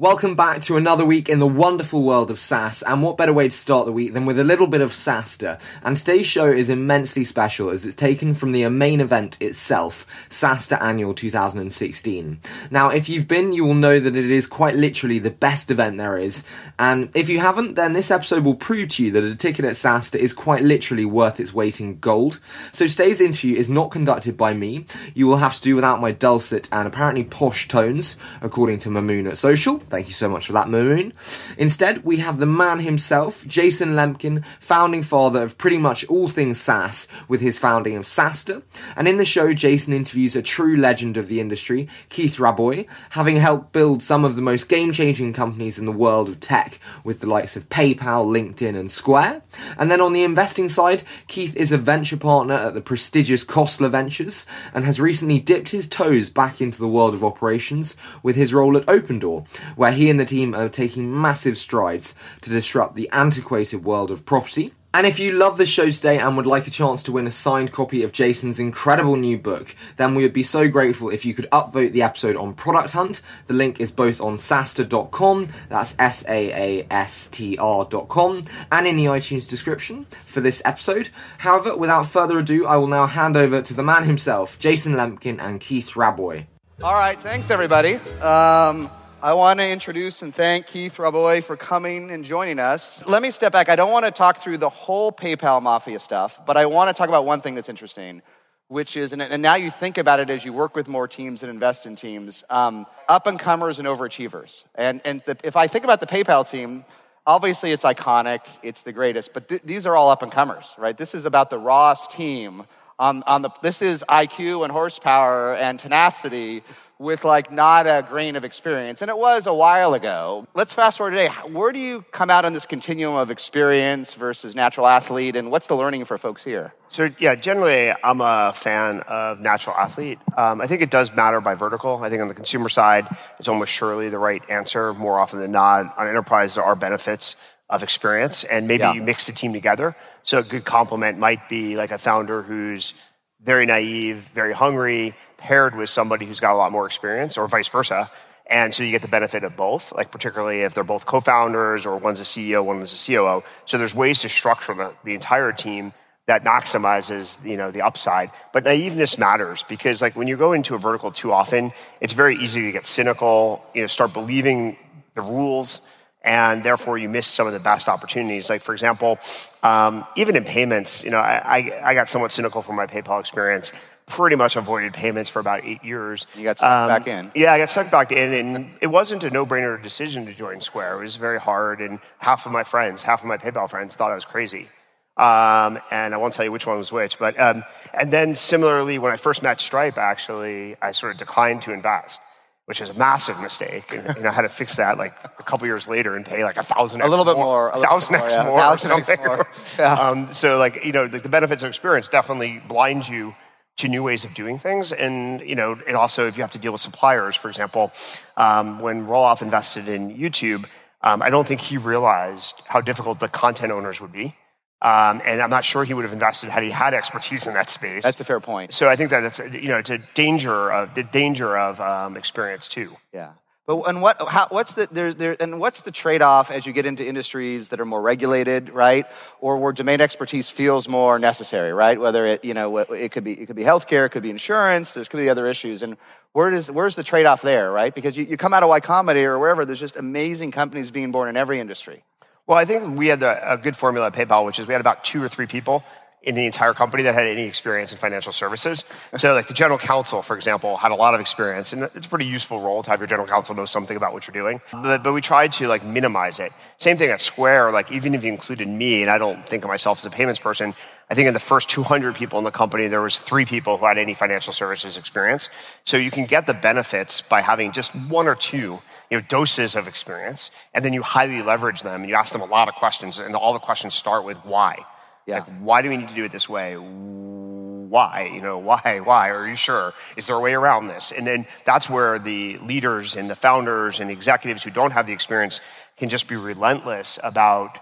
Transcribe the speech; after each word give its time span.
Welcome 0.00 0.34
back 0.34 0.60
to 0.62 0.76
another 0.76 1.04
week 1.04 1.28
in 1.28 1.38
the 1.38 1.46
wonderful 1.46 2.02
world 2.02 2.32
of 2.32 2.40
SaaS, 2.40 2.82
and 2.82 3.00
what 3.00 3.16
better 3.16 3.32
way 3.32 3.46
to 3.48 3.56
start 3.56 3.86
the 3.86 3.92
week 3.92 4.12
than 4.12 4.26
with 4.26 4.40
a 4.40 4.44
little 4.44 4.66
bit 4.66 4.80
of 4.80 4.90
SaaStr? 4.90 5.62
And 5.84 5.96
today's 5.96 6.26
show 6.26 6.48
is 6.48 6.68
immensely 6.68 7.22
special 7.22 7.70
as 7.70 7.86
it's 7.86 7.94
taken 7.94 8.34
from 8.34 8.50
the 8.50 8.68
main 8.70 9.00
event 9.00 9.40
itself, 9.40 10.04
SaaStr 10.30 10.82
Annual 10.82 11.14
2016. 11.14 12.40
Now, 12.72 12.88
if 12.90 13.08
you've 13.08 13.28
been, 13.28 13.52
you 13.52 13.64
will 13.64 13.74
know 13.74 14.00
that 14.00 14.16
it 14.16 14.30
is 14.32 14.48
quite 14.48 14.74
literally 14.74 15.20
the 15.20 15.30
best 15.30 15.70
event 15.70 15.96
there 15.98 16.18
is, 16.18 16.42
and 16.76 17.08
if 17.14 17.28
you 17.28 17.38
haven't, 17.38 17.74
then 17.74 17.92
this 17.92 18.10
episode 18.10 18.44
will 18.44 18.56
prove 18.56 18.88
to 18.88 19.04
you 19.04 19.12
that 19.12 19.22
a 19.22 19.36
ticket 19.36 19.64
at 19.64 19.74
SaaStr 19.74 20.16
is 20.16 20.34
quite 20.34 20.64
literally 20.64 21.04
worth 21.04 21.38
its 21.38 21.54
weight 21.54 21.80
in 21.80 22.00
gold. 22.00 22.40
So 22.72 22.88
today's 22.88 23.20
interview 23.20 23.56
is 23.56 23.70
not 23.70 23.92
conducted 23.92 24.36
by 24.36 24.54
me. 24.54 24.86
You 25.14 25.28
will 25.28 25.36
have 25.36 25.54
to 25.54 25.60
do 25.60 25.76
without 25.76 26.00
my 26.00 26.10
dulcet 26.10 26.68
and 26.72 26.88
apparently 26.88 27.22
posh 27.22 27.68
tones, 27.68 28.16
according 28.42 28.80
to 28.80 28.88
Mamoon 28.88 29.28
at 29.28 29.38
Social. 29.38 29.83
Thank 29.88 30.08
you 30.08 30.14
so 30.14 30.28
much 30.28 30.46
for 30.46 30.52
that, 30.54 30.66
Mamoon. 30.66 31.12
Instead, 31.56 32.04
we 32.04 32.16
have 32.16 32.38
the 32.38 32.46
man 32.46 32.80
himself, 32.80 33.46
Jason 33.46 33.90
Lemkin, 33.90 34.44
founding 34.58 35.02
father 35.02 35.42
of 35.42 35.56
pretty 35.56 35.78
much 35.78 36.04
all 36.06 36.26
things 36.28 36.60
SaaS, 36.60 37.06
with 37.28 37.40
his 37.40 37.58
founding 37.58 37.96
of 37.96 38.04
SaaStr. 38.04 38.62
And 38.96 39.06
in 39.06 39.18
the 39.18 39.24
show, 39.24 39.52
Jason 39.52 39.92
interviews 39.92 40.34
a 40.34 40.42
true 40.42 40.76
legend 40.76 41.16
of 41.16 41.28
the 41.28 41.40
industry, 41.40 41.88
Keith 42.08 42.38
Rabois, 42.38 42.86
having 43.10 43.36
helped 43.36 43.72
build 43.72 44.02
some 44.02 44.24
of 44.24 44.36
the 44.36 44.42
most 44.42 44.68
game-changing 44.68 45.32
companies 45.32 45.78
in 45.78 45.86
the 45.86 45.92
world 45.92 46.28
of 46.28 46.40
tech, 46.40 46.80
with 47.04 47.20
the 47.20 47.28
likes 47.28 47.56
of 47.56 47.68
PayPal, 47.68 48.26
LinkedIn, 48.26 48.76
and 48.76 48.90
Square. 48.90 49.42
And 49.78 49.90
then 49.90 50.00
on 50.00 50.12
the 50.12 50.24
investing 50.24 50.68
side, 50.68 51.02
Keith 51.28 51.54
is 51.56 51.72
a 51.72 51.78
venture 51.78 52.16
partner 52.16 52.54
at 52.54 52.74
the 52.74 52.80
prestigious 52.80 53.44
Khosla 53.44 53.90
Ventures, 53.90 54.46
and 54.72 54.84
has 54.84 54.98
recently 54.98 55.38
dipped 55.38 55.68
his 55.68 55.86
toes 55.86 56.30
back 56.30 56.60
into 56.60 56.78
the 56.78 56.88
world 56.88 57.14
of 57.14 57.22
operations 57.22 57.96
with 58.22 58.36
his 58.36 58.52
role 58.54 58.76
at 58.76 58.86
Opendoor, 58.86 59.46
where 59.76 59.92
he 59.92 60.10
and 60.10 60.18
the 60.18 60.24
team 60.24 60.54
are 60.54 60.68
taking 60.68 61.20
massive 61.20 61.58
strides 61.58 62.14
to 62.42 62.50
disrupt 62.50 62.94
the 62.94 63.08
antiquated 63.12 63.84
world 63.84 64.10
of 64.10 64.24
property. 64.24 64.72
And 64.94 65.08
if 65.08 65.18
you 65.18 65.32
love 65.32 65.58
the 65.58 65.66
show 65.66 65.90
today 65.90 66.20
and 66.20 66.36
would 66.36 66.46
like 66.46 66.68
a 66.68 66.70
chance 66.70 67.02
to 67.02 67.12
win 67.12 67.26
a 67.26 67.32
signed 67.32 67.72
copy 67.72 68.04
of 68.04 68.12
Jason's 68.12 68.60
incredible 68.60 69.16
new 69.16 69.36
book, 69.36 69.74
then 69.96 70.14
we 70.14 70.22
would 70.22 70.32
be 70.32 70.44
so 70.44 70.70
grateful 70.70 71.10
if 71.10 71.24
you 71.24 71.34
could 71.34 71.50
upvote 71.50 71.90
the 71.90 72.02
episode 72.02 72.36
on 72.36 72.54
Product 72.54 72.92
Hunt. 72.92 73.20
The 73.48 73.54
link 73.54 73.80
is 73.80 73.90
both 73.90 74.20
on 74.20 74.36
saastr.com, 74.36 75.48
that's 75.68 75.96
S 75.98 76.24
A 76.28 76.52
A 76.52 76.86
S 76.92 77.26
T 77.26 77.58
R.com, 77.58 78.42
and 78.70 78.86
in 78.86 78.94
the 78.94 79.06
iTunes 79.06 79.48
description 79.48 80.04
for 80.26 80.40
this 80.40 80.62
episode. 80.64 81.08
However, 81.38 81.76
without 81.76 82.06
further 82.06 82.38
ado, 82.38 82.64
I 82.64 82.76
will 82.76 82.86
now 82.86 83.08
hand 83.08 83.36
over 83.36 83.62
to 83.62 83.74
the 83.74 83.82
man 83.82 84.04
himself, 84.04 84.60
Jason 84.60 84.92
Lemkin 84.94 85.42
and 85.42 85.58
Keith 85.58 85.96
Rabois. 85.96 86.46
All 86.84 86.94
right, 86.94 87.20
thanks 87.20 87.50
everybody. 87.50 87.96
Um, 88.20 88.88
I 89.24 89.32
want 89.32 89.58
to 89.58 89.66
introduce 89.66 90.20
and 90.20 90.34
thank 90.34 90.66
Keith 90.66 90.98
Rabois 90.98 91.40
for 91.40 91.56
coming 91.56 92.10
and 92.10 92.26
joining 92.26 92.58
us. 92.58 93.02
Let 93.06 93.22
me 93.22 93.30
step 93.30 93.52
back. 93.52 93.70
I 93.70 93.74
don't 93.74 93.90
want 93.90 94.04
to 94.04 94.10
talk 94.10 94.36
through 94.36 94.58
the 94.58 94.68
whole 94.68 95.10
PayPal 95.10 95.62
mafia 95.62 95.98
stuff, 95.98 96.44
but 96.44 96.58
I 96.58 96.66
want 96.66 96.88
to 96.88 96.92
talk 96.92 97.08
about 97.08 97.24
one 97.24 97.40
thing 97.40 97.54
that's 97.54 97.70
interesting, 97.70 98.20
which 98.68 98.98
is, 98.98 99.14
and, 99.14 99.22
and 99.22 99.40
now 99.40 99.54
you 99.54 99.70
think 99.70 99.96
about 99.96 100.20
it 100.20 100.28
as 100.28 100.44
you 100.44 100.52
work 100.52 100.76
with 100.76 100.88
more 100.88 101.08
teams 101.08 101.42
and 101.42 101.48
invest 101.48 101.86
in 101.86 101.96
teams, 101.96 102.44
um, 102.50 102.84
up 103.08 103.26
and 103.26 103.40
comers 103.40 103.78
and 103.78 103.88
overachievers. 103.88 104.62
And, 104.74 105.00
and 105.06 105.22
the, 105.24 105.38
if 105.42 105.56
I 105.56 105.68
think 105.68 105.84
about 105.84 106.00
the 106.00 106.06
PayPal 106.06 106.46
team, 106.46 106.84
obviously 107.26 107.72
it's 107.72 107.84
iconic, 107.84 108.40
it's 108.62 108.82
the 108.82 108.92
greatest, 108.92 109.32
but 109.32 109.48
th- 109.48 109.62
these 109.64 109.86
are 109.86 109.96
all 109.96 110.10
up 110.10 110.22
and 110.22 110.30
comers, 110.30 110.74
right? 110.76 110.98
This 110.98 111.14
is 111.14 111.24
about 111.24 111.48
the 111.48 111.58
Ross 111.58 112.06
team. 112.08 112.64
On, 112.98 113.22
on 113.22 113.40
the, 113.40 113.50
this 113.62 113.80
is 113.80 114.04
IQ 114.06 114.64
and 114.64 114.70
horsepower 114.70 115.54
and 115.54 115.80
tenacity 115.80 116.62
with 117.04 117.24
like 117.24 117.52
not 117.52 117.86
a 117.86 118.04
grain 118.08 118.34
of 118.34 118.44
experience. 118.44 119.02
And 119.02 119.10
it 119.10 119.16
was 119.16 119.46
a 119.46 119.54
while 119.54 119.94
ago. 119.94 120.48
Let's 120.54 120.72
fast 120.72 120.98
forward 120.98 121.12
today. 121.12 121.28
Where 121.28 121.70
do 121.70 121.78
you 121.78 122.02
come 122.10 122.30
out 122.30 122.44
on 122.44 122.54
this 122.54 122.66
continuum 122.66 123.14
of 123.14 123.30
experience 123.30 124.14
versus 124.14 124.56
natural 124.56 124.86
athlete? 124.86 125.36
And 125.36 125.50
what's 125.50 125.68
the 125.68 125.76
learning 125.76 126.06
for 126.06 126.18
folks 126.18 126.42
here? 126.42 126.72
So, 126.88 127.10
yeah, 127.18 127.34
generally, 127.34 127.92
I'm 128.02 128.20
a 128.20 128.52
fan 128.54 129.00
of 129.00 129.40
natural 129.40 129.76
athlete. 129.76 130.18
Um, 130.36 130.60
I 130.60 130.66
think 130.66 130.80
it 130.80 130.90
does 130.90 131.14
matter 131.14 131.40
by 131.40 131.54
vertical. 131.54 131.98
I 132.02 132.08
think 132.08 132.22
on 132.22 132.28
the 132.28 132.34
consumer 132.34 132.68
side, 132.68 133.06
it's 133.38 133.48
almost 133.48 133.72
surely 133.72 134.08
the 134.08 134.18
right 134.18 134.42
answer 134.48 134.94
more 134.94 135.18
often 135.18 135.40
than 135.40 135.52
not. 135.52 135.96
On 135.98 136.08
enterprise, 136.08 136.54
there 136.54 136.64
are 136.64 136.74
benefits 136.74 137.36
of 137.68 137.82
experience, 137.82 138.44
and 138.44 138.68
maybe 138.68 138.82
yeah. 138.82 138.92
you 138.92 139.02
mix 139.02 139.26
the 139.26 139.32
team 139.32 139.52
together. 139.52 139.96
So, 140.22 140.38
a 140.38 140.42
good 140.42 140.64
complement 140.64 141.18
might 141.18 141.48
be 141.48 141.76
like 141.76 141.90
a 141.90 141.98
founder 141.98 142.42
who's 142.42 142.94
very 143.42 143.66
naive, 143.66 144.28
very 144.32 144.52
hungry, 144.52 145.14
paired 145.44 145.76
with 145.76 145.90
somebody 145.90 146.24
who's 146.24 146.40
got 146.40 146.54
a 146.54 146.56
lot 146.56 146.72
more 146.72 146.86
experience, 146.86 147.36
or 147.36 147.46
vice 147.46 147.68
versa. 147.68 148.10
And 148.46 148.74
so 148.74 148.82
you 148.82 148.90
get 148.90 149.02
the 149.02 149.08
benefit 149.08 149.44
of 149.44 149.56
both, 149.56 149.92
like 149.92 150.10
particularly 150.10 150.62
if 150.62 150.74
they're 150.74 150.84
both 150.84 151.06
co-founders 151.06 151.86
or 151.86 151.96
one's 151.96 152.20
a 152.20 152.24
CEO, 152.24 152.64
one's 152.64 152.92
a 152.92 153.12
COO. 153.12 153.42
So 153.66 153.78
there's 153.78 153.94
ways 153.94 154.20
to 154.20 154.28
structure 154.28 154.74
the, 154.74 154.94
the 155.04 155.14
entire 155.14 155.52
team 155.52 155.92
that 156.26 156.42
maximizes 156.42 157.36
you 157.44 157.56
know 157.56 157.70
the 157.70 157.82
upside. 157.82 158.30
But 158.52 158.64
naiveness 158.64 159.18
matters 159.18 159.62
because 159.68 160.00
like 160.00 160.16
when 160.16 160.28
you 160.28 160.36
go 160.36 160.52
into 160.52 160.74
a 160.74 160.78
vertical 160.78 161.12
too 161.12 161.32
often, 161.32 161.72
it's 162.00 162.14
very 162.14 162.36
easy 162.36 162.62
to 162.62 162.72
get 162.72 162.86
cynical, 162.86 163.64
you 163.74 163.82
know, 163.82 163.86
start 163.86 164.12
believing 164.14 164.78
the 165.14 165.20
rules, 165.22 165.80
and 166.22 166.64
therefore 166.64 166.96
you 166.96 167.08
miss 167.10 167.26
some 167.26 167.46
of 167.46 167.52
the 167.52 167.60
best 167.60 167.88
opportunities. 167.88 168.48
Like 168.48 168.62
for 168.62 168.72
example, 168.72 169.18
um, 169.62 170.06
even 170.16 170.36
in 170.36 170.44
payments, 170.44 171.04
you 171.04 171.10
know, 171.10 171.18
I, 171.18 171.58
I, 171.58 171.90
I 171.90 171.94
got 171.94 172.08
somewhat 172.08 172.32
cynical 172.32 172.62
from 172.62 172.76
my 172.76 172.86
PayPal 172.86 173.20
experience 173.20 173.72
pretty 174.06 174.36
much 174.36 174.56
avoided 174.56 174.92
payments 174.92 175.30
for 175.30 175.40
about 175.40 175.64
eight 175.64 175.82
years. 175.84 176.26
You 176.36 176.44
got 176.44 176.58
sucked 176.58 176.70
um, 176.70 176.88
back 176.88 177.06
in. 177.06 177.32
Yeah, 177.34 177.52
I 177.52 177.58
got 177.58 177.70
sucked 177.70 177.90
back 177.90 178.12
in, 178.12 178.32
and 178.32 178.70
it 178.80 178.88
wasn't 178.88 179.24
a 179.24 179.30
no-brainer 179.30 179.82
decision 179.82 180.26
to 180.26 180.34
join 180.34 180.60
Square. 180.60 181.00
It 181.00 181.04
was 181.04 181.16
very 181.16 181.40
hard, 181.40 181.80
and 181.80 181.98
half 182.18 182.46
of 182.46 182.52
my 182.52 182.64
friends, 182.64 183.02
half 183.02 183.20
of 183.22 183.26
my 183.26 183.36
PayPal 183.36 183.68
friends, 183.68 183.94
thought 183.94 184.12
I 184.12 184.14
was 184.14 184.24
crazy. 184.24 184.68
Um, 185.16 185.78
and 185.90 186.12
I 186.12 186.16
won't 186.16 186.34
tell 186.34 186.44
you 186.44 186.52
which 186.52 186.66
one 186.66 186.76
was 186.76 186.90
which, 186.90 187.18
but 187.18 187.38
um, 187.38 187.64
and 187.92 188.12
then 188.12 188.34
similarly, 188.34 188.98
when 188.98 189.12
I 189.12 189.16
first 189.16 189.42
met 189.42 189.60
Stripe, 189.60 189.96
actually, 189.96 190.76
I 190.82 190.92
sort 190.92 191.12
of 191.12 191.18
declined 191.18 191.62
to 191.62 191.72
invest. 191.72 192.20
Which 192.66 192.80
is 192.80 192.88
a 192.88 192.94
massive 192.94 193.38
mistake, 193.42 193.92
and 193.92 194.16
you 194.16 194.22
know, 194.22 194.30
I 194.30 194.32
had 194.32 194.40
to 194.40 194.48
fix 194.48 194.76
that 194.76 194.96
like 194.96 195.14
a 195.38 195.42
couple 195.42 195.66
years 195.66 195.86
later 195.86 196.16
and 196.16 196.24
pay 196.24 196.44
like 196.44 196.56
a 196.56 196.62
thousand, 196.62 197.02
a 197.02 197.08
little 197.08 197.26
bit 197.26 197.36
more, 197.36 197.68
a 197.68 197.76
thousand 197.76 198.14
x 198.14 198.32
more, 198.42 198.58
yeah. 198.58 198.72
or 198.72 198.78
something. 198.78 199.18
More. 199.22 199.46
Yeah. 199.78 199.92
Um, 199.92 200.32
so, 200.32 200.56
like 200.56 200.82
you 200.82 200.92
know, 200.92 201.06
the, 201.06 201.18
the 201.18 201.28
benefits 201.28 201.62
of 201.62 201.68
experience 201.68 202.08
definitely 202.08 202.62
blind 202.66 203.06
you 203.06 203.36
to 203.76 203.88
new 203.88 204.02
ways 204.02 204.24
of 204.24 204.34
doing 204.34 204.58
things. 204.58 204.92
And, 204.92 205.40
you 205.40 205.56
know, 205.56 205.78
and 205.86 205.96
also 205.96 206.26
if 206.26 206.36
you 206.36 206.42
have 206.42 206.52
to 206.52 206.58
deal 206.58 206.72
with 206.72 206.80
suppliers, 206.80 207.36
for 207.36 207.48
example, 207.48 207.92
um, 208.36 208.80
when 208.80 209.06
Roelof 209.06 209.42
invested 209.42 209.88
in 209.88 210.16
YouTube, 210.16 210.66
um, 211.02 211.22
I 211.22 211.30
don't 211.30 211.46
think 211.46 211.60
he 211.60 211.76
realized 211.76 212.62
how 212.66 212.80
difficult 212.80 213.20
the 213.20 213.28
content 213.28 213.72
owners 213.72 214.00
would 214.00 214.12
be. 214.12 214.36
Um, 214.80 215.22
and 215.24 215.40
I'm 215.40 215.50
not 215.50 215.64
sure 215.64 215.82
he 215.84 215.94
would 215.94 216.04
have 216.04 216.12
invested 216.12 216.50
had 216.50 216.62
he 216.62 216.70
had 216.70 216.92
expertise 216.92 217.46
in 217.46 217.54
that 217.54 217.70
space. 217.70 218.02
That's 218.02 218.20
a 218.20 218.24
fair 218.24 218.38
point. 218.38 218.74
So 218.74 218.88
I 218.88 218.96
think 218.96 219.10
that 219.10 219.24
it's 219.24 219.38
you 219.38 219.68
know 219.68 219.78
it's 219.78 219.88
a 219.88 219.98
danger 220.12 220.70
of 220.70 220.94
the 220.94 221.02
danger 221.02 221.56
of 221.56 221.80
um, 221.80 222.18
experience 222.18 222.68
too. 222.68 222.94
Yeah. 223.10 223.30
But 223.66 223.80
and 223.88 224.02
what 224.02 224.20
how, 224.28 224.46
what's 224.50 224.74
the 224.74 224.88
there, 224.92 225.14
there 225.14 225.36
and 225.40 225.58
what's 225.58 225.80
the 225.80 225.90
trade 225.90 226.20
off 226.20 226.50
as 226.50 226.66
you 226.66 226.74
get 226.74 226.84
into 226.84 227.06
industries 227.06 227.70
that 227.70 227.80
are 227.80 227.86
more 227.86 228.02
regulated, 228.02 228.68
right, 228.68 229.06
or 229.40 229.56
where 229.56 229.72
domain 229.72 230.02
expertise 230.02 230.50
feels 230.50 230.86
more 230.86 231.18
necessary, 231.18 231.72
right? 231.72 231.98
Whether 231.98 232.26
it 232.26 232.44
you 232.44 232.52
know 232.52 232.76
it 232.76 233.10
could 233.12 233.24
be 233.24 233.32
it 233.32 233.46
could 233.46 233.56
be 233.56 233.64
healthcare, 233.64 234.04
it 234.04 234.10
could 234.10 234.22
be 234.22 234.28
insurance, 234.28 234.92
there's 234.92 235.08
could 235.08 235.16
be 235.16 235.30
other 235.30 235.46
issues, 235.46 235.82
and 235.82 235.96
where 236.32 236.50
does 236.50 236.70
where's 236.70 236.94
the 236.94 237.02
trade 237.02 237.24
off 237.24 237.40
there, 237.40 237.72
right? 237.72 237.94
Because 237.94 238.18
you, 238.18 238.24
you 238.24 238.36
come 238.36 238.52
out 238.52 238.62
of 238.62 238.68
Y 238.68 238.80
Combinator 238.80 239.28
or 239.28 239.38
wherever, 239.38 239.64
there's 239.64 239.80
just 239.80 239.96
amazing 239.96 240.50
companies 240.50 240.90
being 240.90 241.10
born 241.10 241.30
in 241.30 241.36
every 241.38 241.58
industry. 241.58 242.04
Well, 242.46 242.58
I 242.58 242.66
think 242.66 242.98
we 242.98 243.06
had 243.06 243.22
a, 243.22 243.54
a 243.54 243.56
good 243.56 243.76
formula 243.76 244.08
at 244.08 244.12
PayPal, 244.12 244.44
which 244.44 244.58
is 244.58 244.66
we 244.66 244.74
had 244.74 244.82
about 244.82 245.04
two 245.04 245.22
or 245.22 245.30
three 245.30 245.46
people 245.46 245.82
in 246.24 246.34
the 246.34 246.46
entire 246.46 246.72
company 246.72 247.02
that 247.02 247.14
had 247.14 247.26
any 247.26 247.42
experience 247.42 247.92
in 247.92 247.98
financial 247.98 248.32
services. 248.32 248.84
So, 249.16 249.34
like 249.34 249.46
the 249.46 249.54
general 249.54 249.78
counsel, 249.78 250.22
for 250.22 250.34
example, 250.36 250.76
had 250.76 250.90
a 250.90 250.94
lot 250.94 251.14
of 251.14 251.20
experience, 251.20 251.72
and 251.72 251.82
it's 251.82 252.06
a 252.06 252.10
pretty 252.10 252.24
useful 252.24 252.60
role 252.60 252.82
to 252.82 252.90
have 252.90 252.98
your 252.98 253.06
general 253.06 253.28
counsel 253.28 253.54
know 253.54 253.66
something 253.66 253.96
about 253.96 254.14
what 254.14 254.26
you're 254.26 254.32
doing. 254.32 254.60
But, 254.72 255.02
but 255.02 255.12
we 255.12 255.20
tried 255.20 255.52
to 255.54 255.68
like 255.68 255.84
minimize 255.84 256.40
it. 256.40 256.52
Same 256.78 256.96
thing 256.96 257.10
at 257.10 257.20
Square. 257.20 257.72
Like 257.72 257.92
even 257.92 258.14
if 258.14 258.24
you 258.24 258.32
included 258.32 258.68
me, 258.68 259.02
and 259.02 259.10
I 259.10 259.18
don't 259.18 259.46
think 259.46 259.64
of 259.64 259.68
myself 259.68 259.98
as 259.98 260.06
a 260.06 260.10
payments 260.10 260.40
person, 260.40 260.74
I 261.10 261.14
think 261.14 261.28
in 261.28 261.34
the 261.34 261.40
first 261.40 261.68
200 261.68 262.14
people 262.14 262.38
in 262.38 262.44
the 262.44 262.50
company, 262.50 262.88
there 262.88 263.02
was 263.02 263.18
three 263.18 263.44
people 263.44 263.76
who 263.76 263.84
had 263.84 263.98
any 263.98 264.14
financial 264.14 264.54
services 264.54 264.96
experience. 264.96 265.50
So 265.84 265.98
you 265.98 266.10
can 266.10 266.24
get 266.24 266.46
the 266.46 266.54
benefits 266.54 267.20
by 267.20 267.42
having 267.42 267.72
just 267.72 267.94
one 267.94 268.26
or 268.26 268.34
two 268.34 268.80
you 269.10 269.18
know, 269.18 269.20
doses 269.28 269.76
of 269.76 269.86
experience, 269.86 270.50
and 270.72 270.82
then 270.82 270.94
you 270.94 271.02
highly 271.02 271.42
leverage 271.42 271.82
them, 271.82 272.00
and 272.00 272.08
you 272.08 272.16
ask 272.16 272.32
them 272.32 272.40
a 272.40 272.46
lot 272.46 272.68
of 272.68 272.74
questions, 272.74 273.18
and 273.18 273.36
all 273.36 273.52
the 273.52 273.58
questions 273.58 273.94
start 273.94 274.24
with 274.24 274.38
why. 274.38 274.78
Yeah. 275.26 275.38
Like, 275.38 275.58
why 275.60 275.82
do 275.82 275.88
we 275.88 275.96
need 275.96 276.08
to 276.08 276.14
do 276.14 276.24
it 276.24 276.32
this 276.32 276.48
way? 276.48 276.76
Why? 276.76 278.30
You 278.32 278.40
know, 278.42 278.58
why? 278.58 279.00
Why? 279.02 279.30
Are 279.30 279.46
you 279.46 279.54
sure? 279.54 279.94
Is 280.16 280.26
there 280.26 280.36
a 280.36 280.40
way 280.40 280.54
around 280.54 280.88
this? 280.88 281.12
And 281.12 281.26
then 281.26 281.46
that's 281.64 281.88
where 281.88 282.18
the 282.18 282.58
leaders 282.58 283.16
and 283.16 283.30
the 283.30 283.34
founders 283.34 284.00
and 284.00 284.10
executives 284.10 284.62
who 284.62 284.70
don't 284.70 284.90
have 284.90 285.06
the 285.06 285.12
experience 285.12 285.60
can 285.96 286.08
just 286.08 286.26
be 286.28 286.36
relentless 286.36 287.18
about 287.22 287.78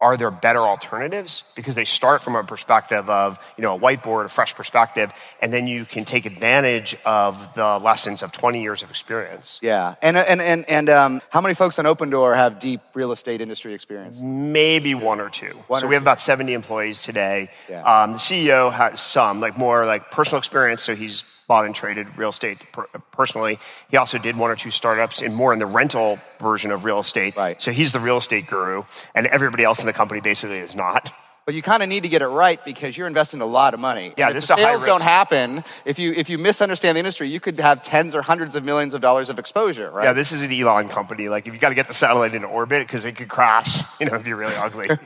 are 0.00 0.16
there 0.18 0.30
better 0.30 0.60
alternatives? 0.60 1.42
Because 1.54 1.74
they 1.74 1.86
start 1.86 2.22
from 2.22 2.36
a 2.36 2.44
perspective 2.44 3.08
of, 3.08 3.38
you 3.56 3.62
know, 3.62 3.76
a 3.76 3.78
whiteboard, 3.78 4.26
a 4.26 4.28
fresh 4.28 4.54
perspective, 4.54 5.10
and 5.40 5.52
then 5.52 5.66
you 5.66 5.86
can 5.86 6.04
take 6.04 6.26
advantage 6.26 6.96
of 7.06 7.54
the 7.54 7.78
lessons 7.78 8.22
of 8.22 8.30
20 8.30 8.60
years 8.62 8.82
of 8.82 8.90
experience. 8.90 9.58
Yeah. 9.62 9.94
And, 10.02 10.18
and, 10.18 10.42
and, 10.42 10.68
and 10.68 10.90
um, 10.90 11.22
how 11.30 11.40
many 11.40 11.54
folks 11.54 11.78
on 11.78 11.86
Opendoor 11.86 12.36
have 12.36 12.58
deep 12.58 12.82
real 12.92 13.10
estate 13.10 13.40
industry 13.40 13.72
experience? 13.72 14.18
Maybe 14.20 14.94
one 14.94 15.18
or 15.18 15.30
two. 15.30 15.58
One 15.68 15.80
so 15.80 15.86
or 15.86 15.88
we 15.88 15.94
have 15.94 16.02
two. 16.02 16.04
about 16.04 16.20
70 16.20 16.52
employees 16.52 17.02
today. 17.02 17.48
Yeah. 17.68 17.82
Um, 17.82 18.12
the 18.12 18.18
CEO 18.18 18.70
has 18.70 19.00
some, 19.00 19.40
like 19.40 19.56
more 19.56 19.86
like 19.86 20.10
personal 20.10 20.38
experience, 20.38 20.82
so 20.82 20.94
he's 20.94 21.24
bought 21.46 21.64
and 21.64 21.74
traded 21.74 22.16
real 22.16 22.30
estate 22.30 22.58
per- 22.72 22.88
personally. 23.12 23.58
He 23.90 23.96
also 23.96 24.18
did 24.18 24.36
one 24.36 24.50
or 24.50 24.56
two 24.56 24.70
startups 24.70 25.22
and 25.22 25.34
more 25.34 25.52
in 25.52 25.58
the 25.58 25.66
rental 25.66 26.18
version 26.40 26.70
of 26.70 26.84
real 26.84 26.98
estate. 26.98 27.36
Right. 27.36 27.60
So 27.62 27.70
he's 27.70 27.92
the 27.92 28.00
real 28.00 28.16
estate 28.18 28.46
guru, 28.48 28.84
and 29.14 29.26
everybody 29.28 29.64
else 29.64 29.80
in 29.80 29.86
the 29.86 29.92
company 29.96 30.20
basically 30.20 30.58
is 30.58 30.76
not. 30.76 31.12
But 31.46 31.54
you 31.54 31.62
kind 31.62 31.80
of 31.80 31.88
need 31.88 32.02
to 32.02 32.08
get 32.08 32.22
it 32.22 32.26
right 32.26 32.62
because 32.64 32.96
you're 32.96 33.06
investing 33.06 33.40
a 33.40 33.46
lot 33.46 33.72
of 33.72 33.78
money. 33.78 34.12
Yeah, 34.16 34.32
this 34.32 34.48
the 34.48 34.54
is 34.54 34.60
a 34.60 34.66
high 34.66 34.74
sales 34.74 34.84
don't 34.84 35.00
happen, 35.00 35.62
if 35.84 35.96
you 35.96 36.12
if 36.12 36.28
you 36.28 36.38
misunderstand 36.38 36.96
the 36.96 36.98
industry, 36.98 37.28
you 37.28 37.38
could 37.38 37.60
have 37.60 37.84
tens 37.84 38.16
or 38.16 38.22
hundreds 38.22 38.56
of 38.56 38.64
millions 38.64 38.94
of 38.94 39.00
dollars 39.00 39.28
of 39.28 39.38
exposure, 39.38 39.88
right? 39.92 40.04
Yeah, 40.04 40.12
this 40.12 40.32
is 40.32 40.42
an 40.42 40.52
Elon 40.52 40.88
company. 40.88 41.28
Like, 41.28 41.46
if 41.46 41.54
you 41.54 41.60
got 41.60 41.68
to 41.68 41.76
get 41.76 41.86
the 41.86 41.94
satellite 41.94 42.34
into 42.34 42.48
orbit 42.48 42.84
because 42.84 43.04
it 43.04 43.12
could 43.12 43.28
crash, 43.28 43.78
you 44.00 44.06
know, 44.06 44.14
it'd 44.14 44.24
be 44.24 44.32
really 44.32 44.56
ugly. 44.56 44.88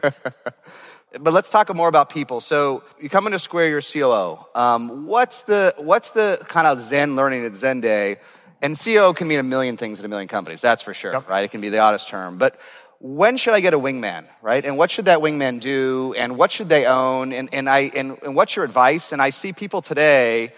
But 1.19 1.33
let's 1.33 1.51
talk 1.51 1.75
more 1.75 1.89
about 1.89 2.09
people. 2.09 2.41
So 2.41 2.85
you 3.01 3.09
come 3.09 3.27
into 3.27 3.41
Square, 3.41 3.69
you're 3.69 3.83
COO. 3.83 4.39
Um, 4.55 5.07
what's 5.07 5.43
the 5.43 5.75
what's 5.77 6.11
the 6.11 6.39
kind 6.49 6.69
of 6.69 6.81
Zen 6.81 7.17
learning 7.17 7.45
at 7.45 7.57
Zen 7.57 7.81
Day? 7.81 8.19
And 8.63 8.79
COO 8.79 9.13
can 9.15 9.27
mean 9.27 9.41
a 9.41 9.43
million 9.43 9.77
things 9.77 9.99
in 9.99 10.05
a 10.05 10.09
million 10.09 10.29
companies. 10.29 10.61
That's 10.61 10.83
for 10.83 10.95
sure, 10.95 11.13
Yep. 11.15 11.29
right? 11.29 11.43
It 11.45 11.51
can 11.51 11.61
be 11.61 11.69
the 11.71 11.79
oddest 11.79 12.09
term. 12.09 12.39
But 12.39 12.61
when 13.01 13.39
should 13.39 13.55
I 13.55 13.61
get 13.61 13.73
a 13.73 13.79
wingman, 13.79 14.27
right? 14.43 14.65
And 14.65 14.77
what 14.77 14.91
should 14.91 15.07
that 15.07 15.21
wingman 15.21 15.59
do? 15.59 16.15
And 16.19 16.37
what 16.37 16.53
should 16.53 16.69
they 16.69 16.85
own? 16.85 17.33
And, 17.33 17.49
and 17.53 17.69
I 17.69 17.91
and, 17.95 18.19
and 18.23 18.37
what's 18.37 18.55
your 18.55 18.65
advice? 18.65 19.13
And 19.13 19.23
I 19.23 19.31
see 19.31 19.53
people 19.53 19.83
today. 19.83 20.53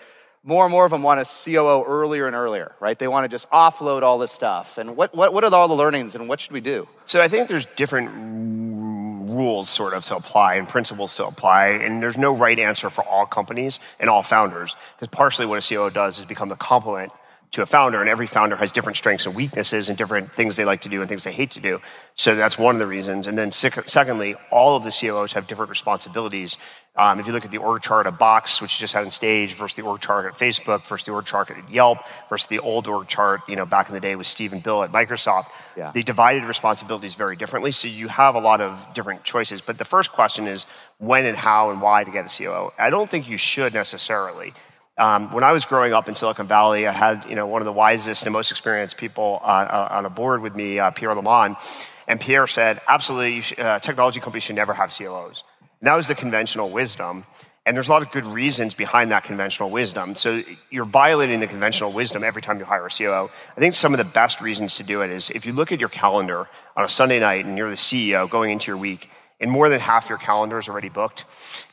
More 0.44 0.65
and 0.65 0.73
more 0.73 0.85
of 0.85 0.91
them 0.91 1.05
want 1.05 1.21
a 1.21 1.25
COO 1.25 1.85
earlier 1.87 2.27
and 2.27 2.35
earlier, 2.35 2.75
right? 2.81 2.99
They 2.99 3.06
want 3.06 3.23
to 3.23 3.29
just 3.29 3.49
offload 3.50 4.03
all 4.03 4.19
this 4.19 4.33
stuff. 4.33 4.77
And 4.77 4.97
what, 4.97 5.15
what, 5.15 5.33
what 5.33 5.44
are 5.44 5.55
all 5.55 5.69
the 5.69 5.75
learnings 5.75 6.17
and 6.17 6.29
what 6.29 6.41
should 6.41 6.50
we 6.50 6.61
do? 6.61 6.89
So 7.06 7.23
I 7.23 7.29
think 7.29 7.47
there's 7.47 7.67
different 7.77 8.11
rules 9.31 9.69
sort 9.69 9.94
of 9.94 10.05
to 10.06 10.17
apply 10.17 10.55
and 10.56 10.69
principles 10.69 11.15
to 11.17 11.27
apply, 11.27 11.69
and 11.69 12.03
there's 12.03 12.19
no 12.19 12.35
right 12.35 12.59
answer 12.59 12.91
for 12.91 13.05
all 13.05 13.25
companies 13.25 13.79
and 14.00 14.11
all 14.11 14.25
founders. 14.25 14.75
Because 14.97 15.15
partially 15.15 15.47
what 15.47 15.65
a 15.65 15.75
COO 15.75 15.91
does 15.91 16.19
is 16.19 16.25
become 16.25 16.49
the 16.49 16.56
complement 16.56 17.12
to 17.53 17.61
a 17.61 17.67
founder, 17.67 18.01
and 18.01 18.09
every 18.09 18.27
founder 18.27 18.57
has 18.57 18.73
different 18.73 18.97
strengths 18.97 19.27
and 19.27 19.35
weaknesses 19.35 19.91
and 19.91 19.99
different 19.99 20.35
things 20.35 20.57
they 20.57 20.65
like 20.65 20.81
to 20.81 20.89
do 20.89 21.01
and 21.01 21.09
things 21.09 21.23
they 21.25 21.33
hate 21.33 21.51
to 21.51 21.61
do. 21.61 21.81
So 22.17 22.35
that's 22.35 22.57
one 22.59 22.75
of 22.75 22.79
the 22.79 22.87
reasons. 22.87 23.27
And 23.27 23.37
then 23.37 23.53
sec- 23.53 23.89
secondly, 23.91 24.37
all 24.51 24.75
of 24.75 24.85
the 24.85 24.91
COOs 24.91 25.35
have 25.35 25.47
different 25.47 25.69
responsibilities. 25.69 26.57
Um, 26.97 27.21
if 27.21 27.27
you 27.27 27.33
look 27.35 27.45
at 27.45 27.51
the 27.51 27.59
org 27.59 27.83
chart 27.83 28.07
of 28.07 28.19
Box, 28.19 28.63
which 28.63 28.79
you 28.79 28.85
just 28.85 28.95
had 28.95 29.05
on 29.05 29.11
stage, 29.11 29.53
versus 29.53 29.75
the 29.77 29.83
org 29.83 30.01
chart 30.01 30.25
at 30.25 30.33
Facebook, 30.39 30.87
versus 30.87 31.05
the 31.05 31.13
org 31.13 31.27
chart 31.27 31.51
at 31.51 31.71
Yelp, 31.71 31.99
versus 32.31 32.49
the 32.49 32.59
old 32.59 32.89
org 32.89 33.07
chart, 33.07 33.43
you 33.47 33.57
know, 33.57 33.67
back 33.67 33.89
in 33.89 33.95
the 33.95 34.01
day 34.01 34.17
with 34.17 34.27
Steve 34.27 34.55
and 34.55 34.63
Bill 34.63 34.83
at 34.83 34.91
Microsoft, 34.91 35.47
Yeah. 35.77 35.91
they 35.93 36.03
divided 36.03 36.45
responsibilities 36.45 37.15
very 37.17 37.37
differently. 37.37 37.73
So 37.73 37.87
you 37.87 38.09
have 38.09 38.35
a 38.35 38.41
lot 38.41 38.63
of 38.63 38.87
different 38.95 39.25
choices. 39.25 39.61
But 39.61 39.77
the 39.77 39.85
first 39.85 40.11
question 40.13 40.47
is 40.49 40.65
when 40.99 41.27
and 41.27 41.37
how 41.37 41.71
and 41.71 41.83
why 41.83 42.05
to 42.05 42.11
get 42.11 42.25
a 42.25 42.29
COO. 42.45 42.73
I 42.79 42.89
don't 42.89 43.11
think 43.11 43.29
you 43.29 43.37
should 43.37 43.75
necessarily. 43.75 44.55
Um, 44.99 45.33
when 45.33 45.43
I 45.43 45.53
was 45.53 45.65
growing 45.65 45.94
up 45.94 46.09
in 46.09 46.15
Silicon 46.15 46.47
Valley, 46.47 46.87
I 46.87 46.93
had 46.93 47.25
you 47.25 47.35
know 47.35 47.47
one 47.47 47.62
of 47.62 47.67
the 47.67 47.73
wisest 47.73 48.25
and 48.25 48.33
most 48.33 48.50
experienced 48.50 48.99
people 48.99 49.41
on, 49.43 49.67
uh, 49.67 49.89
on 49.91 50.05
a 50.05 50.11
board 50.11 50.43
with 50.43 50.55
me, 50.55 50.79
uh, 50.79 50.91
Pierre 50.91 51.15
Lamond, 51.15 51.56
and 52.06 52.21
Pierre 52.21 52.47
said, 52.47 52.81
"Absolutely, 52.87 53.41
should, 53.41 53.61
uh, 53.61 53.79
technology 53.79 54.21
companies 54.21 54.43
should 54.43 54.56
never 54.56 54.75
have 54.75 54.91
COOs." 54.91 55.44
And 55.81 55.89
that 55.89 55.94
was 55.94 56.09
the 56.09 56.15
conventional 56.15 56.71
wisdom. 56.71 57.25
And 57.65 57.77
there's 57.77 57.87
a 57.87 57.93
lot 57.93 58.03
of 58.03 58.11
good 58.11 58.27
reasons 58.27 58.75
behind 58.75 59.12
that 59.12 59.23
conventional 59.23 59.71
wisdom. 59.71 60.17
So 60.17 60.43
you're 60.71 60.85
violating 60.85 61.39
the 61.39 61.47
conventional 61.47 61.93
wisdom 61.93 62.25
every 62.25 62.43
time 62.43 62.59
you 62.59 62.65
hire 62.65 62.87
a 62.87 62.91
COO. 62.91 63.31
I 63.56 63.61
think 63.61 63.75
some 63.75 63.94
of 63.94 63.99
the 63.99 64.05
best 64.05 64.41
reasons 64.41 64.75
to 64.77 64.83
do 64.83 65.00
it 65.03 65.11
is 65.11 65.31
if 65.31 65.47
you 65.47 65.53
look 65.53 65.71
at 65.71 65.79
your 65.79 65.89
calendar 65.89 66.49
on 66.77 66.85
a 66.85 66.89
Sunday 66.89 67.21
night 67.21 67.47
and 67.47 67.56
you're 67.56 67.71
the 67.71 67.77
CEO 67.77 68.29
going 68.29 68.50
into 68.50 68.73
your 68.73 68.77
week, 68.77 69.09
and 69.41 69.50
more 69.50 69.69
than 69.69 69.81
half 69.81 70.09
your 70.09 70.19
calendar 70.19 70.59
is 70.59 70.69
already 70.69 70.89
booked, 70.89 71.25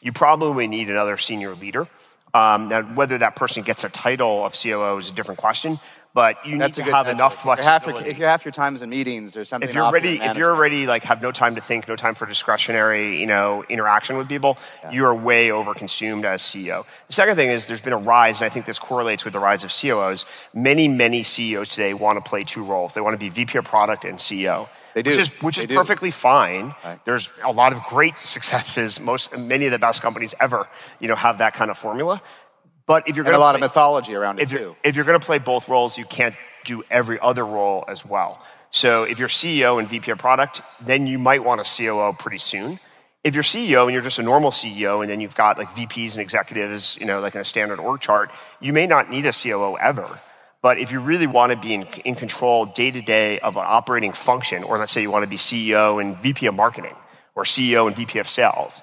you 0.01 0.11
probably 0.11 0.67
need 0.67 0.89
another 0.89 1.17
senior 1.17 1.55
leader. 1.55 1.87
Um, 2.33 2.67
now, 2.69 2.83
whether 2.83 3.17
that 3.17 3.35
person 3.35 3.63
gets 3.63 3.83
a 3.83 3.89
title 3.89 4.45
of 4.45 4.53
COO 4.53 4.97
is 4.97 5.09
a 5.09 5.13
different 5.13 5.39
question, 5.39 5.79
but 6.13 6.45
you 6.45 6.57
That's 6.57 6.77
need 6.77 6.85
to 6.85 6.91
have 6.91 7.05
metric. 7.07 7.17
enough 7.19 7.33
If 7.39 7.45
you're 7.45 7.55
half 7.63 7.85
your- 7.87 8.01
If 8.05 8.17
you're 8.17 8.29
half 8.29 8.45
your 8.45 8.51
times 8.51 8.81
in 8.81 8.89
meetings, 8.89 9.35
or 9.37 9.45
something 9.45 9.67
if 9.69 9.73
you're 9.75 9.91
ready 9.91 10.19
if 10.21 10.37
you're 10.37 10.51
already 10.53 10.85
like 10.87 11.03
have 11.03 11.21
no 11.21 11.31
time 11.31 11.55
to 11.55 11.61
think 11.61 11.87
no 11.87 11.95
time 11.95 12.15
for 12.15 12.25
discretionary 12.25 13.19
you 13.19 13.25
know 13.27 13.63
interaction 13.69 14.17
with 14.17 14.27
people 14.27 14.57
you 14.91 15.05
are 15.05 15.13
way 15.13 15.49
overconsumed 15.49 16.25
as 16.25 16.41
ceo 16.41 16.83
the 17.07 17.13
second 17.13 17.35
thing 17.35 17.49
is 17.49 17.67
there's 17.67 17.81
been 17.81 17.93
a 17.93 17.97
rise 17.97 18.39
and 18.41 18.45
i 18.45 18.49
think 18.49 18.65
this 18.65 18.79
correlates 18.79 19.23
with 19.23 19.33
the 19.33 19.39
rise 19.39 19.63
of 19.63 19.69
coos 19.69 20.25
many 20.53 20.87
many 20.87 21.21
ceos 21.23 21.69
today 21.69 21.93
want 21.93 22.17
to 22.23 22.27
play 22.27 22.43
two 22.43 22.63
roles. 22.63 22.93
They 22.95 23.01
want 23.01 23.13
to 23.13 23.17
be 23.19 23.29
vp 23.29 23.57
of 23.59 23.65
product 23.65 24.03
and 24.03 24.17
ceo 24.17 24.67
They 25.01 25.03
do. 25.03 25.09
which 25.11 25.19
is 25.19 25.29
which 25.41 25.57
is 25.57 25.65
perfectly 25.67 26.11
fine 26.11 26.75
Right. 26.83 26.99
there's 27.05 27.31
a 27.43 27.51
lot 27.51 27.73
of 27.73 27.79
great 27.83 28.17
successes 28.19 28.99
most 28.99 29.35
many 29.37 29.65
of 29.65 29.71
the 29.71 29.79
best 29.79 30.01
companies 30.01 30.33
ever 30.39 30.67
you 30.99 31.07
know 31.07 31.15
have 31.15 31.37
that 31.39 31.53
kind 31.53 31.69
of 31.71 31.77
formula 31.77 32.21
but 32.85 33.07
if 33.07 33.15
you're 33.15 33.23
going 33.23 33.35
a 33.35 33.39
lot 33.39 33.51
play, 33.53 33.57
of 33.57 33.61
mythology 33.69 34.15
around 34.15 34.39
it 34.39 34.43
if 34.43 34.49
too. 34.49 34.55
you're, 34.59 34.75
if 34.83 34.95
you're 34.95 35.05
going 35.05 35.19
to 35.19 35.25
play 35.25 35.37
both 35.37 35.69
roles, 35.69 35.97
you 35.97 36.05
can't 36.05 36.35
do 36.65 36.83
every 36.89 37.19
other 37.19 37.45
role 37.45 37.85
as 37.87 38.03
well. 38.03 38.41
So 38.71 39.03
if 39.03 39.19
you're 39.19 39.27
CEO 39.29 39.79
and 39.79 39.87
VP 39.87 40.09
of 40.11 40.17
product, 40.17 40.61
then 40.81 41.05
you 41.07 41.19
might 41.19 41.43
want 41.43 41.61
a 41.61 41.63
COO 41.63 42.13
pretty 42.17 42.39
soon. 42.39 42.79
If 43.23 43.35
you're 43.35 43.43
CEO 43.43 43.83
and 43.83 43.93
you're 43.93 44.01
just 44.01 44.17
a 44.19 44.23
normal 44.23 44.49
CEO 44.51 45.01
and 45.01 45.09
then 45.11 45.19
you've 45.21 45.35
got 45.35 45.57
like 45.59 45.69
VPs 45.75 46.13
and 46.13 46.21
executives, 46.21 46.97
you 46.99 47.05
know, 47.05 47.19
like 47.19 47.35
in 47.35 47.41
a 47.41 47.45
standard 47.45 47.79
org 47.79 48.01
chart, 48.01 48.31
you 48.59 48.73
may 48.73 48.87
not 48.87 49.09
need 49.11 49.25
a 49.27 49.33
COO 49.33 49.77
ever. 49.77 50.19
But 50.61 50.79
if 50.79 50.91
you 50.91 50.99
really 50.99 51.27
want 51.27 51.51
to 51.51 51.57
be 51.57 51.73
in, 51.73 51.83
in 52.03 52.15
control 52.15 52.65
day 52.65 52.91
to 52.91 53.01
day 53.01 53.39
of 53.39 53.55
an 53.55 53.63
operating 53.65 54.11
function, 54.11 54.63
or 54.63 54.77
let's 54.77 54.91
say 54.91 55.01
you 55.01 55.11
want 55.11 55.23
to 55.23 55.29
be 55.29 55.37
CEO 55.37 56.01
and 56.01 56.17
VP 56.17 56.47
of 56.47 56.55
marketing, 56.55 56.95
or 57.35 57.43
CEO 57.43 57.87
and 57.87 57.95
VP 57.95 58.19
of 58.19 58.27
sales, 58.27 58.81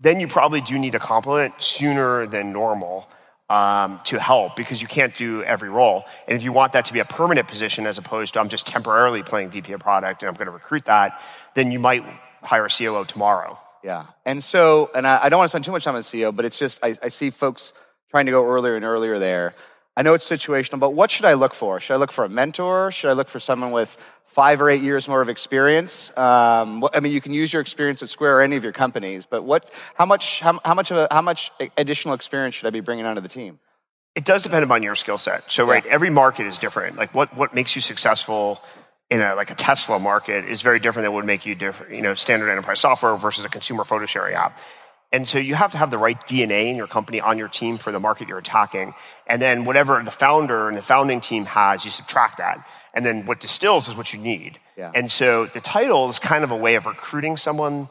then 0.00 0.20
you 0.20 0.28
probably 0.28 0.60
do 0.60 0.78
need 0.78 0.94
a 0.94 0.98
complement 0.98 1.54
sooner 1.62 2.26
than 2.26 2.52
normal 2.52 3.08
um, 3.48 4.00
to 4.04 4.18
help 4.18 4.56
because 4.56 4.82
you 4.82 4.88
can't 4.88 5.16
do 5.16 5.42
every 5.44 5.70
role. 5.70 6.04
And 6.26 6.36
if 6.36 6.42
you 6.42 6.52
want 6.52 6.72
that 6.72 6.86
to 6.86 6.92
be 6.92 6.98
a 6.98 7.04
permanent 7.04 7.48
position 7.48 7.86
as 7.86 7.96
opposed 7.96 8.34
to 8.34 8.40
I'm 8.40 8.48
just 8.48 8.66
temporarily 8.66 9.22
playing 9.22 9.50
VP 9.50 9.72
of 9.72 9.80
product 9.80 10.22
and 10.22 10.28
I'm 10.28 10.34
going 10.34 10.46
to 10.46 10.52
recruit 10.52 10.84
that, 10.86 11.20
then 11.54 11.70
you 11.70 11.78
might 11.78 12.04
hire 12.42 12.66
a 12.66 12.68
COO 12.68 13.04
tomorrow. 13.04 13.58
Yeah. 13.82 14.06
And 14.24 14.42
so, 14.42 14.90
and 14.94 15.06
I, 15.06 15.24
I 15.24 15.28
don't 15.28 15.38
want 15.38 15.46
to 15.46 15.50
spend 15.50 15.64
too 15.64 15.70
much 15.70 15.84
time 15.84 15.94
on 15.94 16.02
CEO, 16.02 16.34
but 16.34 16.44
it's 16.44 16.58
just, 16.58 16.78
I, 16.82 16.96
I 17.02 17.08
see 17.08 17.30
folks 17.30 17.72
trying 18.10 18.26
to 18.26 18.32
go 18.32 18.46
earlier 18.46 18.74
and 18.74 18.84
earlier 18.84 19.18
there. 19.18 19.54
I 19.96 20.02
know 20.02 20.12
it's 20.12 20.28
situational, 20.28 20.78
but 20.78 20.90
what 20.90 21.10
should 21.10 21.24
I 21.24 21.34
look 21.34 21.54
for? 21.54 21.80
Should 21.80 21.94
I 21.94 21.96
look 21.96 22.12
for 22.12 22.24
a 22.24 22.28
mentor? 22.28 22.90
Should 22.90 23.08
I 23.08 23.14
look 23.14 23.28
for 23.28 23.40
someone 23.40 23.70
with 23.70 23.96
five 24.26 24.60
or 24.60 24.68
eight 24.68 24.82
years 24.82 25.08
more 25.08 25.22
of 25.22 25.30
experience? 25.30 26.10
Um, 26.18 26.86
I 26.92 27.00
mean, 27.00 27.12
you 27.12 27.22
can 27.22 27.32
use 27.32 27.50
your 27.50 27.62
experience 27.62 28.02
at 28.02 28.10
Square 28.10 28.38
or 28.38 28.42
any 28.42 28.56
of 28.56 28.62
your 28.62 28.74
companies, 28.74 29.24
but 29.24 29.44
what, 29.44 29.70
how 29.94 30.04
much, 30.04 30.40
how, 30.40 30.60
how 30.62 30.74
much 30.74 30.90
of 30.90 30.98
a, 30.98 31.08
how 31.10 31.22
much 31.22 31.50
additional 31.78 32.12
experience 32.12 32.54
should 32.54 32.66
I 32.66 32.70
be 32.70 32.80
bringing 32.80 33.06
onto 33.06 33.22
the 33.22 33.28
team? 33.28 33.58
It 34.14 34.26
does 34.26 34.42
depend 34.42 34.64
upon 34.64 34.82
your 34.82 34.94
skill 34.94 35.16
set. 35.16 35.50
So, 35.50 35.66
right, 35.66 35.84
every 35.86 36.10
market 36.10 36.46
is 36.46 36.58
different. 36.58 36.96
Like, 36.96 37.14
what, 37.14 37.34
what 37.34 37.54
makes 37.54 37.74
you 37.74 37.80
successful 37.80 38.60
in 39.08 39.20
a, 39.20 39.34
like 39.34 39.50
a 39.50 39.54
Tesla 39.54 39.98
market 39.98 40.46
is 40.46 40.62
very 40.62 40.80
different 40.80 41.04
than 41.04 41.12
what 41.12 41.20
would 41.20 41.26
make 41.26 41.46
you 41.46 41.54
different, 41.54 41.94
you 41.94 42.02
know, 42.02 42.14
standard 42.14 42.50
enterprise 42.50 42.80
software 42.80 43.16
versus 43.16 43.44
a 43.44 43.48
consumer 43.48 43.84
photo 43.84 44.04
sharing 44.04 44.34
app. 44.34 44.58
And 45.12 45.26
so 45.26 45.38
you 45.38 45.54
have 45.54 45.72
to 45.72 45.78
have 45.78 45.90
the 45.90 45.98
right 45.98 46.20
DNA 46.26 46.68
in 46.70 46.76
your 46.76 46.86
company 46.86 47.20
on 47.20 47.38
your 47.38 47.48
team 47.48 47.78
for 47.78 47.92
the 47.92 48.00
market 48.00 48.28
you're 48.28 48.38
attacking. 48.38 48.94
And 49.26 49.40
then 49.40 49.64
whatever 49.64 50.02
the 50.02 50.10
founder 50.10 50.68
and 50.68 50.76
the 50.76 50.82
founding 50.82 51.20
team 51.20 51.44
has, 51.46 51.84
you 51.84 51.90
subtract 51.90 52.38
that. 52.38 52.66
And 52.92 53.04
then 53.04 53.26
what 53.26 53.40
distills 53.40 53.88
is 53.88 53.96
what 53.96 54.12
you 54.12 54.18
need. 54.18 54.58
Yeah. 54.76 54.90
And 54.94 55.10
so 55.10 55.46
the 55.46 55.60
title 55.60 56.08
is 56.08 56.18
kind 56.18 56.44
of 56.44 56.50
a 56.50 56.56
way 56.56 56.74
of 56.74 56.86
recruiting 56.86 57.36
someone 57.36 57.88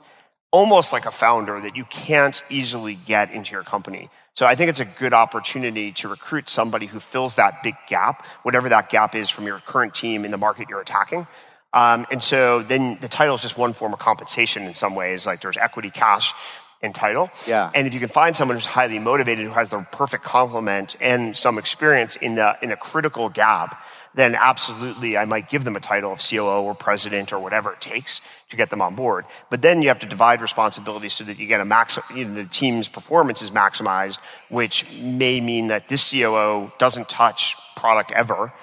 almost 0.51 0.93
like 0.93 1.05
a 1.05 1.11
founder 1.11 1.59
that 1.59 1.75
you 1.75 1.85
can't 1.85 2.43
easily 2.49 2.95
get 2.95 3.31
into 3.31 3.51
your 3.51 3.63
company. 3.63 4.09
So 4.35 4.45
I 4.45 4.55
think 4.55 4.69
it's 4.69 4.79
a 4.79 4.85
good 4.85 5.13
opportunity 5.13 5.91
to 5.93 6.09
recruit 6.09 6.49
somebody 6.49 6.85
who 6.85 6.99
fills 6.99 7.35
that 7.35 7.63
big 7.63 7.75
gap, 7.87 8.25
whatever 8.43 8.69
that 8.69 8.89
gap 8.89 9.15
is 9.15 9.29
from 9.29 9.45
your 9.45 9.59
current 9.59 9.95
team 9.95 10.25
in 10.25 10.31
the 10.31 10.37
market 10.37 10.69
you're 10.69 10.81
attacking. 10.81 11.27
Um, 11.73 12.05
and 12.09 12.23
so 12.23 12.61
then 12.61 12.97
the 13.01 13.09
title 13.09 13.35
is 13.35 13.41
just 13.41 13.57
one 13.57 13.73
form 13.73 13.93
of 13.93 13.99
compensation 13.99 14.63
in 14.63 14.73
some 14.73 14.95
ways, 14.95 15.25
like 15.25 15.41
there's 15.41 15.57
equity, 15.57 15.89
cash, 15.89 16.33
and 16.81 16.93
title. 16.93 17.29
Yeah. 17.47 17.71
And 17.73 17.87
if 17.87 17.93
you 17.93 17.99
can 17.99 18.09
find 18.09 18.35
someone 18.35 18.57
who's 18.57 18.65
highly 18.65 18.99
motivated, 18.99 19.45
who 19.45 19.51
has 19.51 19.69
the 19.69 19.79
perfect 19.91 20.23
complement 20.23 20.95
and 21.01 21.35
some 21.35 21.57
experience 21.57 22.15
in 22.15 22.35
the 22.35 22.57
in 22.61 22.71
a 22.71 22.77
critical 22.77 23.29
gap, 23.29 23.83
then 24.13 24.35
absolutely 24.35 25.17
I 25.17 25.25
might 25.25 25.49
give 25.49 25.63
them 25.63 25.75
a 25.75 25.79
title 25.79 26.11
of 26.11 26.19
COO 26.19 26.63
or 26.63 26.75
president 26.75 27.33
or 27.33 27.39
whatever 27.39 27.73
it 27.73 27.81
takes 27.81 28.21
to 28.49 28.55
get 28.55 28.69
them 28.69 28.81
on 28.81 28.95
board. 28.95 29.25
But 29.49 29.61
then 29.61 29.81
you 29.81 29.89
have 29.89 29.99
to 29.99 30.07
divide 30.07 30.41
responsibilities 30.41 31.13
so 31.13 31.23
that 31.25 31.37
you 31.37 31.47
get 31.47 31.59
a 31.59 31.65
max, 31.65 31.99
you 32.15 32.25
know, 32.25 32.35
the 32.35 32.45
team's 32.45 32.87
performance 32.87 33.41
is 33.41 33.51
maximized, 33.51 34.19
which 34.49 34.85
may 34.99 35.41
mean 35.41 35.67
that 35.67 35.89
this 35.89 36.11
COO 36.11 36.71
doesn't 36.77 37.09
touch 37.09 37.55
product 37.75 38.11
ever. 38.11 38.53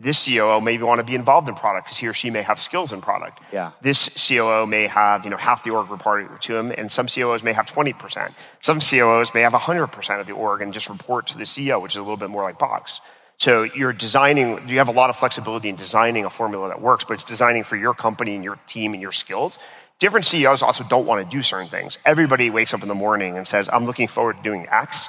This 0.00 0.26
COO 0.26 0.60
may 0.60 0.78
want 0.78 1.00
to 1.00 1.04
be 1.04 1.16
involved 1.16 1.48
in 1.48 1.56
product 1.56 1.86
because 1.86 1.98
he 1.98 2.06
or 2.06 2.12
she 2.12 2.30
may 2.30 2.42
have 2.42 2.60
skills 2.60 2.92
in 2.92 3.00
product. 3.00 3.40
Yeah. 3.52 3.72
This 3.82 4.28
COO 4.28 4.64
may 4.64 4.86
have 4.86 5.24
you 5.24 5.30
know 5.30 5.36
half 5.36 5.64
the 5.64 5.70
org 5.70 5.90
reporting 5.90 6.28
to 6.40 6.56
him, 6.56 6.70
and 6.70 6.90
some 6.90 7.08
COOs 7.08 7.42
may 7.42 7.52
have 7.52 7.66
20%. 7.66 8.32
Some 8.60 8.78
COOs 8.78 9.34
may 9.34 9.40
have 9.40 9.54
100% 9.54 10.20
of 10.20 10.26
the 10.28 10.32
org 10.32 10.62
and 10.62 10.72
just 10.72 10.88
report 10.88 11.26
to 11.28 11.38
the 11.38 11.44
CEO, 11.44 11.82
which 11.82 11.92
is 11.92 11.96
a 11.96 12.02
little 12.02 12.16
bit 12.16 12.30
more 12.30 12.44
like 12.44 12.58
Box. 12.60 13.00
So 13.38 13.62
you're 13.62 13.92
designing, 13.92 14.68
you 14.68 14.78
have 14.78 14.88
a 14.88 14.92
lot 14.92 15.10
of 15.10 15.16
flexibility 15.16 15.68
in 15.68 15.76
designing 15.76 16.24
a 16.24 16.30
formula 16.30 16.68
that 16.68 16.80
works, 16.80 17.04
but 17.04 17.14
it's 17.14 17.24
designing 17.24 17.62
for 17.62 17.76
your 17.76 17.94
company 17.94 18.34
and 18.34 18.42
your 18.42 18.56
team 18.68 18.94
and 18.94 19.02
your 19.02 19.12
skills. 19.12 19.58
Different 20.00 20.26
CEOs 20.26 20.62
also 20.62 20.84
don't 20.84 21.06
want 21.06 21.28
to 21.28 21.36
do 21.36 21.42
certain 21.42 21.68
things. 21.68 21.98
Everybody 22.04 22.50
wakes 22.50 22.72
up 22.72 22.82
in 22.82 22.88
the 22.88 22.94
morning 22.94 23.36
and 23.36 23.46
says, 23.46 23.68
I'm 23.72 23.84
looking 23.84 24.06
forward 24.06 24.36
to 24.36 24.42
doing 24.42 24.66
X, 24.70 25.08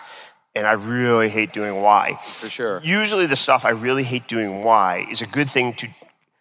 and 0.55 0.65
I 0.65 0.73
really 0.73 1.29
hate 1.29 1.53
doing 1.53 1.81
Y. 1.81 2.15
For 2.15 2.49
sure. 2.49 2.81
Usually, 2.83 3.25
the 3.25 3.35
stuff 3.35 3.65
I 3.65 3.69
really 3.69 4.03
hate 4.03 4.27
doing 4.27 4.63
Y 4.63 5.07
is 5.11 5.21
a 5.21 5.27
good 5.27 5.49
thing 5.49 5.73
to 5.75 5.87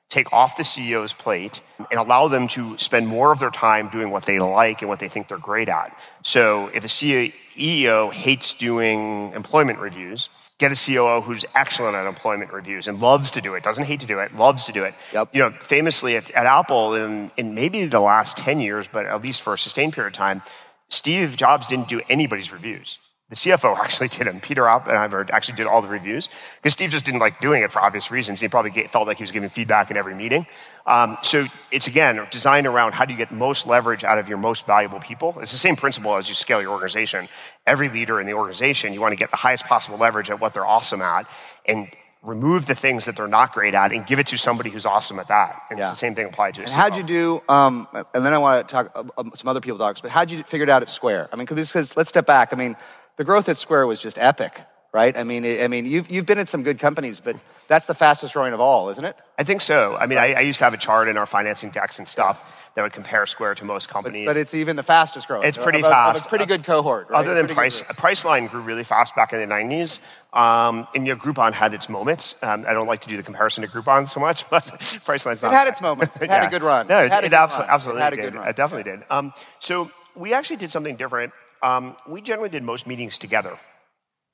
take 0.09 0.33
off 0.33 0.57
the 0.57 0.63
CEO's 0.63 1.13
plate 1.13 1.61
and 1.91 2.01
allow 2.01 2.29
them 2.29 2.49
to 2.49 2.79
spend 2.79 3.07
more 3.07 3.31
of 3.31 3.41
their 3.41 3.51
time 3.51 3.89
doing 3.91 4.11
what 4.11 4.25
they 4.25 4.39
like 4.39 4.81
and 4.81 4.89
what 4.89 5.01
they 5.01 5.09
think 5.09 5.29
they're 5.29 5.37
great 5.37 5.69
at. 5.69 5.95
So 6.23 6.69
if 6.69 6.83
a 6.85 6.89
CEO 6.89 8.13
hates 8.13 8.55
doing 8.55 9.33
employment 9.35 9.79
reviews, 9.79 10.31
get 10.57 10.73
a 10.73 10.75
COO 10.75 11.21
who's 11.21 11.45
excellent 11.55 11.95
at 11.95 12.07
employment 12.07 12.53
reviews 12.53 12.89
and 12.89 13.01
loves 13.01 13.31
to 13.33 13.43
do 13.43 13.55
it, 13.55 13.63
doesn't 13.63 13.85
hate 13.85 14.01
to 14.01 14.07
do 14.07 14.19
it, 14.19 14.35
loves 14.35 14.65
to 14.65 14.73
do 14.73 14.85
it. 14.85 14.95
Yep. 15.13 15.35
You 15.35 15.41
know, 15.41 15.51
famously 15.61 16.17
at, 16.17 16.31
at 16.31 16.47
Apple 16.47 16.95
in, 16.95 17.31
in 17.37 17.55
maybe 17.55 17.85
the 17.85 18.01
last 18.01 18.39
10 18.39 18.61
years, 18.61 18.89
but 18.89 19.05
at 19.05 19.21
least 19.23 19.43
for 19.43 19.53
a 19.53 19.59
sustained 19.59 19.93
period 19.93 20.15
of 20.15 20.17
time, 20.17 20.43
Steve 20.89 21.37
Jobs 21.37 21.67
didn't 21.67 21.89
do 21.89 22.01
anybody's 22.09 22.51
reviews. 22.51 22.99
The 23.31 23.37
CFO 23.37 23.77
actually 23.85 24.09
did 24.09 24.27
them. 24.27 24.41
Peter 24.41 24.69
Oppenheimer 24.69 25.27
actually 25.33 25.57
did 25.57 25.67
all 25.67 25.83
the 25.83 25.89
reviews 25.89 26.29
because 26.57 26.73
Steve 26.73 26.91
just 26.91 27.05
didn't 27.05 27.21
like 27.21 27.41
doing 27.41 27.63
it 27.63 27.71
for 27.71 27.81
obvious 27.81 28.11
reasons. 28.11 28.41
He 28.41 28.49
probably 28.49 28.71
felt 28.89 29.07
like 29.07 29.19
he 29.19 29.23
was 29.23 29.31
giving 29.33 29.49
feedback 29.51 29.91
in 29.91 29.97
every 29.97 30.15
meeting. 30.15 30.47
Um, 30.87 31.19
so 31.23 31.47
it's 31.71 31.87
again 31.87 32.27
designed 32.31 32.67
around 32.67 32.93
how 32.93 33.05
do 33.05 33.13
you 33.13 33.19
get 33.19 33.31
most 33.31 33.67
leverage 33.67 34.05
out 34.05 34.19
of 34.19 34.29
your 34.29 34.39
most 34.39 34.67
valuable 34.67 35.01
people. 35.01 35.37
It's 35.41 35.53
the 35.53 35.59
same 35.59 35.77
principle 35.77 36.17
as 36.17 36.29
you 36.29 36.35
scale 36.35 36.63
your 36.63 36.73
organization. 36.73 37.29
Every 37.67 37.89
leader 37.91 38.21
in 38.21 38.27
the 38.27 38.33
organization, 38.33 38.95
you 38.95 39.01
want 39.01 39.13
to 39.13 39.17
get 39.17 39.31
the 39.31 39.37
highest 39.37 39.65
possible 39.67 39.99
leverage 39.99 40.31
at 40.31 40.41
what 40.41 40.55
they're 40.55 40.67
awesome 40.67 41.03
at, 41.03 41.27
and 41.67 41.89
remove 42.23 42.67
the 42.67 42.75
things 42.75 43.05
that 43.05 43.15
they're 43.15 43.29
not 43.29 43.53
great 43.53 43.75
at 43.75 43.93
and 43.93 44.05
give 44.07 44.19
it 44.19 44.27
to 44.27 44.37
somebody 44.37 44.71
who's 44.71 44.85
awesome 44.85 45.19
at 45.21 45.29
that. 45.29 45.63
And 45.71 45.79
Yeah. 45.79 45.85
it's 45.85 45.91
the 45.93 45.97
same 45.97 46.15
thing 46.17 46.27
applied 46.27 46.55
to. 46.55 46.63
And 46.63 46.71
how'd 46.71 46.97
you 46.97 47.05
do? 47.05 47.43
Um, 47.49 47.87
and 48.13 48.27
then 48.27 48.35
I 48.35 48.39
want 48.39 48.67
to 48.67 48.73
talk 48.73 49.13
um, 49.17 49.31
some 49.37 49.49
other 49.49 49.61
people 49.61 49.79
talks, 49.79 50.01
but 50.01 50.11
how'd 50.11 50.31
you 50.31 50.43
figure 50.43 50.65
it 50.65 50.71
out 50.71 50.83
at 50.83 50.89
Square? 50.89 51.29
I 51.33 51.37
mean, 51.37 51.47
because 51.47 51.97
let's 51.97 52.09
step 52.09 52.27
back. 52.27 52.53
I 52.53 52.57
mean, 52.57 52.77
the 53.19 53.25
growth 53.25 53.49
at 53.51 53.57
Square 53.59 53.87
was 53.87 54.01
just 54.01 54.17
epic, 54.19 54.63
right? 54.93 55.15
I 55.17 55.25
mean, 55.25 55.45
I 55.45 55.69
mean, 55.69 55.85
you've 55.85 56.11
you've 56.11 56.25
been 56.27 56.39
at 56.39 56.49
some 56.49 56.63
good 56.63 56.79
companies, 56.79 57.21
but 57.21 57.37
that's 57.69 57.85
the 57.85 57.95
fastest 57.95 58.33
growing 58.33 58.55
of 58.55 58.61
all, 58.61 58.89
isn't 58.89 59.05
it? 59.05 59.15
I 59.39 59.45
think 59.45 59.61
so. 59.61 59.95
I 59.97 60.07
mean, 60.07 60.17
I, 60.19 60.33
I 60.33 60.41
used 60.41 60.59
to 60.61 60.65
have 60.65 60.73
a 60.73 60.79
chart 60.79 61.09
in 61.09 61.19
our 61.19 61.27
financing 61.27 61.69
decks 61.71 61.99
and 61.99 62.09
stuff 62.09 62.43
that 62.75 62.83
would 62.83 62.93
compare 62.93 63.27
Square 63.27 63.57
to 63.57 63.65
most 63.65 63.89
companies. 63.89 64.25
But 64.25 64.37
it's 64.37 64.55
even 64.55 64.77
the 64.77 64.83
fastest 64.85 65.27
growing. 65.27 65.47
It's 65.49 65.59
pretty 65.59 65.81
of 65.81 65.85
a- 65.85 65.89
of 65.89 65.93
fast. 66.15 66.25
a 66.27 66.29
pretty 66.29 66.47
good 66.47 66.63
cohort. 66.65 67.11
Right? 67.11 67.19
Other 67.19 67.35
than 67.35 67.47
price. 67.49 67.83
Priceline 67.83 68.49
grew 68.51 68.61
really 68.61 68.85
fast 68.85 69.15
back 69.17 69.33
in 69.33 69.41
the 69.41 69.53
90s. 69.53 69.99
Um, 70.33 70.87
and 70.95 71.07
you 71.07 71.15
know, 71.15 71.21
Groupon 71.21 71.53
had 71.53 71.75
its 71.75 71.89
moments. 71.89 72.37
Um, 72.43 72.65
I 72.69 72.73
don't 72.73 72.87
like 72.87 73.01
to 73.01 73.09
do 73.09 73.17
the 73.17 73.23
comparison 73.25 73.63
to 73.63 73.69
Groupon 73.69 74.09
so 74.09 74.21
much, 74.21 74.49
but 74.51 74.65
Priceline's 75.05 75.43
not. 75.43 75.53
It 75.53 75.57
had 75.57 75.69
its 75.69 75.83
moments. 75.83 76.17
It 76.21 76.31
had 76.31 76.45
a 76.45 76.51
good 76.51 76.63
run. 76.63 76.87
No, 76.87 76.99
It 77.01 77.07
it, 77.07 77.13
it 77.13 77.21
good 77.31 77.33
abso- 77.33 77.59
run. 77.61 77.69
absolutely 77.69 78.01
It 78.01 78.05
had 78.05 78.13
a 78.13 78.17
did. 78.17 78.23
good 78.23 78.35
run. 78.37 78.49
It 78.49 78.57
definitely 78.57 78.91
did. 78.93 79.03
Um, 79.11 79.33
so 79.59 79.91
we 80.15 80.33
actually 80.33 80.57
did 80.57 80.71
something 80.71 80.95
different. 80.97 81.33
Um, 81.63 81.97
we 82.07 82.21
generally 82.21 82.49
did 82.49 82.63
most 82.63 82.87
meetings 82.87 83.19
together. 83.19 83.59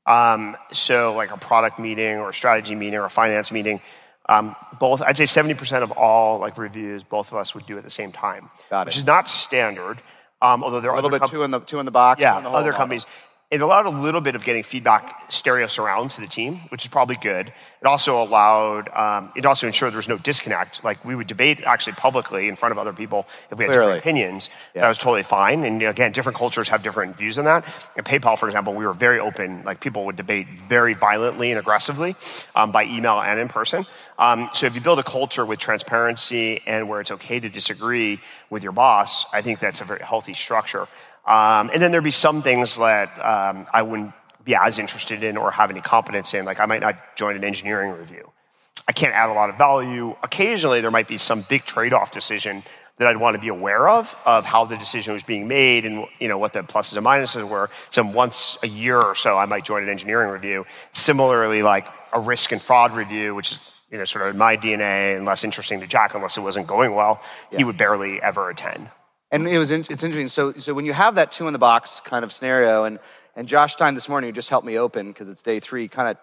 Um, 0.06 0.56
so 0.72 1.14
like 1.14 1.30
a 1.30 1.36
product 1.38 1.78
meeting 1.78 2.18
or 2.18 2.28
a 2.30 2.34
strategy 2.34 2.74
meeting 2.74 2.98
or 2.98 3.04
a 3.06 3.10
finance 3.10 3.50
meeting. 3.50 3.80
Um, 4.28 4.54
both, 4.78 5.02
I'd 5.02 5.16
say 5.16 5.24
70% 5.24 5.82
of 5.82 5.90
all 5.92 6.38
like 6.38 6.56
reviews, 6.58 7.02
both 7.02 7.30
of 7.32 7.38
us 7.38 7.54
would 7.54 7.66
do 7.66 7.76
at 7.78 7.84
the 7.84 7.90
same 7.90 8.12
time, 8.12 8.50
Got 8.70 8.82
it. 8.82 8.86
which 8.86 8.96
is 8.96 9.06
not 9.06 9.28
standard. 9.28 10.00
Um, 10.42 10.62
although 10.64 10.80
there 10.80 10.90
are 10.90 10.94
a 10.94 10.96
little 10.96 11.10
bit 11.10 11.20
com- 11.20 11.30
two 11.30 11.42
in 11.42 11.50
the 11.50 11.60
two 11.60 11.78
in 11.78 11.86
the 11.86 11.92
box. 11.92 12.20
yeah, 12.20 12.36
in 12.38 12.44
the 12.44 12.50
other 12.50 12.70
model. 12.72 12.76
companies. 12.78 13.06
It 13.54 13.62
allowed 13.62 13.86
a 13.86 13.90
little 13.90 14.20
bit 14.20 14.34
of 14.34 14.42
getting 14.42 14.64
feedback 14.64 15.30
stereo 15.30 15.68
surround 15.68 16.10
to 16.10 16.20
the 16.20 16.26
team, 16.26 16.56
which 16.70 16.84
is 16.84 16.88
probably 16.88 17.14
good. 17.14 17.52
It 17.80 17.86
also 17.86 18.20
allowed, 18.20 18.88
um, 18.88 19.30
it 19.36 19.46
also 19.46 19.68
ensured 19.68 19.92
there 19.92 19.98
was 19.98 20.08
no 20.08 20.18
disconnect. 20.18 20.82
Like 20.82 21.04
we 21.04 21.14
would 21.14 21.28
debate 21.28 21.62
actually 21.62 21.92
publicly 21.92 22.48
in 22.48 22.56
front 22.56 22.72
of 22.72 22.78
other 22.78 22.92
people 22.92 23.28
if 23.52 23.58
we 23.58 23.66
had 23.66 23.70
Clearly. 23.70 23.94
different 23.94 24.00
opinions. 24.00 24.50
Yeah. 24.74 24.80
That 24.80 24.88
was 24.88 24.98
totally 24.98 25.22
fine. 25.22 25.62
And 25.62 25.80
again, 25.84 26.10
different 26.10 26.36
cultures 26.36 26.68
have 26.70 26.82
different 26.82 27.16
views 27.16 27.38
on 27.38 27.44
that. 27.44 27.64
At 27.96 28.04
PayPal, 28.04 28.36
for 28.36 28.46
example, 28.48 28.74
we 28.74 28.84
were 28.84 28.92
very 28.92 29.20
open. 29.20 29.62
Like 29.64 29.78
people 29.78 30.04
would 30.06 30.16
debate 30.16 30.48
very 30.68 30.94
violently 30.94 31.52
and 31.52 31.60
aggressively 31.60 32.16
um, 32.56 32.72
by 32.72 32.86
email 32.86 33.20
and 33.20 33.38
in 33.38 33.46
person. 33.46 33.86
Um, 34.18 34.50
so 34.52 34.66
if 34.66 34.74
you 34.74 34.80
build 34.80 34.98
a 34.98 35.04
culture 35.04 35.46
with 35.46 35.60
transparency 35.60 36.60
and 36.66 36.88
where 36.88 37.00
it's 37.00 37.12
okay 37.12 37.38
to 37.38 37.48
disagree 37.48 38.18
with 38.50 38.64
your 38.64 38.72
boss, 38.72 39.26
I 39.32 39.42
think 39.42 39.60
that's 39.60 39.80
a 39.80 39.84
very 39.84 40.02
healthy 40.02 40.34
structure. 40.34 40.88
Um, 41.26 41.70
and 41.72 41.80
then 41.80 41.90
there'd 41.90 42.04
be 42.04 42.10
some 42.10 42.42
things 42.42 42.76
that 42.76 43.08
um, 43.24 43.66
I 43.72 43.82
wouldn't 43.82 44.12
be 44.44 44.54
as 44.54 44.78
interested 44.78 45.22
in 45.22 45.36
or 45.36 45.50
have 45.50 45.70
any 45.70 45.80
competence 45.80 46.34
in. 46.34 46.44
Like 46.44 46.60
I 46.60 46.66
might 46.66 46.80
not 46.80 47.16
join 47.16 47.36
an 47.36 47.44
engineering 47.44 47.92
review. 47.92 48.30
I 48.86 48.92
can't 48.92 49.14
add 49.14 49.30
a 49.30 49.32
lot 49.32 49.48
of 49.48 49.56
value. 49.56 50.14
Occasionally, 50.22 50.82
there 50.82 50.90
might 50.90 51.08
be 51.08 51.16
some 51.16 51.42
big 51.42 51.64
trade-off 51.64 52.10
decision 52.10 52.62
that 52.98 53.08
I'd 53.08 53.16
want 53.16 53.34
to 53.34 53.40
be 53.40 53.48
aware 53.48 53.88
of, 53.88 54.14
of 54.24 54.44
how 54.44 54.66
the 54.66 54.76
decision 54.76 55.14
was 55.14 55.24
being 55.24 55.48
made 55.48 55.84
and 55.84 56.06
you 56.20 56.28
know 56.28 56.38
what 56.38 56.52
the 56.52 56.60
pluses 56.60 56.96
and 56.96 57.04
minuses 57.04 57.48
were. 57.48 57.70
So 57.90 58.04
once 58.04 58.58
a 58.62 58.68
year 58.68 59.00
or 59.00 59.14
so, 59.14 59.36
I 59.36 59.46
might 59.46 59.64
join 59.64 59.82
an 59.82 59.88
engineering 59.88 60.30
review. 60.30 60.64
Similarly, 60.92 61.62
like 61.62 61.88
a 62.12 62.20
risk 62.20 62.52
and 62.52 62.62
fraud 62.62 62.92
review, 62.92 63.34
which 63.34 63.52
is 63.52 63.58
you 63.90 63.98
know 63.98 64.04
sort 64.04 64.28
of 64.28 64.36
my 64.36 64.56
DNA 64.56 65.16
and 65.16 65.24
less 65.24 65.42
interesting 65.42 65.80
to 65.80 65.86
Jack 65.86 66.14
unless 66.14 66.36
it 66.36 66.40
wasn't 66.40 66.66
going 66.66 66.94
well, 66.94 67.20
he 67.50 67.64
would 67.64 67.76
barely 67.76 68.22
ever 68.22 68.50
attend. 68.50 68.88
And 69.34 69.48
it 69.48 69.58
was 69.58 69.70
in, 69.70 69.80
it's 69.90 70.02
interesting. 70.02 70.28
So 70.28 70.52
so 70.52 70.74
when 70.74 70.86
you 70.86 70.92
have 70.92 71.16
that 71.16 71.32
two 71.32 71.46
in 71.46 71.52
the 71.52 71.58
box 71.58 72.00
kind 72.04 72.24
of 72.24 72.32
scenario, 72.32 72.84
and 72.84 72.98
and 73.36 73.48
Josh 73.48 73.72
Stein 73.74 73.94
this 73.94 74.08
morning 74.08 74.28
who 74.28 74.32
just 74.32 74.50
helped 74.50 74.66
me 74.66 74.78
open 74.78 75.08
because 75.08 75.28
it's 75.28 75.42
day 75.42 75.60
three, 75.60 75.88
kind 75.88 76.08
of 76.08 76.16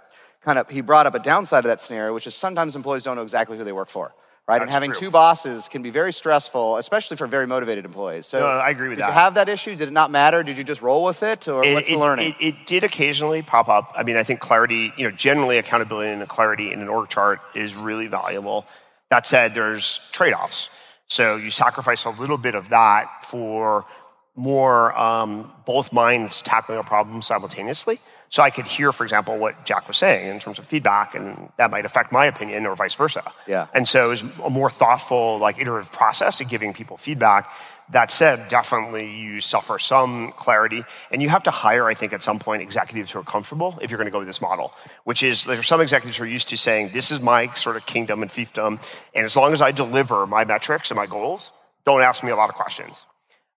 kind 0.44 0.58
of 0.58 0.70
he 0.70 0.82
brought 0.82 1.06
up 1.06 1.16
a 1.16 1.20
downside 1.20 1.66
of 1.66 1.70
that 1.70 1.82
scenario, 1.82 2.14
which 2.14 2.28
is 2.28 2.36
sometimes 2.36 2.76
employees 2.76 3.04
don't 3.04 3.16
know 3.16 3.24
exactly 3.24 3.58
who 3.58 3.64
they 3.64 3.74
work 3.74 3.90
for. 3.90 4.14
Right, 4.48 4.62
and 4.62 4.72
having 4.72 4.92
true. 4.92 5.02
two 5.02 5.12
bosses 5.12 5.70
can 5.70 5.82
be 5.82 5.92
very 5.92 6.12
stressful, 6.12 6.78
especially 6.78 7.16
for 7.16 7.28
very 7.28 7.46
motivated 7.46 7.86
employees. 7.86 8.26
So, 8.26 8.40
No, 8.40 8.48
I 8.48 8.72
agree 8.72 8.90
with 8.90 8.98
did 8.98 9.04
that. 9.04 9.10
you 9.10 9.14
have 9.14 9.36
that 9.36 9.48
issue? 9.48 9.76
Did 9.76 9.88
it 9.88 9.94
not 9.94 10.10
matter? 10.10 10.42
Did 10.42 10.58
you 10.58 10.64
just 10.64 10.82
roll 10.82 11.04
with 11.06 11.22
it, 11.22 11.48
or 11.48 11.60
what's 11.60 11.88
it, 11.88 11.94
the 11.94 12.00
learning? 12.00 12.36
It, 12.40 12.48
it 12.48 12.56
did 12.66 12.84
occasionally 12.84 13.44
pop 13.44 13.70
up. 13.70 13.94
I 13.96 14.04
mean, 14.04 14.18
I 14.18 14.24
think 14.24 14.40
clarity, 14.40 14.92
you 14.98 15.08
know, 15.08 15.16
generally 15.16 15.58
accountability 15.58 16.10
and 16.10 16.28
clarity 16.28 16.74
in 16.74 16.82
an 16.82 16.90
org 16.90 17.08
chart 17.10 17.40
is 17.54 17.76
really 17.76 18.08
valuable. 18.08 18.66
That 19.10 19.28
said, 19.28 19.54
there's 19.54 20.00
trade 20.12 20.34
offs. 20.34 20.70
So 21.12 21.36
you 21.36 21.52
sacrifice 21.52 22.06
a 22.06 22.10
little 22.10 22.38
bit 22.38 22.56
of 22.56 22.70
that 22.70 23.26
for 23.26 23.86
more 24.34 24.98
um, 24.98 25.52
both 25.66 25.92
minds 25.92 26.42
tackling 26.42 26.80
a 26.80 26.84
problem 26.84 27.22
simultaneously. 27.22 28.00
So 28.32 28.42
I 28.42 28.50
could 28.50 28.66
hear, 28.66 28.94
for 28.94 29.04
example, 29.04 29.38
what 29.38 29.66
Jack 29.66 29.90
was 29.90 29.98
saying 29.98 30.30
in 30.30 30.40
terms 30.40 30.58
of 30.58 30.66
feedback, 30.66 31.16
and 31.16 31.52
that 31.58 31.70
might 31.70 31.86
affect 31.86 32.14
my 32.14 32.26
opinion 32.26 32.66
or 32.66 32.76
vice 32.78 32.96
versa. 32.96 33.30
Yeah. 33.46 33.68
And 33.74 33.86
so 33.86 34.06
it 34.06 34.10
was 34.10 34.24
a 34.46 34.50
more 34.50 34.70
thoughtful, 34.70 35.38
like 35.38 35.60
iterative 35.60 35.92
process 35.92 36.40
of 36.40 36.48
giving 36.48 36.72
people 36.74 36.96
feedback. 36.96 37.52
That 37.92 38.10
said, 38.10 38.48
definitely 38.48 39.20
you 39.20 39.42
suffer 39.42 39.78
some 39.78 40.32
clarity, 40.38 40.86
and 41.12 41.22
you 41.22 41.28
have 41.28 41.44
to 41.44 41.52
hire, 41.52 41.88
I 41.88 41.94
think, 41.94 42.14
at 42.14 42.24
some 42.24 42.40
point 42.40 42.62
executives 42.62 43.12
who 43.12 43.20
are 43.20 43.24
comfortable 43.24 43.78
if 43.82 43.92
you're 43.92 43.98
going 43.98 44.06
to 44.06 44.12
go 44.12 44.20
with 44.20 44.30
this 44.30 44.40
model. 44.40 44.74
Which 45.04 45.24
is, 45.24 45.44
there 45.44 45.60
are 45.60 45.64
some 45.64 45.82
executives 45.82 46.16
who 46.16 46.24
are 46.24 46.28
used 46.28 46.48
to 46.50 46.58
saying, 46.58 46.92
"This 46.94 47.12
is 47.12 47.22
my 47.22 47.48
sort 47.48 47.76
of 47.76 47.86
kingdom 47.86 48.22
and 48.22 48.32
fiefdom, 48.32 48.82
and 49.14 49.26
as 49.26 49.36
long 49.36 49.52
as 49.52 49.62
I 49.62 49.74
deliver 49.74 50.26
my 50.26 50.46
metrics 50.46 50.90
and 50.90 50.96
my 50.96 51.06
goals, 51.06 51.52
don't 51.86 52.02
ask 52.02 52.24
me 52.24 52.32
a 52.32 52.38
lot 52.38 52.50
of 52.50 52.56
questions." 52.56 53.06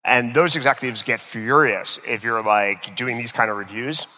And 0.04 0.34
those 0.34 0.56
executives 0.56 1.04
get 1.04 1.20
furious 1.20 2.00
if 2.06 2.24
you're 2.24 2.42
like 2.42 2.96
doing 2.96 3.18
these 3.18 3.30
kind 3.30 3.52
of 3.52 3.56
reviews 3.56 4.08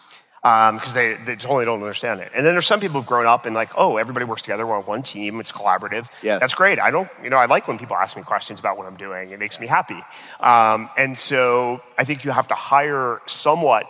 because 0.73 0.93
they, 0.93 1.15
they 1.15 1.35
totally 1.35 1.65
don't 1.65 1.81
understand 1.81 2.19
it. 2.19 2.31
And 2.33 2.45
then 2.45 2.53
there's 2.53 2.67
some 2.67 2.79
people 2.79 2.99
who've 2.99 3.07
grown 3.07 3.25
up 3.25 3.45
and 3.45 3.55
like, 3.55 3.71
oh, 3.75 3.97
everybody 3.97 4.25
works 4.25 4.41
together. 4.41 4.65
We're 4.65 4.77
on 4.77 4.83
one 4.83 5.03
team. 5.03 5.39
It's 5.39 5.51
collaborative. 5.51 6.07
Yes. 6.21 6.39
That's 6.39 6.53
great. 6.53 6.79
I 6.79 6.91
don't, 6.91 7.09
you 7.23 7.29
know, 7.29 7.37
I 7.37 7.45
like 7.45 7.67
when 7.67 7.77
people 7.77 7.95
ask 7.95 8.15
me 8.15 8.23
questions 8.23 8.59
about 8.59 8.77
what 8.77 8.87
I'm 8.87 8.97
doing. 8.97 9.31
It 9.31 9.39
makes 9.39 9.59
me 9.59 9.67
happy. 9.67 10.01
Um, 10.39 10.89
and 10.97 11.17
so 11.17 11.81
I 11.97 12.03
think 12.03 12.23
you 12.23 12.31
have 12.31 12.47
to 12.49 12.55
hire 12.55 13.21
somewhat 13.25 13.85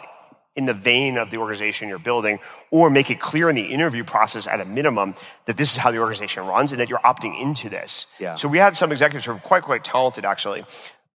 in 0.55 0.65
the 0.65 0.73
vein 0.73 1.17
of 1.17 1.29
the 1.29 1.37
organization 1.37 1.87
you're 1.87 1.99
building, 1.99 2.39
or 2.71 2.89
make 2.89 3.11
it 3.11 3.19
clear 3.19 3.47
in 3.47 3.55
the 3.55 3.61
interview 3.61 4.03
process 4.03 4.47
at 4.47 4.59
a 4.59 4.65
minimum 4.65 5.13
that 5.45 5.55
this 5.55 5.71
is 5.71 5.77
how 5.77 5.91
the 5.91 5.99
organization 5.99 6.43
runs 6.47 6.71
and 6.71 6.81
that 6.81 6.89
you're 6.89 6.97
opting 7.05 7.39
into 7.39 7.69
this. 7.69 8.07
Yeah. 8.19 8.33
So 8.33 8.47
we 8.47 8.57
had 8.57 8.75
some 8.75 8.91
executives 8.91 9.25
who 9.25 9.33
were 9.33 9.39
quite, 9.39 9.61
quite 9.61 9.83
talented 9.83 10.25
actually, 10.25 10.65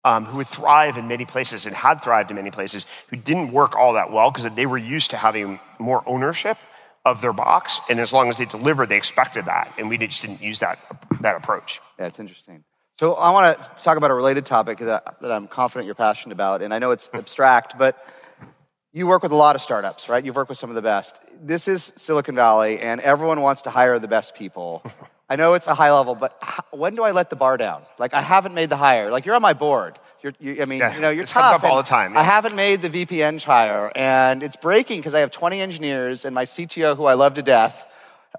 um, 0.04 0.24
who 0.24 0.38
would 0.38 0.48
thrive 0.48 0.96
in 0.98 1.08
many 1.08 1.24
places 1.24 1.66
and 1.66 1.74
had 1.74 2.02
thrived 2.02 2.30
in 2.30 2.36
many 2.36 2.50
places, 2.50 2.86
who 3.08 3.16
didn't 3.16 3.52
work 3.52 3.76
all 3.76 3.94
that 3.94 4.10
well 4.10 4.30
because 4.30 4.50
they 4.54 4.66
were 4.66 4.78
used 4.78 5.10
to 5.10 5.16
having 5.16 5.60
more 5.78 6.02
ownership 6.06 6.58
of 7.04 7.20
their 7.20 7.32
box. 7.32 7.80
And 7.88 8.00
as 8.00 8.12
long 8.12 8.28
as 8.28 8.38
they 8.38 8.44
delivered, 8.44 8.88
they 8.88 8.96
expected 8.96 9.46
that. 9.46 9.72
And 9.78 9.88
we 9.88 9.98
just 9.98 10.22
didn't 10.22 10.42
use 10.42 10.60
that, 10.60 10.78
that 11.20 11.36
approach. 11.36 11.80
Yeah, 11.98 12.06
it's 12.06 12.18
interesting. 12.18 12.64
So 12.98 13.14
I 13.14 13.30
want 13.30 13.60
to 13.60 13.70
talk 13.82 13.96
about 13.96 14.10
a 14.10 14.14
related 14.14 14.46
topic 14.46 14.78
that, 14.78 15.20
that 15.20 15.32
I'm 15.32 15.48
confident 15.48 15.86
you're 15.86 15.94
passionate 15.94 16.34
about, 16.34 16.62
and 16.62 16.72
I 16.72 16.78
know 16.78 16.92
it's 16.92 17.08
abstract, 17.12 17.76
but 17.78 18.06
you 18.92 19.06
work 19.06 19.22
with 19.22 19.32
a 19.32 19.36
lot 19.36 19.56
of 19.56 19.62
startups, 19.62 20.08
right? 20.08 20.24
You've 20.24 20.36
worked 20.36 20.50
with 20.50 20.58
some 20.58 20.70
of 20.70 20.76
the 20.76 20.82
best. 20.82 21.16
This 21.40 21.66
is 21.66 21.92
Silicon 21.96 22.34
Valley, 22.34 22.78
and 22.78 23.00
everyone 23.00 23.40
wants 23.40 23.62
to 23.62 23.70
hire 23.70 23.98
the 23.98 24.08
best 24.08 24.34
people. 24.34 24.84
I 25.32 25.36
know 25.36 25.54
it's 25.54 25.66
a 25.66 25.74
high 25.74 25.90
level, 25.90 26.14
but 26.14 26.36
when 26.72 26.94
do 26.94 27.04
I 27.04 27.12
let 27.12 27.30
the 27.30 27.36
bar 27.36 27.56
down? 27.56 27.80
Like, 27.98 28.12
I 28.12 28.20
haven't 28.20 28.52
made 28.52 28.68
the 28.68 28.76
hire. 28.76 29.10
Like, 29.10 29.24
you're 29.24 29.34
on 29.34 29.40
my 29.40 29.54
board. 29.54 29.98
You're, 30.22 30.34
you, 30.38 30.60
I 30.60 30.66
mean, 30.66 30.80
Yeah, 30.80 30.94
you 30.94 31.00
know, 31.00 31.08
you're 31.08 31.22
this 31.22 31.32
comes 31.32 31.44
tough. 31.44 31.64
up 31.64 31.70
all 31.70 31.78
the 31.78 31.82
time, 31.82 32.18
I 32.18 32.22
haven't 32.22 32.54
made 32.54 32.82
the 32.82 32.90
VPE 32.90 33.42
hire, 33.42 33.90
and 33.96 34.42
it's 34.42 34.56
breaking 34.56 35.00
because 35.00 35.14
I 35.14 35.20
have 35.20 35.30
20 35.30 35.58
engineers, 35.58 36.26
and 36.26 36.34
my 36.34 36.44
CTO, 36.44 36.98
who 36.98 37.06
I 37.06 37.14
love 37.14 37.32
to 37.34 37.42
death, 37.42 37.86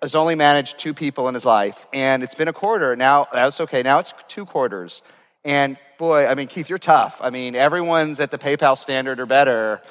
has 0.04 0.14
only 0.14 0.36
managed 0.36 0.78
two 0.78 0.94
people 0.94 1.28
in 1.30 1.34
his 1.34 1.46
life, 1.46 1.88
and 1.94 2.22
it's 2.22 2.36
been 2.36 2.48
a 2.48 2.54
quarter. 2.54 2.96
Now 2.96 3.28
that's 3.34 3.60
okay. 3.62 3.82
Now 3.82 3.98
it's 3.98 4.14
two 4.28 4.46
quarters, 4.46 5.02
and 5.44 5.78
boy, 5.98 6.28
I 6.28 6.36
mean, 6.36 6.48
Keith, 6.48 6.70
you're 6.70 6.78
tough. 6.78 7.18
I 7.24 7.32
mean, 7.32 7.56
everyone's 7.56 8.20
at 8.20 8.30
the 8.30 8.38
PayPal 8.38 8.78
standard 8.78 9.20
or 9.20 9.26
better, 9.26 9.82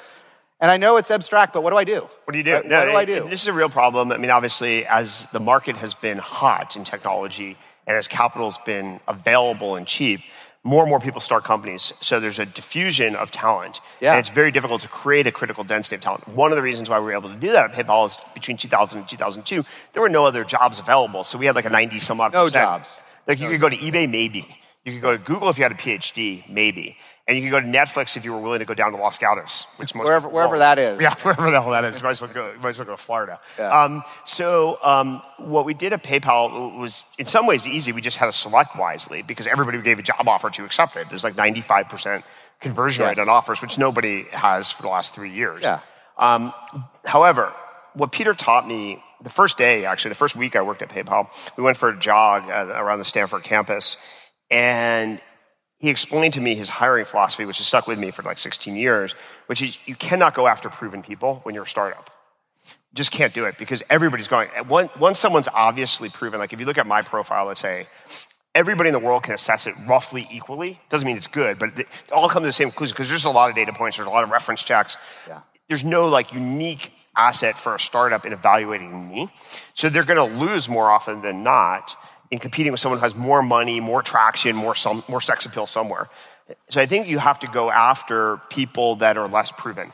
and 0.63 0.71
I 0.71 0.77
know 0.77 0.95
it's 0.95 1.11
abstract, 1.11 1.51
but 1.51 1.61
what 1.61 1.71
do 1.71 1.77
I 1.77 1.83
do? 1.83 2.07
What 2.23 2.31
do 2.31 2.37
you 2.37 2.43
do? 2.45 2.53
What, 2.53 2.63
what 2.69 2.85
do 2.85 2.95
I 2.95 3.03
do? 3.03 3.27
This 3.29 3.41
is 3.41 3.47
a 3.49 3.53
real 3.53 3.67
problem. 3.67 4.13
I 4.13 4.17
mean, 4.17 4.29
obviously, 4.31 4.85
as 4.85 5.27
the 5.33 5.41
market 5.41 5.75
has 5.75 5.93
been 5.93 6.19
hot 6.19 6.77
in 6.77 6.85
technology 6.85 7.57
and 7.85 7.97
as 7.97 8.07
capital's 8.07 8.57
been 8.59 9.01
available 9.05 9.75
and 9.75 9.85
cheap, 9.85 10.21
more 10.63 10.83
and 10.83 10.89
more 10.89 11.01
people 11.01 11.19
start 11.19 11.43
companies. 11.43 11.91
So 11.99 12.21
there's 12.21 12.39
a 12.39 12.45
diffusion 12.45 13.13
of 13.17 13.29
talent. 13.29 13.81
Yeah. 13.99 14.11
And 14.13 14.21
it's 14.21 14.29
very 14.29 14.51
difficult 14.51 14.79
to 14.83 14.87
create 14.87 15.27
a 15.27 15.33
critical 15.33 15.65
density 15.65 15.97
of 15.97 16.01
talent. 16.01 16.25
One 16.29 16.53
of 16.53 16.55
the 16.55 16.61
reasons 16.63 16.89
why 16.89 16.97
we 16.97 17.07
were 17.07 17.11
able 17.13 17.27
to 17.27 17.35
do 17.35 17.51
that 17.51 17.69
at 17.69 17.73
PayPal 17.85 18.05
is 18.07 18.17
between 18.33 18.55
2000 18.55 18.99
and 18.99 19.05
2002, 19.05 19.65
there 19.91 20.01
were 20.01 20.07
no 20.07 20.25
other 20.25 20.45
jobs 20.45 20.79
available. 20.79 21.25
So 21.25 21.37
we 21.37 21.45
had 21.45 21.55
like 21.55 21.65
a 21.65 21.69
90 21.69 21.99
some 21.99 22.21
odd 22.21 22.31
No 22.31 22.45
percent. 22.45 22.63
jobs. 22.63 22.99
Like 23.27 23.41
you 23.41 23.49
could 23.49 23.59
go 23.59 23.67
to 23.67 23.75
eBay, 23.75 24.09
maybe. 24.09 24.57
You 24.85 24.91
could 24.93 25.01
go 25.01 25.11
to 25.13 25.17
Google 25.17 25.49
if 25.49 25.57
you 25.57 25.63
had 25.63 25.71
a 25.71 25.75
PhD, 25.75 26.47
maybe. 26.49 26.97
And 27.25 27.37
you 27.37 27.43
could 27.43 27.51
go 27.51 27.59
to 27.61 27.65
Netflix 27.67 28.17
if 28.17 28.25
you 28.25 28.33
were 28.33 28.39
willing 28.41 28.59
to 28.59 28.65
go 28.65 28.73
down 28.73 28.91
to 28.91 28.97
Los 28.97 29.17
Gatos, 29.17 29.65
which 29.77 29.95
most 29.95 30.05
Wherever- 30.07 30.27
wherever 30.27 30.57
that 30.57 30.77
is. 30.77 31.01
Yeah, 31.01 31.15
wherever 31.21 31.49
the 31.51 31.61
hell 31.61 31.71
that 31.71 31.85
is. 31.85 31.97
You 31.99 32.03
might 32.03 32.09
as 32.11 32.21
well 32.21 32.33
go, 32.33 32.51
you 32.51 32.59
might 32.59 32.69
as 32.69 32.77
well 32.79 32.85
go 32.87 32.91
to 32.91 32.97
Florida. 32.97 33.39
Yeah. 33.57 33.81
Um, 33.83 34.03
so 34.25 34.77
um, 34.83 35.21
what 35.37 35.63
we 35.63 35.73
did 35.73 35.93
at 35.93 36.03
PayPal 36.03 36.77
was 36.77 37.05
in 37.17 37.25
some 37.25 37.45
ways 37.47 37.65
easy. 37.65 37.93
We 37.93 38.01
just 38.01 38.17
had 38.17 38.25
to 38.25 38.33
select 38.33 38.75
wisely 38.77 39.21
because 39.21 39.47
everybody 39.47 39.77
we 39.77 39.83
gave 39.85 39.99
a 39.99 40.03
job 40.03 40.27
offer 40.27 40.49
to 40.49 40.65
accept 40.65 40.97
it. 40.97 41.07
There's 41.07 41.23
like 41.23 41.35
95% 41.37 42.23
conversion 42.59 43.03
Yes. 43.05 43.17
rate 43.17 43.21
on 43.21 43.29
offers, 43.29 43.61
which 43.61 43.77
nobody 43.77 44.25
has 44.33 44.69
for 44.69 44.81
the 44.81 44.89
last 44.89 45.15
three 45.15 45.31
years. 45.31 45.61
Yeah. 45.63 45.79
Um, 46.17 46.53
however, 47.05 47.53
what 47.93 48.11
Peter 48.11 48.33
taught 48.33 48.67
me 48.67 49.01
the 49.21 49.29
first 49.29 49.57
day, 49.57 49.85
actually, 49.85 50.09
the 50.09 50.15
first 50.15 50.35
week 50.35 50.57
I 50.57 50.61
worked 50.61 50.81
at 50.81 50.89
PayPal, 50.89 51.27
we 51.57 51.63
went 51.63 51.77
for 51.77 51.87
a 51.87 51.97
jog 51.97 52.43
uh, 52.49 52.73
around 52.75 52.99
the 52.99 53.05
Stanford 53.05 53.43
campus, 53.43 53.95
and 54.49 55.21
he 55.79 55.89
explained 55.89 56.33
to 56.35 56.41
me 56.41 56.55
his 56.55 56.69
hiring 56.69 57.05
philosophy, 57.05 57.45
which 57.45 57.57
has 57.57 57.67
stuck 57.67 57.87
with 57.87 57.99
me 57.99 58.11
for 58.11 58.23
like 58.23 58.37
16 58.37 58.75
years, 58.75 59.13
which 59.47 59.61
is 59.61 59.77
you 59.85 59.95
cannot 59.95 60.33
go 60.33 60.47
after 60.47 60.69
proven 60.69 61.01
people 61.01 61.41
when 61.43 61.53
you're 61.53 61.65
a 61.65 61.67
startup. 61.67 62.09
Just 62.93 63.11
can't 63.11 63.33
do 63.33 63.45
it 63.45 63.57
because 63.57 63.83
everybody's 63.89 64.27
going. 64.27 64.49
Once 64.69 65.19
someone's 65.19 65.49
obviously 65.53 66.09
proven, 66.09 66.39
like 66.39 66.53
if 66.53 66.59
you 66.59 66.65
look 66.65 66.77
at 66.77 66.87
my 66.87 67.01
profile, 67.01 67.45
let's 67.47 67.59
say, 67.59 67.87
everybody 68.55 68.87
in 68.89 68.93
the 68.93 68.99
world 68.99 69.23
can 69.23 69.33
assess 69.33 69.67
it 69.67 69.73
roughly 69.87 70.27
equally. 70.31 70.79
Doesn't 70.89 71.05
mean 71.05 71.17
it's 71.17 71.27
good, 71.27 71.59
but 71.59 71.77
it 71.77 71.87
all 72.11 72.29
come 72.29 72.43
to 72.43 72.47
the 72.47 72.53
same 72.53 72.69
conclusion 72.69 72.93
because 72.93 73.09
there's 73.09 73.25
a 73.25 73.31
lot 73.31 73.49
of 73.49 73.55
data 73.55 73.73
points, 73.73 73.97
there's 73.97 74.07
a 74.07 74.11
lot 74.11 74.23
of 74.23 74.29
reference 74.29 74.63
checks. 74.63 74.95
Yeah. 75.27 75.41
There's 75.67 75.83
no 75.83 76.07
like 76.07 76.33
unique 76.33 76.93
asset 77.15 77.55
for 77.55 77.75
a 77.75 77.79
startup 77.79 78.25
in 78.25 78.33
evaluating 78.33 79.09
me. 79.09 79.29
So 79.73 79.89
they're 79.89 80.03
going 80.03 80.29
to 80.29 80.37
lose 80.37 80.69
more 80.69 80.89
often 80.89 81.21
than 81.21 81.43
not 81.43 81.95
in 82.31 82.39
competing 82.39 82.71
with 82.71 82.81
someone 82.81 82.99
who 82.99 83.03
has 83.03 83.15
more 83.15 83.43
money, 83.43 83.79
more 83.79 84.01
traction, 84.01 84.55
more 84.55 84.75
some, 84.75 85.03
more 85.07 85.21
sex 85.21 85.45
appeal 85.45 85.65
somewhere. 85.65 86.09
So 86.69 86.81
I 86.81 86.85
think 86.85 87.07
you 87.07 87.19
have 87.19 87.39
to 87.39 87.47
go 87.47 87.71
after 87.71 88.37
people 88.49 88.97
that 88.97 89.17
are 89.17 89.27
less 89.27 89.51
proven. 89.51 89.91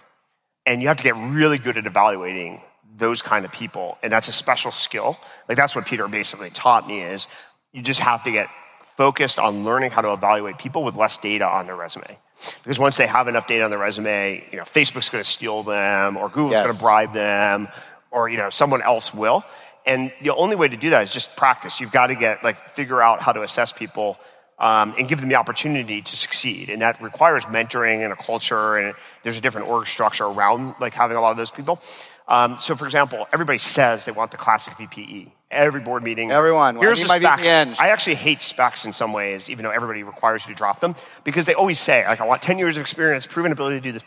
And 0.65 0.81
you 0.81 0.87
have 0.87 0.97
to 0.97 1.03
get 1.03 1.15
really 1.15 1.57
good 1.57 1.77
at 1.77 1.85
evaluating 1.87 2.61
those 2.97 3.21
kind 3.21 3.45
of 3.45 3.51
people. 3.51 3.97
And 4.03 4.11
that's 4.11 4.27
a 4.27 4.33
special 4.33 4.71
skill. 4.71 5.17
Like 5.47 5.57
that's 5.57 5.75
what 5.75 5.85
Peter 5.85 6.07
basically 6.07 6.49
taught 6.49 6.87
me 6.87 7.01
is 7.01 7.27
you 7.71 7.81
just 7.81 7.99
have 8.01 8.23
to 8.23 8.31
get 8.31 8.49
focused 8.97 9.39
on 9.39 9.63
learning 9.63 9.91
how 9.91 10.01
to 10.01 10.11
evaluate 10.11 10.57
people 10.57 10.83
with 10.83 10.95
less 10.95 11.17
data 11.17 11.45
on 11.47 11.65
their 11.65 11.75
resume. 11.75 12.17
Because 12.63 12.79
once 12.79 12.97
they 12.97 13.07
have 13.07 13.27
enough 13.27 13.47
data 13.47 13.63
on 13.63 13.69
their 13.69 13.79
resume, 13.79 14.43
you 14.51 14.57
know, 14.57 14.63
Facebook's 14.63 15.09
going 15.09 15.23
to 15.23 15.29
steal 15.29 15.63
them 15.63 16.17
or 16.17 16.29
Google's 16.29 16.51
Yes. 16.53 16.63
going 16.63 16.75
to 16.75 16.79
bribe 16.81 17.13
them 17.13 17.67
or, 18.11 18.29
you 18.29 18.37
know, 18.37 18.49
someone 18.49 18.81
else 18.81 19.13
will. 19.13 19.43
And 19.85 20.11
the 20.21 20.35
only 20.35 20.55
way 20.55 20.67
to 20.67 20.77
do 20.77 20.91
that 20.91 21.03
is 21.03 21.13
just 21.13 21.35
practice. 21.35 21.79
You've 21.79 21.91
got 21.91 22.07
to 22.07 22.15
get, 22.15 22.43
like, 22.43 22.75
figure 22.75 23.01
out 23.01 23.21
how 23.21 23.31
to 23.31 23.41
assess 23.41 23.71
people 23.71 24.19
um, 24.59 24.93
and 24.97 25.07
give 25.07 25.19
them 25.19 25.29
the 25.29 25.35
opportunity 25.35 26.01
to 26.01 26.17
succeed. 26.17 26.69
And 26.69 26.81
that 26.81 27.01
requires 27.01 27.45
mentoring 27.45 28.03
and 28.03 28.11
a 28.11 28.15
culture, 28.15 28.77
and 28.77 28.93
there's 29.23 29.37
a 29.37 29.41
different 29.41 29.67
org 29.67 29.87
structure 29.87 30.25
around 30.25 30.75
like 30.79 30.93
having 30.93 31.17
a 31.17 31.21
lot 31.21 31.31
of 31.31 31.37
those 31.37 31.51
people. 31.51 31.79
Um, 32.27 32.57
so, 32.57 32.75
for 32.75 32.85
example, 32.85 33.27
everybody 33.33 33.57
says 33.57 34.05
they 34.05 34.11
want 34.11 34.31
the 34.31 34.37
classic 34.37 34.73
VPE. 34.73 35.31
Every 35.51 35.81
board 35.81 36.03
meeting. 36.03 36.31
Everyone, 36.31 36.77
I 36.77 36.79
Here's 36.79 37.07
my 37.07 37.17
specs. 37.19 37.79
I 37.79 37.89
actually 37.89 38.15
hate 38.15 38.39
specs 38.43 38.85
in 38.85 38.93
some 38.93 39.13
ways, 39.13 39.49
even 39.49 39.63
though 39.63 39.71
everybody 39.71 40.03
requires 40.03 40.45
you 40.45 40.53
to 40.53 40.57
drop 40.57 40.79
them, 40.79 40.93
because 41.23 41.45
they 41.45 41.55
always 41.55 41.79
say, 41.79 42.05
like, 42.07 42.21
I 42.21 42.25
want 42.25 42.43
10 42.43 42.59
years 42.59 42.77
of 42.77 42.81
experience, 42.81 43.25
proven 43.25 43.51
ability 43.51 43.77
to 43.77 43.81
do 43.81 43.91
this. 43.91 44.03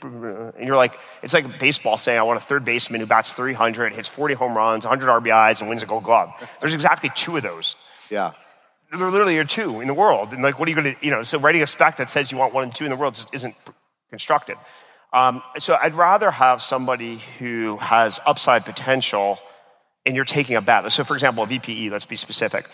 And 0.57 0.65
you're 0.65 0.77
like, 0.77 0.97
it's 1.21 1.35
like 1.35 1.59
baseball 1.59 1.99
saying, 1.99 2.17
I 2.17 2.23
want 2.23 2.37
a 2.37 2.41
third 2.41 2.65
baseman 2.65 3.01
who 3.01 3.09
bats 3.09 3.33
300, 3.33 3.93
hits 3.93 4.07
40 4.09 4.35
home 4.35 4.57
runs, 4.57 4.87
100 4.87 5.09
RBIs, 5.09 5.59
and 5.59 5.69
wins 5.69 5.83
a 5.83 5.87
gold 5.87 6.05
glove. 6.05 6.31
There's 6.61 6.75
exactly 6.75 7.11
two 7.17 7.37
of 7.37 7.43
those 7.43 7.75
Yeah. 8.09 8.33
there 8.93 9.11
literally 9.11 9.37
are 9.39 9.45
two 9.45 9.81
in 9.81 9.89
the 9.89 9.95
world. 9.95 10.33
And 10.33 10.45
like, 10.45 10.61
what 10.61 10.69
are 10.69 10.71
you 10.71 10.81
going 10.81 10.95
to, 10.95 11.05
you 11.05 11.11
know, 11.11 11.25
so 11.25 11.41
writing 11.41 11.63
a 11.63 11.67
spec 11.67 11.97
that 11.97 12.09
says 12.09 12.31
you 12.31 12.39
want 12.39 12.55
one 12.55 12.63
and 12.63 12.73
two 12.75 12.85
in 12.85 12.91
the 12.91 12.97
world 12.97 13.17
just 13.17 13.31
isn't 13.35 13.57
constructed. 14.11 14.59
Um, 15.13 15.43
so 15.59 15.77
I'd 15.83 15.95
rather 15.97 16.31
have 16.31 16.63
somebody 16.63 17.21
who 17.41 17.79
has 17.79 18.21
upside 18.25 18.65
potential 18.65 19.41
and 20.05 20.17
you're 20.17 20.25
taking 20.25 20.57
a 20.57 20.61
bet. 20.61 20.91
So 20.93 21.05
for 21.05 21.15
example, 21.15 21.45
a 21.45 21.47
VPE, 21.47 21.91
let's 21.91 22.07
be 22.07 22.17
specific. 22.17 22.69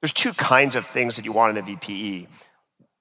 There's 0.00 0.12
two 0.12 0.32
kinds 0.32 0.76
of 0.76 0.86
things 0.86 1.16
that 1.16 1.24
you 1.24 1.32
want 1.32 1.56
in 1.56 1.64
a 1.64 1.66
VPE. 1.66 2.28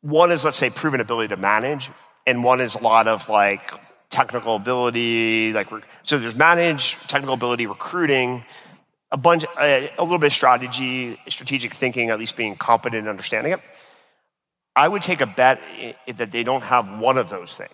One 0.02 0.32
is, 0.32 0.46
let's 0.46 0.58
say, 0.58 0.70
proven 0.70 1.02
ability 1.02 1.30
to 1.30 1.38
manage, 1.38 1.90
and 2.26 2.44
one 2.44 2.62
is 2.62 2.76
a 2.76 2.80
lot 2.80 3.08
of 3.08 3.28
like 3.30 3.72
technical 4.10 4.56
ability, 4.56 5.54
like, 5.54 5.70
so 6.04 6.18
there's 6.18 6.36
manage, 6.36 6.96
technical 7.08 7.34
ability, 7.34 7.68
recruiting, 7.68 8.44
a 9.12 9.18
bunch, 9.18 9.46
a, 9.60 9.92
a 9.98 10.04
little 10.04 10.18
bit 10.18 10.28
of 10.28 10.34
strategy, 10.34 11.20
strategic 11.28 11.74
thinking, 11.74 12.10
at 12.10 12.20
least 12.20 12.36
being 12.36 12.56
competent 12.56 13.04
in 13.04 13.08
understanding 13.08 13.54
it. 13.54 13.60
I 14.76 14.88
would 14.88 15.02
take 15.02 15.22
a 15.22 15.26
bet 15.26 15.60
that 16.16 16.32
they 16.32 16.44
don't 16.44 16.64
have 16.64 17.00
one 17.00 17.18
of 17.18 17.30
those 17.30 17.56
things. 17.56 17.72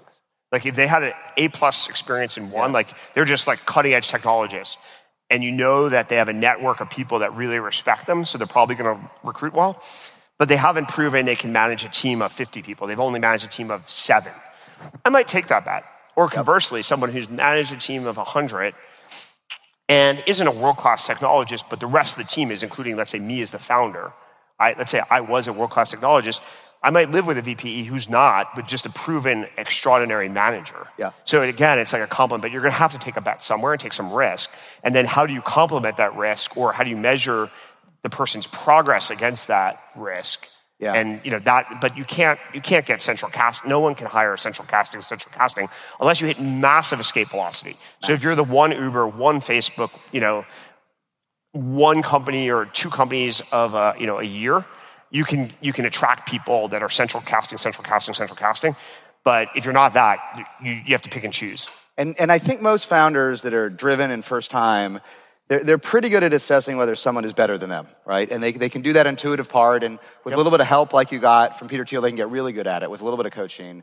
Like 0.51 0.65
if 0.65 0.75
they 0.75 0.87
had 0.87 1.03
an 1.03 1.13
A 1.37 1.49
plus 1.49 1.89
experience 1.89 2.37
in 2.37 2.51
one, 2.51 2.71
like 2.71 2.89
they're 3.13 3.25
just 3.25 3.47
like 3.47 3.65
cutting 3.65 3.93
edge 3.93 4.07
technologists, 4.07 4.77
and 5.29 5.43
you 5.43 5.51
know 5.51 5.89
that 5.89 6.09
they 6.09 6.17
have 6.17 6.29
a 6.29 6.33
network 6.33 6.81
of 6.81 6.89
people 6.89 7.19
that 7.19 7.33
really 7.35 7.59
respect 7.59 8.07
them, 8.07 8.25
so 8.25 8.37
they're 8.37 8.47
probably 8.47 8.75
going 8.75 8.95
to 8.95 9.09
recruit 9.23 9.53
well. 9.53 9.81
But 10.37 10.49
they 10.49 10.57
haven't 10.57 10.89
proven 10.89 11.25
they 11.25 11.35
can 11.35 11.51
manage 11.51 11.83
a 11.85 11.89
team 11.89 12.21
of 12.21 12.31
50 12.31 12.61
people. 12.61 12.87
They've 12.87 12.99
only 12.99 13.19
managed 13.19 13.45
a 13.45 13.47
team 13.47 13.71
of 13.71 13.89
seven. 13.89 14.33
I 15.03 15.09
might 15.09 15.27
take 15.27 15.47
that 15.47 15.65
bet. 15.65 15.85
Or 16.15 16.29
conversely, 16.29 16.81
someone 16.83 17.11
who's 17.11 17.29
managed 17.29 17.73
a 17.73 17.77
team 17.77 18.05
of 18.05 18.17
100 18.17 18.73
and 19.87 20.23
isn't 20.25 20.47
a 20.47 20.51
world 20.51 20.77
class 20.77 21.07
technologist, 21.07 21.65
but 21.69 21.79
the 21.79 21.87
rest 21.87 22.17
of 22.17 22.25
the 22.25 22.31
team 22.31 22.51
is, 22.51 22.63
including, 22.63 22.95
let's 22.95 23.11
say, 23.11 23.19
me 23.19 23.41
as 23.41 23.51
the 23.51 23.59
founder. 23.59 24.13
I, 24.59 24.73
let's 24.77 24.91
say 24.91 25.01
I 25.09 25.21
was 25.21 25.47
a 25.47 25.53
world 25.53 25.71
class 25.71 25.93
technologist. 25.93 26.41
I 26.85 26.91
might 26.91 27.09
live 27.09 27.25
with 27.25 27.39
a 27.39 27.41
VPE 27.41 27.87
who's 27.87 28.07
not, 28.07 28.55
but 28.55 28.67
just 28.67 28.85
a 28.85 28.91
proven 28.91 29.47
extraordinary 29.57 30.29
manager. 30.29 30.87
Yeah. 30.99 31.13
So 31.25 31.41
again, 31.41 31.79
it's 31.79 31.91
like 31.93 32.03
a 32.03 32.07
compliment, 32.07 32.43
but 32.43 32.51
you're 32.51 32.61
going 32.61 32.71
to 32.71 32.77
have 32.77 32.91
to 32.91 32.99
take 32.99 33.17
a 33.17 33.21
bet 33.21 33.41
somewhere 33.41 33.73
and 33.73 33.81
take 33.81 33.91
some 33.91 34.13
risk. 34.13 34.51
And 34.83 34.93
then 34.93 35.07
how 35.07 35.25
do 35.25 35.33
you 35.33 35.41
complement 35.41 35.97
that 35.97 36.15
risk, 36.15 36.55
or 36.55 36.73
how 36.73 36.83
do 36.83 36.91
you 36.91 36.95
measure 36.95 37.49
the 38.03 38.09
person's 38.11 38.45
progress 38.45 39.09
against 39.09 39.47
that 39.47 39.81
risk? 39.95 40.47
Yeah. 40.77 40.93
And 40.93 41.21
you 41.23 41.31
know 41.31 41.39
that, 41.39 41.81
but 41.81 41.97
you 41.97 42.03
can't 42.03 42.37
you 42.53 42.61
can't 42.61 42.85
get 42.85 43.01
central 43.01 43.31
cast. 43.31 43.65
No 43.65 43.79
one 43.79 43.95
can 43.95 44.05
hire 44.05 44.37
central 44.37 44.67
casting, 44.67 45.01
central 45.01 45.33
casting, 45.33 45.69
unless 45.99 46.21
you 46.21 46.27
hit 46.27 46.39
massive 46.39 46.99
escape 46.99 47.29
velocity. 47.29 47.77
So 48.03 48.13
if 48.13 48.21
you're 48.21 48.35
the 48.35 48.43
one 48.43 48.71
Uber, 48.71 49.07
one 49.07 49.39
Facebook, 49.39 49.89
you 50.11 50.19
know, 50.19 50.45
one 51.53 52.03
company 52.03 52.51
or 52.51 52.65
two 52.65 52.89
companies 52.89 53.41
of 53.51 53.73
a, 53.73 53.95
you 53.97 54.05
know 54.05 54.19
a 54.19 54.23
year, 54.23 54.65
you 55.15 55.23
can 55.23 55.49
you 55.61 55.71
can 55.71 55.85
attract 55.85 56.27
people 56.27 56.67
that 56.67 56.83
are 56.83 56.89
central 56.89 57.23
casting, 57.23 57.57
central 57.57 57.83
casting, 57.83 58.13
central 58.13 58.35
casting. 58.35 58.75
But 59.23 59.47
if 59.55 59.63
you're 59.63 59.73
not 59.73 59.93
that, 59.93 60.19
you, 60.61 60.71
you 60.71 60.91
have 60.93 61.01
to 61.03 61.09
pick 61.09 61.23
and 61.23 61.33
choose. 61.33 61.67
And, 61.97 62.15
and 62.19 62.31
I 62.31 62.37
think 62.37 62.61
most 62.61 62.85
founders 62.85 63.41
that 63.43 63.53
are 63.53 63.69
driven 63.69 64.11
in 64.11 64.21
first 64.21 64.51
time, 64.51 64.99
they're, 65.47 65.63
they're 65.63 65.77
pretty 65.77 66.09
good 66.09 66.23
at 66.23 66.33
assessing 66.33 66.77
whether 66.77 66.95
someone 66.95 67.23
is 67.25 67.33
better 67.33 67.57
than 67.57 67.69
them, 67.69 67.87
right? 68.05 68.29
And 68.29 68.43
they, 68.43 68.51
they 68.51 68.69
can 68.69 68.81
do 68.81 68.93
that 68.93 69.07
intuitive 69.07 69.47
part. 69.49 69.83
And 69.83 69.97
with 70.25 70.33
a 70.33 70.37
little 70.37 70.51
bit 70.51 70.59
of 70.59 70.67
help 70.67 70.93
like 70.93 71.11
you 71.11 71.19
got 71.19 71.57
from 71.57 71.69
Peter 71.69 71.85
Thiel, 71.85 72.01
they 72.01 72.09
can 72.09 72.17
get 72.17 72.29
really 72.29 72.51
good 72.51 72.67
at 72.67 72.83
it 72.83 72.91
with 72.91 73.01
a 73.01 73.03
little 73.03 73.17
bit 73.17 73.25
of 73.25 73.31
coaching. 73.31 73.81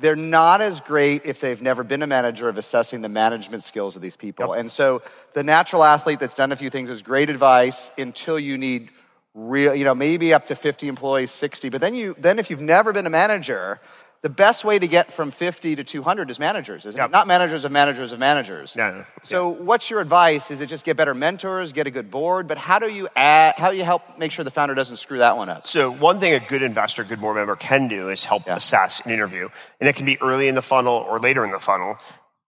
They're 0.00 0.14
not 0.14 0.60
as 0.60 0.78
great 0.80 1.22
if 1.24 1.40
they've 1.40 1.62
never 1.62 1.82
been 1.82 2.02
a 2.02 2.06
manager 2.06 2.48
of 2.48 2.58
assessing 2.58 3.00
the 3.00 3.08
management 3.08 3.62
skills 3.64 3.96
of 3.96 4.02
these 4.02 4.16
people. 4.16 4.52
And 4.52 4.70
so 4.70 5.02
the 5.32 5.42
natural 5.42 5.82
athlete 5.82 6.20
that's 6.20 6.36
done 6.36 6.52
a 6.52 6.56
few 6.56 6.68
things 6.68 6.90
is 6.90 7.00
great 7.00 7.30
advice 7.30 7.90
until 7.96 8.38
you 8.38 8.58
need 8.58 8.90
real, 9.38 9.74
you 9.74 9.84
know, 9.84 9.94
maybe 9.94 10.34
up 10.34 10.48
to 10.48 10.56
50 10.56 10.88
employees, 10.88 11.30
60. 11.30 11.68
But 11.68 11.80
then 11.80 11.94
you, 11.94 12.14
then 12.18 12.38
if 12.38 12.50
you've 12.50 12.60
never 12.60 12.92
been 12.92 13.06
a 13.06 13.10
manager, 13.10 13.80
the 14.20 14.28
best 14.28 14.64
way 14.64 14.80
to 14.80 14.88
get 14.88 15.12
from 15.12 15.30
50 15.30 15.76
to 15.76 15.84
200 15.84 16.28
is 16.28 16.40
managers, 16.40 16.84
isn't 16.84 16.98
Yep. 16.98 17.10
it? 17.10 17.12
Not 17.12 17.28
managers 17.28 17.64
of 17.64 17.70
managers 17.70 18.10
of 18.10 18.18
managers. 18.18 18.74
No, 18.74 18.90
no, 18.90 19.04
So, 19.22 19.48
what's 19.48 19.90
your 19.90 20.00
advice? 20.00 20.50
Is 20.50 20.60
it 20.60 20.66
just 20.66 20.84
get 20.84 20.96
better 20.96 21.14
mentors, 21.14 21.72
get 21.72 21.86
a 21.86 21.90
good 21.92 22.10
board? 22.10 22.48
But 22.48 22.58
how 22.58 22.80
do 22.80 22.88
you 22.88 23.08
add, 23.14 23.54
how 23.56 23.70
do 23.70 23.76
you 23.76 23.84
help 23.84 24.18
make 24.18 24.32
sure 24.32 24.44
the 24.44 24.50
founder 24.50 24.74
doesn't 24.74 24.96
screw 24.96 25.18
that 25.18 25.36
one 25.36 25.48
up? 25.48 25.68
So 25.68 25.88
one 25.92 26.18
thing 26.18 26.32
a 26.34 26.40
good 26.40 26.64
investor, 26.64 27.04
good 27.04 27.20
board 27.20 27.36
member 27.36 27.54
can 27.54 27.86
do 27.86 28.08
is 28.08 28.24
help 28.24 28.42
Yeah. 28.48 28.56
assess 28.56 29.00
an 29.04 29.12
interview, 29.12 29.50
and 29.78 29.88
it 29.88 29.94
can 29.94 30.04
be 30.04 30.20
early 30.20 30.48
in 30.48 30.56
the 30.56 30.62
funnel 30.62 30.94
or 31.08 31.20
later 31.20 31.44
in 31.44 31.52
the 31.52 31.60
funnel. 31.60 31.96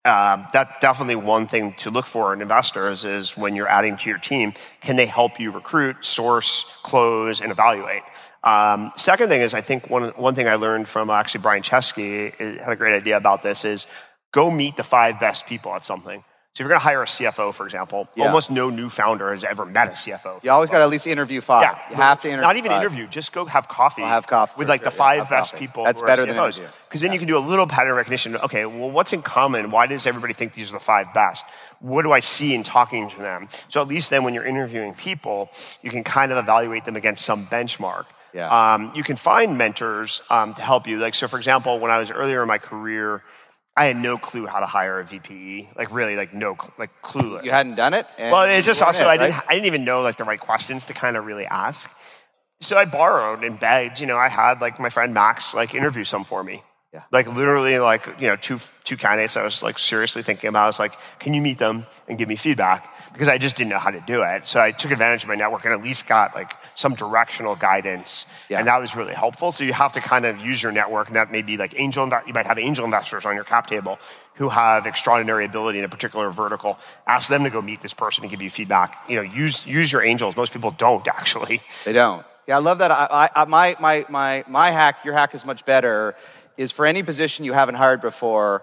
Um, 0.05 0.47
that's 0.53 0.81
definitely 0.81 1.17
one 1.17 1.47
thing 1.47 1.75
to 1.79 1.91
look 1.91 2.07
for 2.07 2.33
in 2.33 2.41
investors 2.41 3.05
is 3.05 3.37
when 3.37 3.55
you're 3.55 3.69
adding 3.69 3.99
to 3.99 4.09
your 4.09 4.19
team, 4.19 4.55
can 4.81 4.97
they 4.97 5.05
help 5.05 5.39
you 5.39 5.51
recruit, 5.51 6.07
source, 6.07 6.65
close, 6.83 7.43
and 7.43 7.53
evaluate? 7.53 8.03
Um, 8.43 8.93
second 8.97 9.29
thing 9.29 9.43
is, 9.43 9.53
I 9.53 9.61
think 9.61 9.91
one 9.91 10.05
one 10.17 10.35
thing 10.35 10.49
I 10.49 10.55
learned 10.55 10.89
from 10.89 11.11
actually 11.11 11.43
Brian 11.43 11.63
Chesky 11.63 12.33
uh, 12.33 12.65
had 12.65 12.73
a 12.73 12.77
great 12.77 12.97
idea 12.97 13.19
about 13.19 13.43
this 13.43 13.67
is 13.67 13.87
go 14.33 14.51
meet 14.51 14.79
the 14.79 14.83
five 14.83 15.21
best 15.21 15.47
people 15.47 15.75
at 15.75 15.85
something. 15.85 16.25
So 16.55 16.63
if 16.63 16.65
you're 16.65 16.69
going 16.71 16.81
to 16.81 16.85
hire 16.85 17.01
a 17.01 17.07
CFO, 17.07 17.55
for 17.55 17.65
example, 17.65 18.09
Yeah. 18.17 18.27
almost 18.27 18.51
no 18.51 18.71
new 18.71 18.91
founder 18.91 19.33
has 19.33 19.45
ever 19.45 19.65
met 19.65 19.87
a 19.89 19.93
CFO. 19.93 20.41
You 20.43 20.51
always 20.51 20.69
got 20.69 20.79
to 20.79 20.85
at 20.85 20.91
least 20.91 21.07
interview 21.07 21.41
five. 21.41 21.79
you 21.91 21.95
have 21.95 22.21
to 22.23 22.29
interview. 22.29 22.45
Not 22.45 22.57
even 22.57 22.73
five. 22.73 22.81
interview, 22.81 23.07
just 23.07 23.33
go 23.33 23.45
have 23.45 23.69
coffee. 23.69 24.03
I'll 24.03 24.09
have 24.09 24.27
coffee 24.27 24.55
with 24.59 24.69
like 24.69 24.83
the 24.83 24.91
sure, 24.91 24.95
yeah, 24.97 24.99
five 24.99 25.19
have 25.21 25.29
best 25.31 25.53
coffee. 25.53 25.67
people. 25.69 25.85
That's 25.85 26.01
who 26.01 26.07
better 26.09 26.23
are 26.23 26.27
than 26.27 26.35
interview. 26.37 26.67
Because 26.89 27.03
then 27.03 27.13
you 27.13 27.21
can 27.21 27.29
do 27.29 27.39
a 27.39 27.39
little 27.39 27.69
pattern 27.69 27.95
recognition. 27.95 28.35
Okay, 28.37 28.67
well, 28.67 28.91
what's 28.91 29.13
in 29.13 29.23
common? 29.23 29.71
Why 29.71 29.87
does 29.87 30.09
everybody 30.09 30.35
think 30.35 30.55
these 30.55 30.71
are 30.71 30.75
the 30.75 30.81
five 30.85 31.15
best? 31.15 31.45
What 31.79 32.03
do 32.03 32.11
I 32.11 32.19
see 32.19 32.53
in 32.53 32.65
talking 32.65 33.09
to 33.11 33.19
them? 33.19 33.49
So 33.69 33.81
at 33.81 33.87
least 33.87 34.11
then, 34.11 34.25
when 34.25 34.35
you're 34.35 34.45
interviewing 34.47 34.95
people, 34.95 35.51
you 35.83 35.91
can 35.91 36.03
kind 36.03 36.33
of 36.33 36.39
evaluate 36.39 36.85
them 36.85 36.97
against 36.97 37.25
some 37.25 37.47
benchmark. 37.47 38.07
Yeah. 38.33 38.49
Um, 38.75 38.91
you 38.97 39.05
can 39.05 39.15
find 39.17 39.57
mentors 39.57 40.21
um, 40.31 40.55
to 40.55 40.63
help 40.63 40.89
you. 40.89 40.99
Like 40.99 41.15
so, 41.15 41.29
for 41.29 41.37
example, 41.37 41.79
when 41.79 41.93
I 41.93 41.99
was 41.99 42.11
earlier 42.11 42.43
in 42.43 42.49
my 42.49 42.59
career. 42.59 43.23
I 43.77 43.87
had 43.87 43.97
no 43.97 44.19
clue 44.19 44.47
how 44.47 44.61
to 44.61 44.67
hire 44.67 45.01
a 45.01 45.05
VPE, 45.05 45.77
like 45.77 45.93
really, 45.93 46.17
like 46.17 46.35
no, 46.35 46.57
like 46.79 46.91
clueless. 47.03 47.45
You 47.45 47.51
hadn't 47.51 47.77
done 47.77 47.95
it. 47.95 48.07
and 48.19 48.33
Well, 48.33 48.45
it's 48.45 48.67
just 48.67 48.83
also 48.83 49.05
ahead, 49.05 49.21
I 49.21 49.23
didn't 49.25 49.39
right? 49.39 49.45
I 49.49 49.55
didn't 49.55 49.67
even 49.67 49.85
know 49.85 50.03
like 50.03 50.17
the 50.17 50.25
right 50.25 50.41
questions 50.41 50.87
to 50.87 50.95
kind 50.95 51.17
of 51.17 51.25
really 51.25 51.47
ask. 51.47 51.91
So 52.61 52.77
I 52.77 52.85
borrowed 52.85 53.43
and 53.43 53.59
begged. 53.59 54.01
You 54.01 54.07
know, 54.07 54.19
I 54.19 54.29
had 54.29 54.61
like 54.61 54.79
my 54.81 54.91
friend 54.91 55.15
Max 55.15 55.55
like 55.55 55.75
interview 55.75 56.05
some 56.05 56.25
for 56.25 56.43
me. 56.43 56.63
Yeah. 56.93 57.05
Like 57.13 57.29
literally, 57.29 57.79
like 57.79 58.07
you 58.19 58.27
know, 58.27 58.37
two 58.37 58.59
two 58.85 58.97
candidates. 58.97 59.37
I 59.37 59.43
was 59.45 59.63
like 59.63 59.79
seriously 59.79 60.23
thinking 60.23 60.49
about. 60.49 60.65
I 60.65 60.67
was 60.67 60.79
like, 60.79 60.99
can 61.21 61.33
you 61.33 61.41
meet 61.41 61.59
them 61.59 61.87
and 62.09 62.19
give 62.19 62.29
me 62.29 62.37
feedback? 62.37 62.93
Because 63.13 63.29
I 63.29 63.39
just 63.39 63.57
didn't 63.57 63.71
know 63.71 63.79
how 63.79 63.91
to 63.91 64.01
do 64.01 64.23
it. 64.23 64.47
So 64.47 64.61
I 64.61 64.71
took 64.71 64.93
advantage 64.93 65.25
of 65.25 65.29
my 65.29 65.35
network 65.35 65.65
and 65.65 65.75
at 65.75 65.83
least 65.83 66.07
got 66.07 66.35
like 66.35 66.53
some 66.77 66.95
directional 66.95 67.57
guidance, 67.57 68.25
Yeah. 68.49 68.59
and 68.61 68.69
that 68.69 68.81
was 68.81 68.95
really 68.95 69.15
helpful. 69.15 69.51
So 69.53 69.65
you 69.65 69.73
have 69.73 69.93
to 69.95 70.01
kind 70.01 70.25
of 70.25 70.39
use 70.39 70.63
your 70.63 70.73
network, 70.73 71.09
and 71.09 71.17
that 71.17 71.33
may 71.33 71.43
be 71.43 71.57
like 71.57 71.75
angel. 71.77 72.09
You 72.27 72.33
might 72.33 72.47
have 72.47 72.59
angel 72.59 72.85
investors 72.85 73.27
on 73.27 73.35
your 73.35 73.45
cap 73.45 73.67
table 73.67 73.99
who 74.35 74.49
have 74.49 74.87
extraordinary 74.87 75.45
ability 75.45 75.81
in 75.81 75.85
a 75.85 75.89
particular 75.89 76.31
vertical. 76.31 76.79
Ask 77.07 77.29
them 77.29 77.45
to 77.45 77.51
go 77.51 77.61
meet 77.61 77.83
this 77.83 77.93
person 77.95 78.25
and 78.25 78.31
give 78.31 78.41
you 78.41 78.49
feedback. 78.51 79.05
You 79.09 79.17
know, 79.17 79.23
use 79.23 79.67
use 79.67 79.91
your 79.93 80.03
angels. 80.03 80.37
Most 80.37 80.53
people 80.53 80.71
don't 80.71 81.07
actually. 81.09 81.61
They 81.85 81.93
don't. 81.93 82.25
Yeah, 82.47 82.57
I 82.57 82.61
love 82.61 82.79
that. 82.79 82.91
I, 82.91 83.07
I, 83.35 83.43
I, 83.43 83.45
my, 83.45 83.77
my, 83.79 84.07
my, 84.09 84.45
my 84.49 84.71
hack, 84.71 85.05
your 85.05 85.15
hack 85.15 85.35
is 85.35 85.45
much 85.45 85.65
better, 85.67 86.17
is 86.57 86.73
for 86.73 86.87
any 86.87 87.03
position 87.03 87.45
you 87.45 87.53
haven't 87.53 87.77
hired 87.77 88.01
before, 88.01 88.63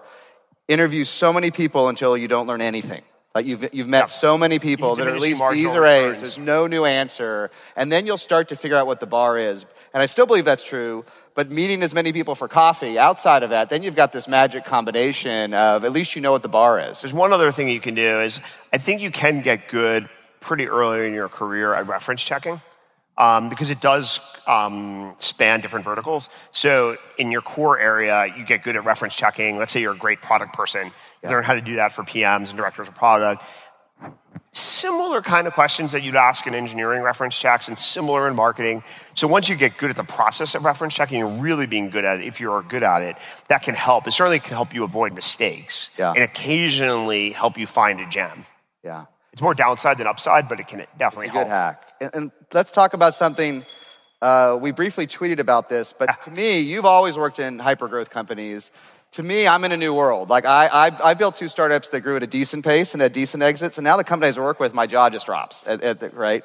interview 0.66 1.04
so 1.04 1.32
many 1.32 1.50
people 1.50 1.88
until 1.88 2.16
you 2.16 2.28
don't 2.28 2.46
learn 2.46 2.60
anything. 2.60 3.02
Like 3.38 3.46
you've, 3.46 3.72
you've 3.72 3.86
met 3.86 3.98
Yeah. 3.98 4.06
so 4.06 4.36
many 4.36 4.58
people 4.58 4.96
that 4.96 5.06
are 5.06 5.14
at 5.14 5.20
least 5.20 5.40
B's 5.52 5.66
or 5.66 5.86
A's. 5.86 6.18
There's 6.18 6.38
no 6.38 6.66
new 6.66 6.84
answer. 6.84 7.52
And 7.76 7.92
then 7.92 8.04
you'll 8.04 8.18
start 8.18 8.48
to 8.48 8.56
figure 8.56 8.76
out 8.76 8.88
what 8.88 8.98
the 8.98 9.06
bar 9.06 9.38
is. 9.38 9.64
And 9.94 10.02
I 10.02 10.06
still 10.06 10.26
believe 10.26 10.44
that's 10.44 10.64
true. 10.64 11.04
But 11.36 11.48
meeting 11.52 11.84
as 11.84 11.94
many 11.94 12.12
people 12.12 12.34
for 12.34 12.48
coffee 12.48 12.98
outside 12.98 13.44
of 13.44 13.50
that, 13.50 13.68
then 13.70 13.84
you've 13.84 13.94
got 13.94 14.12
this 14.12 14.26
magic 14.26 14.64
combination 14.64 15.54
of 15.54 15.84
at 15.84 15.92
least 15.92 16.16
you 16.16 16.20
know 16.20 16.32
what 16.32 16.42
the 16.42 16.48
bar 16.48 16.80
is. 16.80 17.00
There's 17.00 17.14
one 17.14 17.32
other 17.32 17.52
thing 17.52 17.68
you 17.68 17.80
can 17.80 17.94
do 17.94 18.20
is 18.22 18.40
I 18.72 18.78
think 18.78 19.00
you 19.02 19.12
can 19.12 19.40
get 19.42 19.68
good 19.68 20.08
pretty 20.40 20.66
early 20.66 21.06
in 21.06 21.14
your 21.14 21.28
career 21.28 21.72
at 21.74 21.86
reference 21.86 22.24
checking. 22.24 22.60
Um, 23.18 23.48
because 23.48 23.70
it 23.70 23.80
does 23.80 24.20
um, 24.46 25.14
span 25.18 25.60
different 25.60 25.84
verticals. 25.84 26.30
So 26.52 26.96
in 27.18 27.32
your 27.32 27.42
core 27.42 27.76
area, 27.76 28.32
you 28.38 28.44
get 28.44 28.62
good 28.62 28.76
at 28.76 28.84
reference 28.84 29.16
checking. 29.16 29.58
Let's 29.58 29.72
say 29.72 29.80
you're 29.80 29.92
a 29.92 29.96
great 29.96 30.22
product 30.22 30.54
person, 30.54 30.92
you 31.24 31.28
learn 31.28 31.42
how 31.42 31.54
to 31.54 31.60
do 31.60 31.74
that 31.76 31.92
for 31.92 32.04
PMs 32.04 32.50
and 32.50 32.56
directors 32.56 32.86
of 32.86 32.94
product. 32.94 33.42
Similar 34.52 35.20
kind 35.22 35.46
of 35.48 35.52
questions 35.52 35.92
that 35.92 36.02
you'd 36.04 36.14
ask 36.16 36.46
in 36.46 36.54
engineering 36.54 37.02
reference 37.02 37.36
checks 37.36 37.66
and 37.68 37.76
similar 37.78 38.28
in 38.28 38.36
marketing. 38.36 38.82
So 39.14 39.26
once 39.26 39.48
you 39.48 39.56
get 39.56 39.76
good 39.76 39.90
at 39.90 39.96
the 39.96 40.04
process 40.04 40.54
of 40.54 40.64
reference 40.64 40.94
checking 40.94 41.20
and 41.20 41.42
really 41.42 41.66
being 41.66 41.90
good 41.90 42.04
at 42.04 42.20
it, 42.20 42.26
if 42.26 42.40
you're 42.40 42.62
good 42.62 42.84
at 42.84 43.02
it, 43.02 43.16
that 43.48 43.62
can 43.62 43.74
help. 43.74 44.06
It 44.06 44.12
certainly 44.12 44.38
can 44.38 44.54
help 44.54 44.72
you 44.74 44.84
avoid 44.84 45.12
mistakes 45.12 45.90
Yeah. 45.98 46.12
and 46.12 46.22
occasionally 46.22 47.32
help 47.32 47.58
you 47.58 47.66
find 47.66 48.00
a 48.00 48.06
gem. 48.06 48.46
Yeah. 48.84 49.06
It's 49.32 49.42
more 49.42 49.54
downside 49.54 49.98
than 49.98 50.06
upside, 50.06 50.48
but 50.48 50.60
it 50.60 50.68
can 50.68 50.86
definitely 50.98 51.26
It's 51.26 51.34
a 51.36 51.38
good 51.40 51.48
help. 51.48 51.48
hack. 51.48 51.82
And, 52.00 52.10
and 52.14 52.32
let's 52.52 52.72
talk 52.72 52.94
about 52.94 53.14
something. 53.14 53.64
Uh, 54.20 54.58
we 54.60 54.72
briefly 54.72 55.06
tweeted 55.06 55.38
about 55.38 55.68
this, 55.68 55.94
but 55.96 56.20
to 56.22 56.30
me, 56.30 56.60
you've 56.60 56.84
always 56.84 57.16
worked 57.16 57.38
in 57.38 57.58
hypergrowth 57.58 58.10
companies. 58.10 58.70
To 59.12 59.22
me, 59.22 59.46
I'm 59.46 59.64
in 59.64 59.72
a 59.72 59.76
new 59.76 59.94
world. 59.94 60.28
Like 60.28 60.44
I, 60.44 60.66
I, 60.66 61.10
I 61.10 61.14
built 61.14 61.36
two 61.36 61.48
startups 61.48 61.90
that 61.90 62.00
grew 62.00 62.16
at 62.16 62.22
a 62.22 62.26
decent 62.26 62.64
pace 62.64 62.94
and 62.94 63.00
had 63.00 63.12
decent 63.12 63.42
exits, 63.42 63.78
and 63.78 63.84
now 63.84 63.96
the 63.96 64.04
companies 64.04 64.36
I 64.36 64.40
work 64.40 64.60
with, 64.60 64.74
my 64.74 64.86
jaw 64.86 65.08
just 65.08 65.26
drops. 65.26 65.64
At, 65.66 65.82
at 65.82 66.00
the, 66.00 66.10
right? 66.10 66.44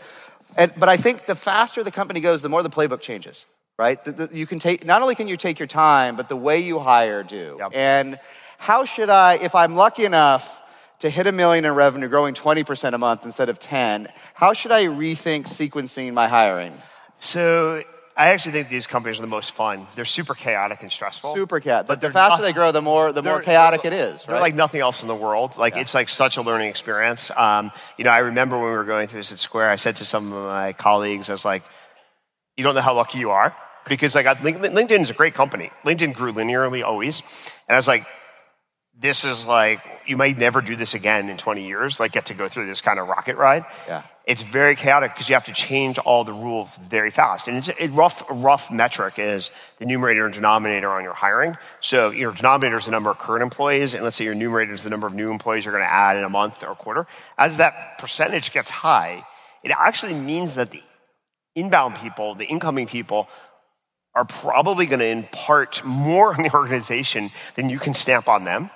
And, 0.55 0.71
but 0.77 0.87
I 0.87 0.97
think 0.97 1.25
the 1.25 1.35
faster 1.35 1.83
the 1.83 1.91
company 1.91 2.19
goes, 2.19 2.41
the 2.41 2.49
more 2.49 2.63
the 2.63 2.69
playbook 2.69 3.01
changes. 3.01 3.45
Right? 3.75 4.01
The, 4.05 4.11
the, 4.11 4.29
you 4.31 4.45
can 4.45 4.59
take 4.59 4.85
not 4.85 5.01
only 5.01 5.15
can 5.15 5.27
you 5.27 5.35
take 5.35 5.57
your 5.57 5.67
time, 5.67 6.15
but 6.15 6.29
the 6.29 6.35
way 6.35 6.59
you 6.59 6.77
hire 6.77 7.23
do. 7.23 7.57
Yep. 7.57 7.71
And 7.73 8.19
how 8.59 8.85
should 8.85 9.09
I, 9.09 9.33
if 9.33 9.55
I'm 9.55 9.73
lucky 9.75 10.05
enough 10.05 10.61
to 11.03 11.09
hit 11.09 11.27
a 11.27 11.33
million 11.33 11.65
in 11.65 11.73
revenue, 11.75 12.07
growing 12.07 12.33
20% 12.33 12.93
a 12.93 12.97
month 12.97 13.25
instead 13.25 13.49
of 13.49 13.59
10, 13.59 14.07
how 14.33 14.53
should 14.53 14.71
I 14.71 14.85
rethink 14.85 15.47
sequencing 15.49 16.13
my 16.13 16.29
hiring? 16.29 16.71
So 17.19 17.83
I 18.15 18.29
actually 18.29 18.53
think 18.53 18.69
these 18.69 18.87
companies 18.87 19.19
are 19.19 19.21
the 19.21 19.27
most 19.27 19.51
fun. 19.51 19.85
They're 19.95 20.05
super 20.05 20.33
chaotic 20.33 20.81
and 20.81 20.89
stressful. 20.89 21.33
Super 21.33 21.59
chaotic. 21.59 21.87
But 21.87 21.99
the 21.99 22.09
faster 22.09 22.41
not- 22.41 22.47
they 22.47 22.53
grow, 22.53 22.71
the 22.71 22.81
more 22.81 23.11
the 23.11 23.21
more 23.21 23.41
chaotic 23.41 23.83
it 23.83 23.91
is. 23.91 24.23
They're 24.23 24.39
like 24.39 24.55
nothing 24.55 24.79
else 24.79 25.01
in 25.01 25.09
the 25.09 25.15
world. 25.15 25.57
Like 25.57 25.75
it's 25.75 25.93
like 25.93 26.07
such 26.07 26.37
a 26.37 26.41
learning 26.41 26.69
experience. 26.69 27.31
Um, 27.35 27.73
you 27.97 28.05
know, 28.05 28.11
I 28.11 28.19
remember 28.19 28.57
when 28.57 28.67
we 28.69 28.77
were 28.77 28.85
going 28.85 29.09
through 29.09 29.19
this 29.19 29.33
at 29.33 29.39
Square, 29.39 29.71
I 29.71 29.75
said 29.75 29.97
to 29.97 30.05
some 30.05 30.31
of 30.31 30.43
my 30.45 30.71
colleagues, 30.71 31.29
I 31.29 31.33
was 31.33 31.43
like, 31.43 31.63
"You 32.55 32.63
don't 32.63 32.75
know 32.75 32.81
how 32.81 32.93
lucky 32.93 33.19
you 33.19 33.31
are." 33.31 33.53
Because 33.89 34.15
like 34.15 34.25
I- 34.25 34.35
LinkedIn 34.35 35.01
is 35.01 35.09
a 35.09 35.13
great 35.13 35.33
company. 35.33 35.69
LinkedIn 35.83 36.13
grew 36.13 36.31
linearly 36.31 36.81
always, 36.81 37.19
and 37.67 37.75
I 37.75 37.77
was 37.77 37.89
like, 37.89 38.05
"This 38.99 39.25
is 39.25 39.45
like 39.45 39.81
you 40.05 40.17
might 40.17 40.37
never 40.37 40.61
do 40.61 40.75
this 40.75 40.93
again 40.93 41.29
in 41.29 41.37
20 41.37 41.65
years. 41.67 41.99
Like 41.99 42.11
get 42.11 42.27
to 42.27 42.33
go 42.33 42.47
through 42.47 42.67
this 42.67 42.81
kind 42.81 42.99
of 42.99 43.07
rocket 43.07 43.37
ride." 43.37 43.65
Yeah. 43.87 44.03
It's 44.25 44.41
very 44.41 44.77
chaotic 44.77 45.13
because 45.13 45.27
you 45.27 45.35
have 45.35 45.45
to 45.45 45.51
change 45.51 45.99
all 45.99 46.23
the 46.23 46.31
rules 46.31 46.77
very 46.77 47.11
fast. 47.11 47.49
And 47.49 47.57
it's 47.57 47.69
a 47.77 47.87
rough, 47.89 48.23
rough 48.29 48.71
metric 48.71 49.19
is 49.19 49.51
the 49.79 49.85
numerator 49.85 50.23
and 50.23 50.33
denominator 50.33 50.89
on 50.89 51.03
your 51.03 51.13
hiring. 51.13 51.57
So 51.81 52.11
your 52.11 52.31
denominator 52.31 52.77
is 52.77 52.85
the 52.85 52.91
number 52.91 53.09
of 53.09 53.17
current 53.17 53.43
employees, 53.43 53.93
and 53.93 54.03
let's 54.03 54.15
say 54.15 54.23
your 54.23 54.35
numerator 54.35 54.71
is 54.71 54.83
the 54.83 54.89
number 54.89 55.07
of 55.07 55.13
new 55.13 55.29
employees 55.29 55.65
you're 55.65 55.73
going 55.73 55.83
to 55.83 55.91
add 55.91 56.15
in 56.15 56.23
a 56.23 56.29
month 56.29 56.63
or 56.63 56.71
a 56.71 56.75
quarter. 56.75 57.05
As 57.37 57.57
that 57.57 57.97
percentage 57.97 58.53
gets 58.53 58.69
high, 58.69 59.25
it 59.61 59.71
actually 59.71 60.13
means 60.13 60.55
that 60.55 60.71
the 60.71 60.83
inbound 61.53 61.95
people, 61.95 62.33
the 62.33 62.45
incoming 62.45 62.87
people, 62.87 63.27
are 64.15 64.25
probably 64.25 64.85
going 64.85 64.99
to 64.99 65.07
impart 65.07 65.83
more 65.83 66.33
on 66.35 66.43
the 66.43 66.53
organization 66.53 67.29
than 67.55 67.69
you 67.69 67.77
can 67.77 67.93
stamp 67.93 68.29
on 68.29 68.45
them. 68.45 68.69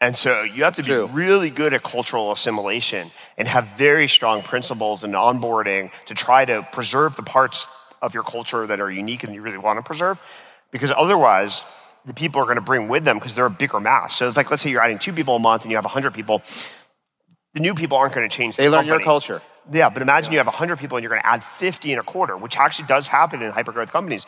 And 0.00 0.16
so 0.16 0.42
you 0.42 0.64
have 0.64 0.76
to 0.76 0.82
be 0.82 0.94
really 0.94 1.50
good 1.50 1.74
at 1.74 1.82
cultural 1.82 2.32
assimilation 2.32 3.10
and 3.36 3.46
have 3.46 3.76
very 3.76 4.08
strong 4.08 4.42
principles 4.42 5.04
in 5.04 5.12
onboarding 5.12 5.92
to 6.06 6.14
try 6.14 6.44
to 6.46 6.66
preserve 6.72 7.16
the 7.16 7.22
parts 7.22 7.68
of 8.00 8.14
your 8.14 8.22
culture 8.22 8.66
that 8.66 8.80
are 8.80 8.90
unique 8.90 9.24
and 9.24 9.34
you 9.34 9.42
really 9.42 9.58
want 9.58 9.78
to 9.78 9.82
preserve. 9.82 10.18
Because 10.70 10.90
otherwise, 10.96 11.64
the 12.06 12.14
people 12.14 12.40
are 12.40 12.44
going 12.44 12.56
to 12.56 12.62
bring 12.62 12.88
with 12.88 13.04
them 13.04 13.18
because 13.18 13.34
they're 13.34 13.46
a 13.46 13.50
bigger 13.50 13.78
mass. 13.78 14.16
So, 14.16 14.28
it's 14.28 14.36
like, 14.38 14.50
let's 14.50 14.62
say 14.62 14.70
you're 14.70 14.82
adding 14.82 14.98
two 14.98 15.12
people 15.12 15.36
a 15.36 15.38
month 15.38 15.62
and 15.62 15.70
you 15.70 15.76
have 15.76 15.84
100 15.84 16.14
people, 16.14 16.42
the 17.52 17.60
new 17.60 17.74
people 17.74 17.98
aren't 17.98 18.14
going 18.14 18.28
to 18.28 18.34
change 18.34 18.56
the 18.56 18.62
they 18.62 18.68
learn 18.70 18.86
your 18.86 19.00
culture. 19.00 19.42
Yeah, 19.70 19.90
but 19.90 20.00
imagine 20.00 20.32
you 20.32 20.38
have 20.38 20.46
100 20.46 20.78
people 20.78 20.96
and 20.96 21.02
you're 21.02 21.10
going 21.10 21.20
to 21.20 21.28
add 21.28 21.44
50 21.44 21.92
in 21.92 21.98
a 21.98 22.02
quarter, 22.02 22.36
which 22.36 22.56
actually 22.56 22.86
does 22.86 23.06
happen 23.06 23.42
in 23.42 23.52
hypergrowth 23.52 23.90
companies. 23.90 24.26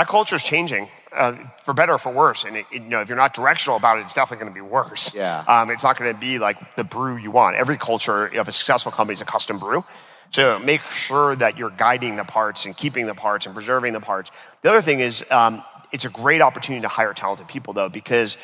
That 0.00 0.08
culture 0.08 0.36
is 0.36 0.42
changing 0.42 0.88
uh, 1.12 1.34
for 1.66 1.74
better 1.74 1.92
or 1.92 1.98
for 1.98 2.10
worse. 2.10 2.44
And 2.44 2.56
it, 2.56 2.64
it- 2.72 2.82
you 2.84 2.88
know, 2.88 3.02
if 3.02 3.08
you're 3.08 3.18
not 3.18 3.34
directional 3.34 3.76
about 3.76 3.98
it, 3.98 4.02
it's 4.02 4.14
definitely 4.14 4.44
going 4.46 4.54
to 4.54 4.62
be 4.62 4.66
worse. 4.66 5.14
Yeah. 5.14 5.44
Um, 5.46 5.68
it's 5.68 5.84
not 5.84 5.98
going 5.98 6.10
to 6.10 6.18
be 6.18 6.38
like 6.38 6.56
the 6.74 6.84
brew 6.84 7.18
you 7.18 7.30
want. 7.30 7.56
Every 7.56 7.76
culture 7.76 8.24
of 8.28 8.48
a 8.48 8.52
successful 8.52 8.92
company 8.92 9.12
is 9.12 9.20
a 9.20 9.26
custom 9.26 9.58
brew. 9.58 9.84
So 10.30 10.58
make 10.58 10.80
sure 10.80 11.36
that 11.36 11.58
you're 11.58 11.68
guiding 11.68 12.16
the 12.16 12.24
parts 12.24 12.64
and 12.64 12.74
keeping 12.74 13.04
the 13.04 13.14
parts 13.14 13.44
and 13.44 13.54
preserving 13.54 13.92
the 13.92 14.00
parts. 14.00 14.30
The 14.62 14.70
other 14.70 14.80
thing 14.80 15.00
is, 15.00 15.22
um, 15.30 15.62
it's 15.92 16.06
a 16.06 16.08
great 16.08 16.40
opportunity 16.40 16.80
to 16.80 16.88
hire 16.88 17.12
talented 17.12 17.46
people, 17.48 17.74
though, 17.74 17.90
because 17.90 18.38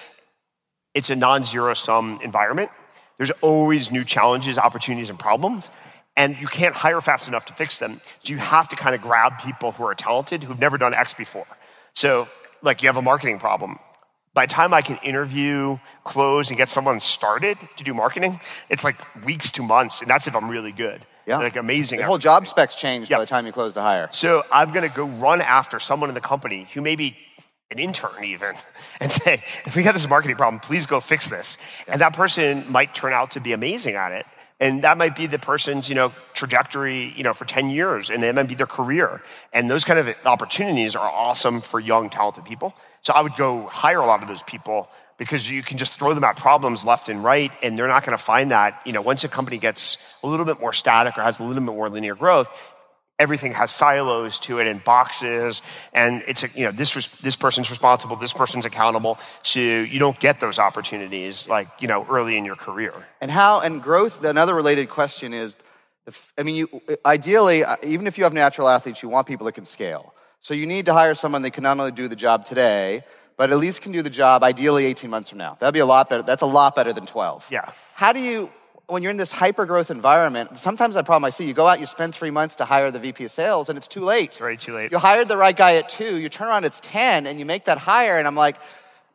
it's 0.93 1.09
a 1.09 1.17
non-zero 1.17 1.73
sum 1.73 2.21
environment. 2.23 2.71
There's 3.17 3.31
always 3.41 3.91
new 3.91 4.05
challenges, 4.05 4.59
opportunities, 4.59 5.09
and 5.09 5.19
problems. 5.19 5.71
And 6.17 6.37
you 6.41 6.47
can't 6.47 6.75
hire 6.75 7.01
fast 7.01 7.29
enough 7.29 7.45
to 7.47 7.53
fix 7.53 7.79
them. 7.79 8.01
So 8.23 8.33
you 8.33 8.39
have 8.39 8.69
to 8.71 8.77
kind 8.77 8.95
of 8.95 9.03
grab 9.03 9.39
people 9.39 9.73
who 9.73 9.85
are 9.85 9.95
talented, 9.95 10.43
who've 10.45 10.59
never 10.59 10.79
done 10.79 10.95
X 10.95 11.13
before. 11.15 11.47
So, 11.95 12.29
like, 12.63 12.83
you 12.83 12.89
have 12.89 12.97
a 12.97 13.03
marketing 13.03 13.39
problem. 13.39 13.79
by 14.35 14.47
the 14.47 14.53
time 14.53 14.75
I 14.75 14.83
can 14.83 14.97
interview, 14.99 15.79
close, 16.05 16.49
and 16.51 16.57
get 16.59 16.69
someone 16.69 17.01
started 17.01 17.57
to 17.79 17.85
do 17.85 17.95
marketing, 17.95 18.39
it's 18.69 18.85
like 18.85 18.97
weeks 19.25 19.51
to 19.53 19.63
months, 19.63 20.01
and 20.03 20.11
that's 20.11 20.27
if 20.27 20.35
I'm 20.37 20.51
really 20.51 20.73
good. 20.73 21.05
Yeah. 21.27 21.39
Like 21.39 21.57
amazing. 21.57 21.99
The 21.99 22.05
whole 22.05 22.19
job 22.19 22.47
specs 22.47 22.75
change 22.77 23.11
Yeah. 23.11 23.17
by 23.17 23.23
the 23.25 23.27
time 23.29 23.47
you 23.47 23.53
close 23.53 23.75
the 23.75 23.83
hire. 23.83 24.09
So 24.13 24.43
I'm 24.53 24.73
going 24.73 24.89
to 24.89 24.95
go 24.95 25.05
run 25.07 25.41
after 25.41 25.81
someone 25.81 26.09
in 26.11 26.15
the 26.15 26.21
company 26.21 26.69
who 26.73 26.83
may 26.83 26.97
be 26.97 27.17
an 27.71 27.79
intern 27.79 28.25
even 28.25 28.55
and 29.01 29.11
say, 29.11 29.43
if 29.65 29.75
we 29.75 29.83
got 29.83 29.93
this 29.93 30.09
marketing 30.09 30.37
problem, 30.37 30.61
please 30.61 30.87
go 30.87 31.01
fix 31.01 31.29
this. 31.29 31.59
And 31.89 32.01
that 32.01 32.13
person 32.13 32.65
might 32.71 32.95
turn 32.95 33.13
out 33.13 33.33
to 33.33 33.41
be 33.41 33.53
amazing 33.53 33.97
at 33.97 34.13
it. 34.13 34.25
And 34.59 34.83
that 34.85 34.97
might 34.97 35.15
be 35.15 35.27
the 35.27 35.39
person's, 35.39 35.89
you 35.89 35.95
know, 35.95 36.13
trajectory, 36.33 37.13
you 37.17 37.23
know, 37.23 37.35
for 37.35 37.45
10 37.45 37.69
years. 37.69 38.09
And 38.09 38.25
it 38.25 38.35
might 38.35 38.49
be 38.49 38.55
their 38.55 38.67
career. 38.67 39.23
And 39.53 39.69
those 39.69 39.85
kind 39.85 39.99
of 39.99 40.15
opportunities 40.25 40.97
are 40.97 41.11
awesome 41.11 41.61
for 41.61 41.79
young, 41.79 42.09
talented 42.09 42.45
people. 42.45 42.75
So 43.03 43.13
I 43.13 43.21
would 43.21 43.37
go 43.37 43.67
hire 43.67 44.01
a 44.01 44.07
lot 44.07 44.23
of 44.23 44.29
those 44.29 44.43
people 44.43 44.89
because 45.19 45.51
you 45.51 45.63
can 45.63 45.79
just 45.79 45.99
throw 45.99 46.15
them 46.15 46.25
at 46.25 46.37
problems 46.37 46.85
left 46.85 47.09
and 47.09 47.23
right 47.23 47.51
and 47.63 47.77
they're 47.77 47.89
not 47.89 48.05
going 48.05 48.17
to 48.17 48.23
find 48.23 48.51
that 48.51 48.81
you 48.85 48.93
know 48.93 49.01
once 49.01 49.25
a 49.25 49.29
company 49.29 49.59
gets 49.59 49.97
a 50.23 50.27
little 50.27 50.45
bit 50.45 50.61
more 50.61 50.73
static 50.73 51.17
or 51.17 51.23
has 51.23 51.39
a 51.39 51.43
little 51.43 51.63
bit 51.63 51.73
more 51.75 51.89
linear 51.89 52.15
growth 52.15 52.51
everything 53.19 53.53
has 53.53 53.71
silos 53.71 54.39
to 54.39 54.59
it 54.59 54.67
and 54.67 54.83
boxes 54.85 55.63
and 55.93 56.23
it's 56.27 56.43
a, 56.45 56.49
you 56.55 56.65
know 56.65 56.71
this 56.73 56.95
res- 56.97 57.11
this 57.23 57.37
person's 57.37 57.71
responsible 57.71 58.15
this 58.17 58.33
person's 58.35 58.65
accountable 58.65 59.19
so 59.43 59.59
you 59.59 59.99
don't 59.99 60.21
get 60.21 60.39
those 60.41 60.59
opportunities 60.59 61.49
like 61.49 61.69
you 61.81 61.89
know 61.89 62.07
early 62.11 62.37
in 62.37 62.45
your 62.45 62.57
career 62.57 62.93
And 63.21 63.31
how 63.31 63.61
and 63.61 63.83
growth. 63.83 64.23
Another 64.25 64.55
related 64.55 64.89
question 64.91 65.33
is, 65.33 65.57
if- 66.07 66.33
I 66.39 66.43
mean, 66.43 66.57
you 66.57 66.67
ideally, 67.05 67.65
uh, 67.65 67.77
even 67.83 68.07
if 68.07 68.19
you 68.19 68.25
have 68.25 68.33
natural 68.35 68.69
athletes, 68.69 69.03
you 69.03 69.09
want 69.09 69.27
people 69.27 69.47
that 69.47 69.53
can 69.53 69.65
scale. 69.65 70.13
So 70.41 70.55
you 70.55 70.67
need 70.67 70.85
to 70.87 70.93
hire 70.93 71.15
someone 71.15 71.43
that 71.43 71.53
can 71.53 71.63
not 71.63 71.79
only 71.81 71.93
do 71.93 72.07
the 72.09 72.17
job 72.27 72.45
today, 72.45 73.03
but 73.39 73.51
at 73.51 73.59
least 73.59 73.81
can 73.83 73.93
do 73.93 74.03
the 74.03 74.11
job 74.23 74.45
ideally 74.45 74.85
18 74.87 75.11
months 75.11 75.31
from 75.31 75.39
now. 75.39 75.57
That'd 75.59 75.75
be 75.75 75.81
a 75.81 75.87
lot 75.87 76.09
better. 76.09 76.23
That's 76.23 76.43
a 76.43 76.47
lot 76.61 76.75
better 76.77 76.93
than 76.93 77.07
12. 77.07 77.49
Yeah. 77.51 77.71
How 77.95 78.13
do 78.13 78.21
you, 78.21 78.51
when 78.89 79.03
you're 79.03 79.11
in 79.11 79.17
this 79.17 79.33
hyper 79.33 79.67
growth 79.67 79.91
environment, 79.91 80.59
sometimes 80.59 80.95
the 80.95 81.03
problem 81.03 81.25
I 81.25 81.31
see, 81.31 81.45
you 81.45 81.55
go 81.55 81.67
out, 81.67 81.81
you 81.81 81.87
spend 81.87 82.15
three 82.15 82.31
months 82.31 82.57
to 82.57 82.65
hire 82.65 82.91
the 82.91 83.01
VP 83.01 83.25
of 83.25 83.31
sales, 83.31 83.69
and 83.69 83.77
it's 83.77 83.89
too 83.89 84.05
late. 84.05 84.31
It's 84.31 84.41
already 84.41 84.57
too 84.57 84.75
late. 84.75 84.93
You 84.93 84.99
hired 84.99 85.29
the 85.29 85.37
right 85.37 85.57
guy 85.57 85.77
at 85.77 85.89
two, 85.89 86.17
you 86.17 86.29
turn 86.29 86.49
around, 86.49 86.65
it's 86.65 86.81
10, 86.81 87.27
and 87.27 87.39
you 87.39 87.45
make 87.45 87.65
that 87.65 87.79
hire, 87.79 88.19
and 88.19 88.27
I'm 88.27 88.37
like, 88.37 88.57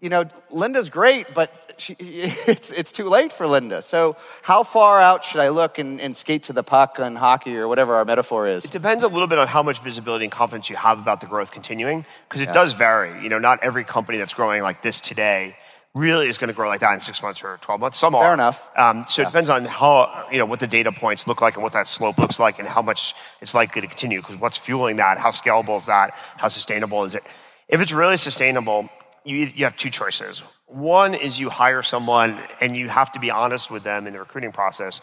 you 0.02 0.10
know, 0.10 0.26
Linda's 0.50 0.90
great, 0.90 1.34
but 1.34 1.54
she, 1.78 1.94
it's, 2.00 2.70
it's 2.72 2.92
too 2.92 3.08
late 3.08 3.32
for 3.32 3.48
Linda. 3.48 3.82
So, 3.82 4.18
how 4.42 4.64
far 4.64 5.00
out 5.00 5.24
should 5.24 5.40
I 5.40 5.50
look 5.50 5.80
and, 5.80 6.02
and 6.02 6.18
skate 6.18 6.44
to 6.44 6.54
the 6.54 6.64
puck 6.64 7.00
on 7.00 7.16
hockey 7.16 7.56
or 7.56 7.68
whatever 7.68 7.96
our 7.96 8.04
metaphor 8.04 8.48
is? 8.48 8.66
It 8.66 8.72
depends 8.72 9.06
a 9.06 9.08
little 9.08 9.28
bit 9.28 9.40
on 9.40 9.48
how 9.48 9.64
much 9.64 9.82
visibility 9.82 10.26
and 10.26 10.32
confidence 10.32 10.70
you 10.70 10.76
have 10.76 11.00
about 11.00 11.22
the 11.22 11.28
growth 11.28 11.52
continuing, 11.52 12.06
because 12.28 12.42
it 12.42 12.52
does 12.52 12.74
vary. 12.74 13.24
You 13.24 13.30
know, 13.30 13.40
not 13.40 13.64
every 13.64 13.86
company 13.86 14.18
that's 14.18 14.34
growing 14.34 14.64
like 14.64 14.82
this 14.82 15.00
today 15.00 15.56
really 15.94 16.30
is 16.30 16.38
going 16.38 16.48
to 16.48 16.54
grow 16.54 16.70
like 16.70 16.80
that 16.80 16.94
in 16.94 17.00
six 17.00 17.22
months 17.22 17.44
or 17.44 17.58
12 17.62 17.82
months. 17.82 18.00
Some 18.00 18.16
are. 18.16 18.24
Fair 18.24 18.34
enough. 18.34 18.68
Um, 18.78 19.06
so 19.10 19.24
it 19.24 19.26
depends 19.26 19.50
on 19.50 19.66
how, 19.66 20.28
you 20.32 20.38
know, 20.38 20.46
what 20.46 20.60
the 20.60 20.68
data 20.68 20.92
points 20.92 21.28
look 21.28 21.42
like 21.42 21.56
and 21.56 21.64
what 21.64 21.74
that 21.74 21.88
slope 21.88 22.18
looks 22.18 22.40
like 22.40 22.60
and 22.60 22.68
how 22.68 22.82
much 22.82 23.14
it's 23.42 23.54
likely 23.54 23.82
to 23.82 23.88
continue, 23.88 24.22
because 24.22 24.38
what's 24.38 24.58
fueling 24.58 24.98
that? 24.98 25.18
How 25.18 25.32
scalable 25.32 25.78
is 25.78 25.88
that? 25.88 26.16
How 26.38 26.48
sustainable 26.48 27.04
is 27.04 27.16
it? 27.16 27.24
If 27.68 27.82
it's 27.82 27.92
really 27.92 28.18
sustainable, 28.18 28.90
you, 29.26 29.52
you 29.54 29.66
have 29.66 29.76
two 29.76 29.90
choices. 29.90 30.42
One 30.68 31.14
is 31.14 31.38
you 31.38 31.50
hire 31.50 31.84
someone 31.84 32.40
and 32.62 32.76
you 32.76 32.88
have 32.88 33.12
to 33.14 33.20
be 33.20 33.30
honest 33.30 33.70
with 33.70 33.84
them 33.84 34.08
in 34.08 34.14
the 34.14 34.20
recruiting 34.20 34.54
process 34.54 35.02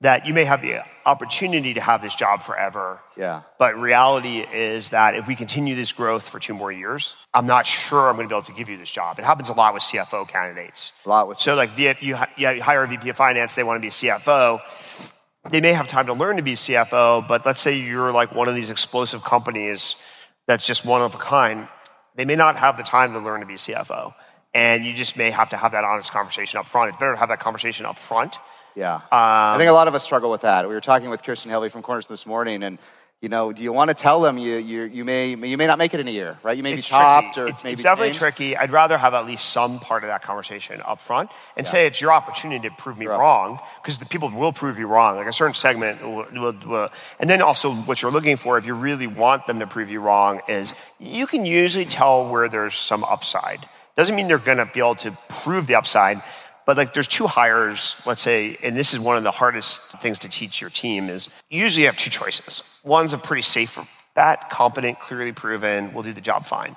that 0.00 0.26
you 0.26 0.34
may 0.34 0.44
have 0.44 0.60
the 0.60 0.82
opportunity 1.06 1.74
to 1.74 1.80
have 1.80 2.02
this 2.02 2.14
job 2.14 2.42
forever. 2.42 3.00
Yeah. 3.16 3.42
But 3.58 3.78
reality 3.78 4.40
is 4.40 4.90
that 4.90 5.14
if 5.14 5.26
we 5.26 5.34
continue 5.34 5.74
this 5.74 5.92
growth 5.92 6.28
for 6.28 6.38
two 6.38 6.54
more 6.54 6.70
years, 6.70 7.14
I'm 7.32 7.46
not 7.46 7.66
sure 7.66 8.08
I'm 8.08 8.16
going 8.16 8.28
to 8.28 8.32
be 8.32 8.36
able 8.36 8.44
to 8.44 8.52
give 8.52 8.68
you 8.68 8.76
this 8.76 8.90
job. 8.90 9.18
It 9.18 9.24
happens 9.24 9.48
a 9.48 9.54
lot 9.54 9.72
with 9.72 9.82
CFO 9.82 10.28
candidates. 10.28 10.92
A 11.06 11.08
lot 11.08 11.28
with 11.28 11.38
So 11.38 11.54
like 11.54 11.78
you, 11.78 11.94
you 12.00 12.16
hire 12.16 12.82
a 12.82 12.86
VP 12.86 13.08
of 13.08 13.16
finance, 13.16 13.54
they 13.54 13.62
want 13.62 13.78
to 13.78 13.80
be 13.80 13.88
a 13.88 13.90
CFO. 13.90 14.60
They 15.50 15.60
may 15.60 15.72
have 15.72 15.86
time 15.86 16.06
to 16.06 16.14
learn 16.14 16.36
to 16.36 16.42
be 16.42 16.54
CFO, 16.54 17.26
but 17.28 17.44
let's 17.46 17.60
say 17.60 17.78
you're 17.78 18.12
like 18.12 18.34
one 18.34 18.48
of 18.48 18.54
these 18.54 18.70
explosive 18.70 19.22
companies 19.22 19.96
that's 20.46 20.66
just 20.66 20.84
one 20.84 21.02
of 21.02 21.14
a 21.14 21.18
kind. 21.18 21.68
They 22.16 22.24
may 22.24 22.34
not 22.34 22.56
have 22.58 22.76
the 22.76 22.82
time 22.82 23.12
to 23.12 23.18
learn 23.18 23.40
to 23.40 23.46
be 23.46 23.54
CFO. 23.54 24.14
And 24.54 24.84
you 24.84 24.94
just 24.94 25.16
may 25.16 25.30
have 25.30 25.50
to 25.50 25.56
have 25.56 25.72
that 25.72 25.82
honest 25.84 26.12
conversation 26.12 26.58
up 26.60 26.68
front. 26.68 26.90
It's 26.90 26.98
better 26.98 27.12
to 27.12 27.18
have 27.18 27.30
that 27.30 27.40
conversation 27.40 27.86
up 27.86 27.98
front. 27.98 28.36
Yeah. 28.76 28.94
Um, 28.94 29.02
I 29.12 29.56
think 29.58 29.68
a 29.68 29.72
lot 29.72 29.88
of 29.88 29.94
us 29.94 30.04
struggle 30.04 30.30
with 30.30 30.42
that. 30.42 30.68
We 30.68 30.74
were 30.74 30.80
talking 30.80 31.10
with 31.10 31.22
Kirsten 31.24 31.50
Helvey 31.50 31.70
from 31.70 31.82
Corners 31.82 32.06
this 32.06 32.24
morning, 32.26 32.62
and 32.62 32.78
you 33.20 33.28
know, 33.30 33.52
do 33.54 33.62
you 33.62 33.72
want 33.72 33.88
to 33.88 33.94
tell 33.94 34.20
them 34.20 34.36
you, 34.36 34.56
you, 34.56 34.82
you, 34.82 35.02
may, 35.02 35.30
you 35.30 35.56
may 35.56 35.66
not 35.66 35.78
make 35.78 35.94
it 35.94 36.00
in 36.00 36.06
a 36.08 36.10
year, 36.10 36.36
right? 36.42 36.56
You 36.56 36.62
may 36.62 36.74
It's 36.74 36.88
be 36.88 36.92
topped 36.92 37.34
tricky. 37.36 37.40
or 37.40 37.46
it's, 37.54 37.64
maybe 37.64 37.72
it's 37.72 37.82
definitely 37.82 38.08
changed. 38.08 38.18
tricky. 38.18 38.56
I'd 38.56 38.70
rather 38.70 38.98
have 38.98 39.14
at 39.14 39.24
least 39.24 39.46
some 39.48 39.80
part 39.80 40.04
of 40.04 40.08
that 40.08 40.20
conversation 40.22 40.82
up 40.84 41.00
front 41.00 41.30
and 41.56 41.66
say 41.66 41.86
it's 41.86 42.02
your 42.02 42.12
opportunity 42.12 42.68
to 42.68 42.74
prove 42.76 42.98
me 42.98 43.06
You're 43.06 43.16
wrong 43.16 43.60
because 43.80 43.96
the 43.96 44.04
people 44.04 44.28
will 44.28 44.52
prove 44.52 44.78
you 44.78 44.86
wrong. 44.88 45.16
Like 45.16 45.26
a 45.26 45.32
certain 45.32 45.54
segment 45.54 46.02
will, 46.02 46.26
will, 46.34 46.54
will- 46.66 46.90
and 47.18 47.30
then 47.30 47.40
also 47.40 47.72
what 47.72 48.02
you're 48.02 48.12
looking 48.12 48.36
for 48.36 48.58
if 48.58 48.66
you 48.66 48.74
really 48.74 49.06
want 49.06 49.46
them 49.46 49.60
to 49.60 49.66
prove 49.66 49.90
you 49.90 50.00
wrong 50.00 50.42
is 50.46 50.74
you 50.98 51.26
can 51.26 51.46
usually 51.46 51.86
tell 51.86 52.28
where 52.28 52.48
there's 52.50 52.74
some 52.74 53.04
upside. 53.04 53.66
Doesn't 53.96 54.16
mean 54.16 54.26
they're 54.28 54.38
going 54.38 54.58
to 54.58 54.66
be 54.66 54.80
able 54.80 54.96
to 54.96 55.16
prove 55.28 55.66
the 55.66 55.76
upside, 55.76 56.22
but 56.66 56.76
like 56.76 56.94
there's 56.94 57.08
two 57.08 57.26
hires, 57.26 57.94
let's 58.06 58.22
say, 58.22 58.58
and 58.62 58.76
this 58.76 58.92
is 58.92 58.98
one 58.98 59.16
of 59.16 59.22
the 59.22 59.30
hardest 59.30 59.80
things 60.00 60.18
to 60.20 60.28
teach 60.28 60.60
your 60.60 60.70
team 60.70 61.08
is 61.08 61.28
usually 61.48 61.82
you 61.82 61.88
have 61.88 61.96
two 61.96 62.10
choices. 62.10 62.62
One's 62.82 63.12
a 63.12 63.18
pretty 63.18 63.42
safe 63.42 63.78
bet, 64.14 64.50
competent, 64.50 64.98
clearly 65.00 65.32
proven, 65.32 65.92
will 65.92 66.02
do 66.02 66.12
the 66.12 66.20
job 66.20 66.46
fine. 66.46 66.76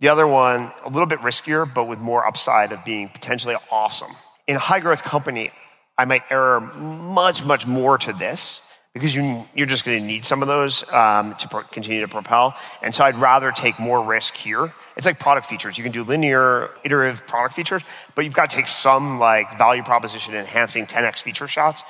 The 0.00 0.08
other 0.08 0.26
one, 0.26 0.72
a 0.84 0.88
little 0.88 1.06
bit 1.06 1.20
riskier, 1.20 1.72
but 1.72 1.84
with 1.84 1.98
more 1.98 2.26
upside 2.26 2.72
of 2.72 2.84
being 2.84 3.08
potentially 3.08 3.56
awesome. 3.70 4.10
In 4.46 4.56
a 4.56 4.60
high 4.60 4.80
growth 4.80 5.02
company, 5.02 5.50
I 5.96 6.04
might 6.04 6.22
err 6.30 6.60
much, 6.60 7.44
much 7.44 7.66
more 7.66 7.98
to 7.98 8.12
this 8.12 8.60
because 8.94 9.14
you, 9.14 9.44
you're 9.54 9.66
just 9.66 9.84
going 9.84 10.00
to 10.00 10.06
need 10.06 10.24
some 10.24 10.40
of 10.40 10.48
those 10.48 10.88
um, 10.92 11.34
to 11.34 11.48
pro- 11.48 11.64
continue 11.64 12.00
to 12.00 12.08
propel. 12.08 12.56
And 12.80 12.94
so 12.94 13.04
I'd 13.04 13.16
rather 13.16 13.50
take 13.50 13.78
more 13.80 14.02
risk 14.02 14.36
here. 14.36 14.72
It's 14.96 15.04
like 15.04 15.18
product 15.18 15.46
features. 15.46 15.76
You 15.76 15.82
can 15.82 15.92
do 15.92 16.04
linear, 16.04 16.70
iterative 16.84 17.26
product 17.26 17.54
features, 17.54 17.82
but 18.14 18.24
you've 18.24 18.34
got 18.34 18.50
to 18.50 18.56
take 18.56 18.68
some 18.68 19.18
like 19.18 19.58
value 19.58 19.82
proposition 19.82 20.34
enhancing 20.34 20.86
10x 20.86 21.20
feature 21.20 21.48
shots. 21.48 21.82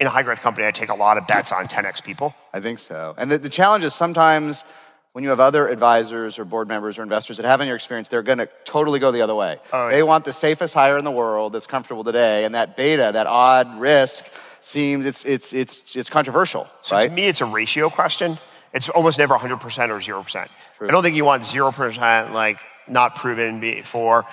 In 0.00 0.06
a 0.06 0.10
high 0.10 0.22
growth 0.22 0.40
company, 0.40 0.66
I 0.66 0.70
take 0.70 0.88
a 0.88 0.94
lot 0.94 1.18
of 1.18 1.26
bets 1.26 1.52
on 1.52 1.66
10x 1.66 2.02
people. 2.02 2.34
I 2.54 2.60
think 2.60 2.78
so. 2.78 3.14
And 3.18 3.30
the, 3.30 3.36
the 3.36 3.50
challenge 3.50 3.84
is 3.84 3.94
sometimes 3.94 4.64
when 5.12 5.24
you 5.24 5.30
have 5.30 5.40
other 5.40 5.68
advisors 5.68 6.38
or 6.38 6.46
board 6.46 6.68
members 6.68 6.98
or 6.98 7.02
investors 7.02 7.36
that 7.36 7.44
haven't 7.44 7.66
your 7.66 7.76
experience, 7.76 8.08
they're 8.08 8.22
going 8.22 8.38
to 8.38 8.48
totally 8.64 8.98
go 8.98 9.10
the 9.10 9.20
other 9.20 9.34
way. 9.34 9.58
Oh, 9.74 9.88
yeah. 9.88 9.90
They 9.90 10.02
want 10.02 10.24
the 10.24 10.32
safest 10.32 10.72
hire 10.72 10.96
in 10.96 11.04
the 11.04 11.10
world 11.10 11.52
that's 11.52 11.66
comfortable 11.66 12.02
today, 12.02 12.46
and 12.46 12.54
that 12.54 12.78
beta, 12.78 13.10
that 13.12 13.26
odd 13.26 13.78
risk, 13.78 14.24
seems 14.62 15.06
it's 15.06 15.24
it's 15.24 15.52
it's 15.52 15.96
it's 15.96 16.10
controversial, 16.10 16.66
So 16.82 16.96
right? 16.96 17.08
to 17.08 17.14
me, 17.14 17.26
it's 17.26 17.40
a 17.40 17.44
ratio 17.46 17.90
question. 17.90 18.38
It's 18.72 18.88
almost 18.88 19.18
never 19.18 19.34
100% 19.34 19.58
or 19.88 20.22
0%. 20.22 20.48
I 20.80 20.86
don't 20.92 21.02
think 21.02 21.16
you 21.16 21.24
want 21.24 21.42
0% 21.42 22.32
like 22.32 22.58
not 22.86 23.16
proven 23.16 23.58
before, 23.60 24.24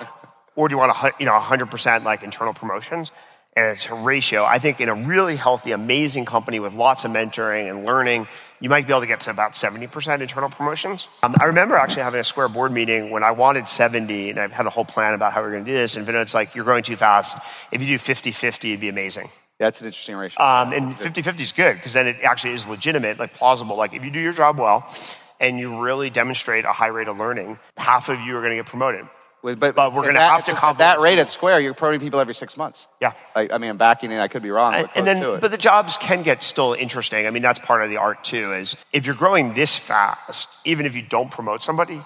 or 0.56 0.68
do 0.68 0.74
you 0.74 0.78
want 0.78 0.92
a, 0.96 1.12
you 1.20 1.26
know 1.26 1.38
100% 1.40 2.04
like 2.04 2.24
internal 2.24 2.54
promotions? 2.54 3.12
And 3.56 3.72
it's 3.72 3.88
a 3.88 3.96
ratio. 3.96 4.44
I 4.46 4.60
think 4.60 4.80
in 4.80 4.88
a 4.90 4.94
really 4.94 5.36
healthy, 5.36 5.72
amazing 5.72 6.26
company 6.26 6.60
with 6.60 6.74
lots 6.74 7.06
of 7.06 7.10
mentoring 7.12 7.68
and 7.68 7.84
learning, 7.86 8.28
you 8.60 8.70
might 8.70 8.86
be 8.86 8.94
able 8.94 9.02
to 9.02 9.08
get 9.08 9.22
to 9.22 9.32
about 9.32 9.54
70% 9.54 10.22
internal 10.22 10.50
promotions. 10.52 11.08
Um, 11.24 11.36
I 11.40 11.46
remember 11.46 11.76
actually 11.76 12.04
having 12.04 12.20
a 12.20 12.24
Square 12.24 12.50
board 12.50 12.72
meeting 12.72 13.10
when 13.10 13.24
I 13.24 13.32
wanted 13.32 13.68
70, 13.68 14.30
and 14.30 14.40
I 14.40 14.48
had 14.50 14.68
a 14.68 14.70
whole 14.70 14.86
plan 14.86 15.16
about 15.16 15.34
how 15.34 15.42
we 15.42 15.48
were 15.48 15.54
going 15.54 15.66
to 15.66 15.72
do 15.72 15.76
this. 15.76 15.96
And 15.96 16.06
Vinod's 16.06 16.36
like, 16.36 16.54
"You're 16.54 16.66
going 16.66 16.84
too 16.84 16.98
fast. 16.98 17.36
If 17.72 17.82
you 17.82 17.88
do 17.88 17.98
50-50, 17.98 18.70
it'd 18.70 18.80
be 18.80 18.90
amazing." 18.90 19.30
That's 19.60 19.82
an 19.82 19.88
interesting 19.88 20.16
ratio. 20.16 20.42
Um, 20.44 20.72
and 20.72 20.98
50 20.98 21.22
50 21.22 21.44
is 21.44 21.52
good 21.52 21.76
because 21.76 21.94
then 21.94 22.08
it 22.08 22.18
actually 22.22 22.54
is 22.54 22.68
legitimate, 22.68 23.18
like 23.18 23.34
plausible. 23.34 23.76
Like 23.76 23.94
if 23.94 24.04
you 24.04 24.12
do 24.12 24.20
your 24.20 24.34
job 24.34 24.60
well 24.60 24.94
and 25.40 25.60
you 25.60 25.82
really 25.82 26.10
demonstrate 26.10 26.66
a 26.66 26.72
high 26.72 26.88
rate 26.88 27.08
of 27.08 27.18
learning, 27.18 27.58
half 27.76 28.10
of 28.10 28.20
you 28.20 28.38
are 28.38 28.42
going 28.42 28.52
to 28.52 28.58
get 28.58 28.68
promoted. 28.68 29.08
With- 29.44 29.60
but, 29.60 29.76
but 29.76 29.94
we're 29.94 30.04
gonna 30.04 30.20
have 30.20 30.44
to 30.46 30.66
at 30.66 30.78
that 30.80 31.00
rate 31.00 31.20
at 31.20 31.28
Square. 31.28 31.60
You're 31.62 31.74
promoting 31.76 32.02
people 32.02 32.20
every 32.20 32.34
six 32.34 32.58
months. 32.58 32.88
Yeah. 33.00 33.14
I, 33.36 33.48
I 33.52 33.58
mean, 33.60 33.70
I'm 33.70 33.78
backing 33.78 34.12
in. 34.12 34.20
I 34.20 34.28
could 34.28 34.42
be 34.42 34.50
wrong. 34.50 34.88
And, 34.96 35.08
then, 35.08 35.22
to 35.22 35.38
but 35.40 35.52
the 35.52 35.58
jobs 35.58 35.96
can 35.98 36.24
get 36.24 36.44
still 36.44 36.74
interesting. 36.74 37.28
I 37.28 37.30
mean, 37.30 37.44
that's 37.44 37.60
part 37.60 37.84
of 37.84 37.90
the 37.90 37.98
art 37.98 38.24
too. 38.24 38.54
Is 38.54 38.76
if 38.92 39.06
you're 39.06 39.16
growing 39.16 39.54
this 39.54 39.78
fast, 39.78 40.50
even 40.66 40.86
if 40.86 40.96
you 40.96 41.04
don't 41.04 41.30
promote 41.32 41.64
somebody, 41.64 42.04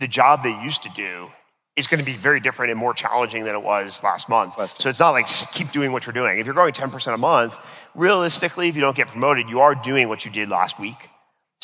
the 0.00 0.06
job 0.06 0.42
they 0.42 0.50
used 0.62 0.82
to 0.82 0.90
do 0.90 1.28
is 1.76 1.86
going 1.86 1.98
to 1.98 2.04
be 2.04 2.16
very 2.16 2.40
different 2.40 2.70
and 2.70 2.80
more 2.80 2.94
challenging 2.94 3.44
than 3.44 3.54
it 3.54 3.62
was 3.62 4.02
last 4.02 4.28
month. 4.28 4.56
Last 4.56 4.80
so 4.80 4.88
it's 4.88 5.00
not 5.00 5.10
like 5.10 5.26
keep 5.52 5.70
doing 5.72 5.92
what 5.92 6.06
you're 6.06 6.14
doing. 6.14 6.38
If 6.38 6.46
you're 6.46 6.54
growing 6.54 6.72
10% 6.72 7.14
a 7.14 7.18
month, 7.18 7.58
realistically, 7.94 8.68
if 8.68 8.74
you 8.74 8.80
don't 8.80 8.96
get 8.96 9.08
promoted, 9.08 9.48
you 9.48 9.60
are 9.60 9.74
doing 9.74 10.08
what 10.08 10.24
you 10.24 10.30
did 10.30 10.48
last 10.48 10.80
week. 10.80 11.10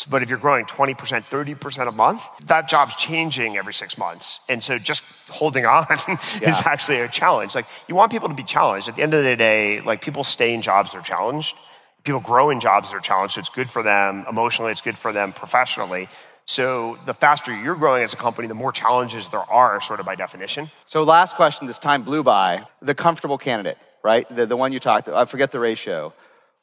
But 0.08 0.22
if 0.22 0.28
you're 0.28 0.38
growing 0.38 0.64
20%, 0.64 0.96
30% 0.96 1.88
a 1.88 1.92
month, 1.92 2.24
that 2.46 2.68
job's 2.68 2.96
changing 2.96 3.56
every 3.56 3.74
six 3.74 3.96
months. 3.96 4.40
And 4.48 4.62
so 4.62 4.78
just 4.78 5.04
holding 5.28 5.64
on 5.64 5.86
is 6.42 6.62
actually 6.64 7.00
a 7.00 7.08
challenge. 7.08 7.54
Like 7.54 7.66
you 7.88 7.94
want 7.94 8.10
people 8.10 8.28
to 8.28 8.34
be 8.34 8.42
challenged. 8.42 8.88
At 8.88 8.96
the 8.96 9.02
end 9.02 9.14
of 9.14 9.22
the 9.22 9.36
day, 9.36 9.80
like 9.80 10.02
people 10.02 10.24
stay 10.24 10.54
in 10.54 10.62
jobs 10.62 10.92
they're 10.92 11.02
challenged. 11.02 11.56
People 12.04 12.20
grow 12.20 12.50
in 12.50 12.58
jobs 12.58 12.90
they're 12.90 13.00
challenged. 13.00 13.34
So 13.34 13.40
it's 13.40 13.48
good 13.48 13.70
for 13.70 13.82
them 13.82 14.24
emotionally, 14.28 14.72
it's 14.72 14.80
good 14.80 14.98
for 14.98 15.12
them 15.12 15.32
professionally. 15.32 16.08
So 16.44 16.98
the 17.06 17.14
faster 17.14 17.54
you're 17.54 17.76
growing 17.76 18.02
as 18.02 18.12
a 18.12 18.16
company, 18.16 18.48
the 18.48 18.54
more 18.54 18.72
challenges 18.72 19.28
there 19.28 19.40
are, 19.40 19.80
sort 19.80 20.00
of 20.00 20.06
by 20.06 20.14
definition. 20.16 20.70
So 20.86 21.02
last 21.04 21.36
question, 21.36 21.66
this 21.66 21.78
time 21.78 22.02
blew 22.02 22.22
by. 22.22 22.64
The 22.80 22.94
comfortable 22.94 23.38
candidate, 23.38 23.78
right? 24.02 24.26
The, 24.34 24.46
the 24.46 24.56
one 24.56 24.72
you 24.72 24.80
talked, 24.80 25.08
I 25.08 25.24
forget 25.24 25.52
the 25.52 25.60
ratio. 25.60 26.12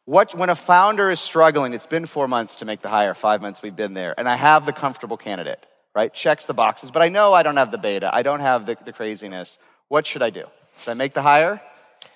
What, 0.06 0.36
when 0.36 0.50
a 0.50 0.56
founder 0.56 1.10
is 1.12 1.20
struggling, 1.20 1.74
it's 1.74 1.86
been 1.86 2.06
four 2.06 2.28
months 2.28 2.58
to 2.58 2.66
make 2.66 2.82
the 2.82 2.90
hire, 2.90 3.14
five 3.14 3.42
months 3.42 3.62
we've 3.62 3.76
been 3.76 3.94
there, 3.94 4.14
and 4.18 4.28
I 4.28 4.36
have 4.36 4.66
the 4.66 4.74
comfortable 4.74 5.18
candidate, 5.18 5.64
right? 5.96 6.14
Checks 6.14 6.46
the 6.46 6.54
boxes, 6.54 6.92
but 6.92 7.02
I 7.02 7.10
know 7.10 7.34
I 7.34 7.44
don't 7.44 7.58
have 7.58 7.72
the 7.72 7.78
beta, 7.78 8.10
I 8.14 8.24
don't 8.24 8.40
have 8.40 8.66
the, 8.66 8.76
the 8.84 8.92
craziness. 8.92 9.58
What 9.88 10.06
should 10.08 10.22
I 10.24 10.30
do? 10.32 10.46
Should 10.80 10.92
I 10.92 10.94
make 10.96 11.14
the 11.14 11.22
hire? 11.22 11.62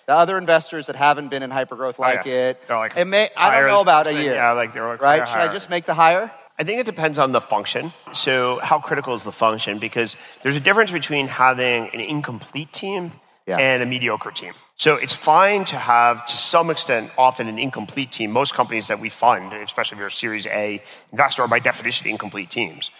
The 0.07 0.13
other 0.13 0.37
investors 0.37 0.87
that 0.87 0.95
haven't 0.95 1.29
been 1.29 1.43
in 1.43 1.49
hypergrowth 1.49 1.97
like 1.99 2.25
Oh, 2.25 2.29
yeah. 2.29 2.49
it, 2.49 2.67
They're 2.67 2.77
like, 2.77 2.97
it 2.97 3.05
may, 3.05 3.29
I 3.37 3.59
don't 3.59 3.69
know 3.69 3.79
about 3.81 4.07
a 4.07 4.13
year. 4.13 4.33
Yeah, 4.33 4.51
like 4.51 4.73
they're 4.73 4.87
like, 4.87 5.01
right? 5.01 5.21
hire, 5.21 5.27
Should 5.27 5.49
I 5.49 5.53
just 5.53 5.69
make 5.69 5.85
the 5.85 5.93
hire? 5.93 6.31
I 6.59 6.63
think 6.63 6.79
it 6.79 6.85
depends 6.85 7.17
on 7.17 7.31
the 7.31 7.41
function. 7.41 7.93
So, 8.13 8.59
how 8.61 8.79
critical 8.79 9.13
is 9.15 9.23
the 9.23 9.31
function? 9.31 9.79
Because 9.79 10.15
there's 10.43 10.55
a 10.55 10.59
difference 10.59 10.91
between 10.91 11.27
having 11.27 11.89
an 11.93 11.99
incomplete 11.99 12.71
team 12.71 13.11
Yeah. 13.47 13.57
and 13.57 13.81
a 13.81 13.85
mediocre 13.85 14.31
team. 14.31 14.53
So, 14.75 14.95
it's 14.95 15.15
fine 15.15 15.65
to 15.65 15.77
have, 15.77 16.25
to 16.27 16.37
some 16.37 16.69
extent, 16.69 17.11
often 17.17 17.47
an 17.47 17.57
incomplete 17.57 18.11
team. 18.11 18.31
Most 18.31 18.53
companies 18.53 18.87
that 18.87 18.99
we 18.99 19.09
fund, 19.09 19.51
especially 19.53 19.95
if 19.95 19.99
you're 19.99 20.07
a 20.07 20.11
Series 20.11 20.45
A 20.47 20.81
investor, 21.11 21.41
are 21.41 21.47
by 21.47 21.59
definition 21.59 22.07
incomplete 22.07 22.51
teams. 22.51 22.91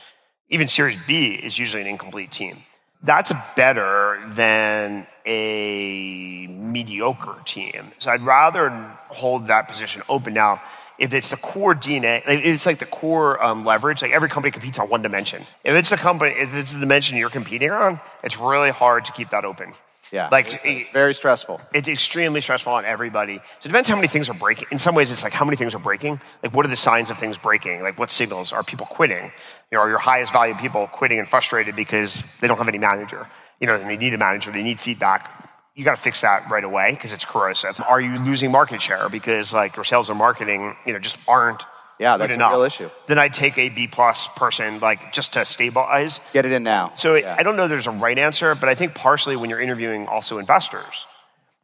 Even 0.50 0.68
Series 0.68 0.98
B 1.06 1.34
is 1.34 1.58
usually 1.60 1.82
an 1.82 1.88
incomplete 1.88 2.32
team. 2.32 2.64
That's 3.04 3.34
better 3.56 4.20
than 4.30 5.06
a 5.26 6.48
mediocre 6.48 7.36
team. 7.46 7.92
So 8.00 8.10
I'd 8.12 8.22
rather 8.26 8.70
hold 9.10 9.48
that 9.48 9.68
position 9.68 10.02
open 10.10 10.34
now. 10.34 10.62
If 10.98 11.14
it's 11.14 11.30
the 11.30 11.38
core 11.38 11.76
DNA, 11.76 12.22
it's 12.26 12.66
like 12.66 12.78
the 12.78 12.86
core 12.86 13.44
um, 13.44 13.66
leverage. 13.66 14.02
Like 14.02 14.12
every 14.12 14.30
company 14.30 14.52
competes 14.52 14.80
on 14.80 14.90
one 14.90 15.02
dimension. 15.02 15.44
If 15.64 15.76
it's 15.76 15.90
the 15.90 15.98
company, 15.98 16.32
if 16.38 16.54
it's 16.54 16.74
the 16.74 16.80
dimension 16.80 17.18
you're 17.18 17.30
competing 17.30 17.72
on, 17.72 18.00
it's 18.24 18.38
really 18.38 18.72
hard 18.72 19.06
to 19.06 19.12
keep 19.12 19.30
that 19.30 19.46
open. 19.46 19.74
Yeah. 20.14 20.30
like 20.32 20.54
it's, 20.54 20.64
it's 20.64 20.90
very 20.90 21.16
stressful. 21.16 21.60
it's 21.74 21.88
extremely 21.88 22.40
stressful 22.40 22.72
on 22.72 22.86
everybody. 22.86 23.38
So 23.38 23.44
it 23.64 23.70
depends 23.70 23.90
how 23.90 23.96
many 23.96 24.08
things 24.08 24.30
are 24.30 24.36
breaking. 24.36 24.68
In 24.70 24.78
some 24.78 24.94
ways, 24.94 25.12
it's 25.12 25.24
like 25.24 25.34
how 25.34 25.44
many 25.44 25.58
things 25.58 25.74
are 25.74 25.80
breaking. 25.80 26.22
Like, 26.44 26.54
what 26.54 26.68
are 26.68 26.70
the 26.70 26.78
signs 26.78 27.10
of 27.10 27.18
things 27.18 27.40
breaking? 27.40 27.82
Like, 27.82 27.98
what 27.98 28.12
signals 28.12 28.54
are 28.54 28.64
people 28.64 28.86
quitting? 28.86 29.24
You 29.72 29.78
know, 29.78 29.80
are 29.80 29.90
your 29.90 29.98
highest 29.98 30.32
value 30.32 30.54
people 30.54 30.86
quitting 30.86 31.18
and 31.18 31.28
frustrated 31.28 31.76
because 31.76 32.24
they 32.42 32.48
don't 32.48 32.60
have 32.60 32.68
any 32.68 32.78
manager? 32.78 33.28
You 33.60 33.66
know, 33.66 33.74
and 33.74 33.90
they 33.90 33.98
need 33.98 34.14
a 34.14 34.20
manager. 34.20 34.52
They 34.52 34.62
need 34.62 34.80
feedback. 34.80 35.44
You 35.76 35.84
got 35.84 35.96
to 35.96 36.02
fix 36.02 36.22
that 36.22 36.52
right 36.52 36.64
away 36.64 36.92
because 36.92 37.14
it's 37.14 37.26
corrosive. 37.26 37.82
Are 37.88 38.00
you 38.00 38.20
losing 38.20 38.52
market 38.52 38.80
share 38.82 39.10
because 39.10 39.52
like 39.54 39.76
your 39.76 39.84
sales 39.84 40.10
and 40.10 40.20
marketing, 40.20 40.76
you 40.86 40.94
know, 40.94 41.00
just 41.00 41.18
aren't 41.28 41.64
Yeah, 42.00 42.18
that's 42.18 42.30
a 42.32 42.36
enough? 42.36 42.52
real 42.52 42.62
issue. 42.64 42.90
Then 43.08 43.18
I'd 43.18 43.34
take 43.34 43.58
a 43.58 43.70
B 43.70 43.88
plus 43.88 44.28
person 44.36 44.80
like 44.80 45.14
just 45.14 45.34
to 45.34 45.46
stabilize. 45.46 46.20
Get 46.32 46.46
it 46.46 46.52
in 46.52 46.62
now. 46.64 46.92
So 46.96 47.16
Yeah. 47.16 47.36
I 47.38 47.42
don't 47.42 47.56
know 47.56 47.68
there's 47.68 47.88
a 47.88 47.92
right 47.92 48.20
answer, 48.20 48.54
but 48.54 48.70
I 48.70 48.76
think 48.76 48.94
partially 48.94 49.36
when 49.36 49.50
you're 49.50 49.62
interviewing 49.62 50.08
also 50.08 50.38
investors, 50.38 51.08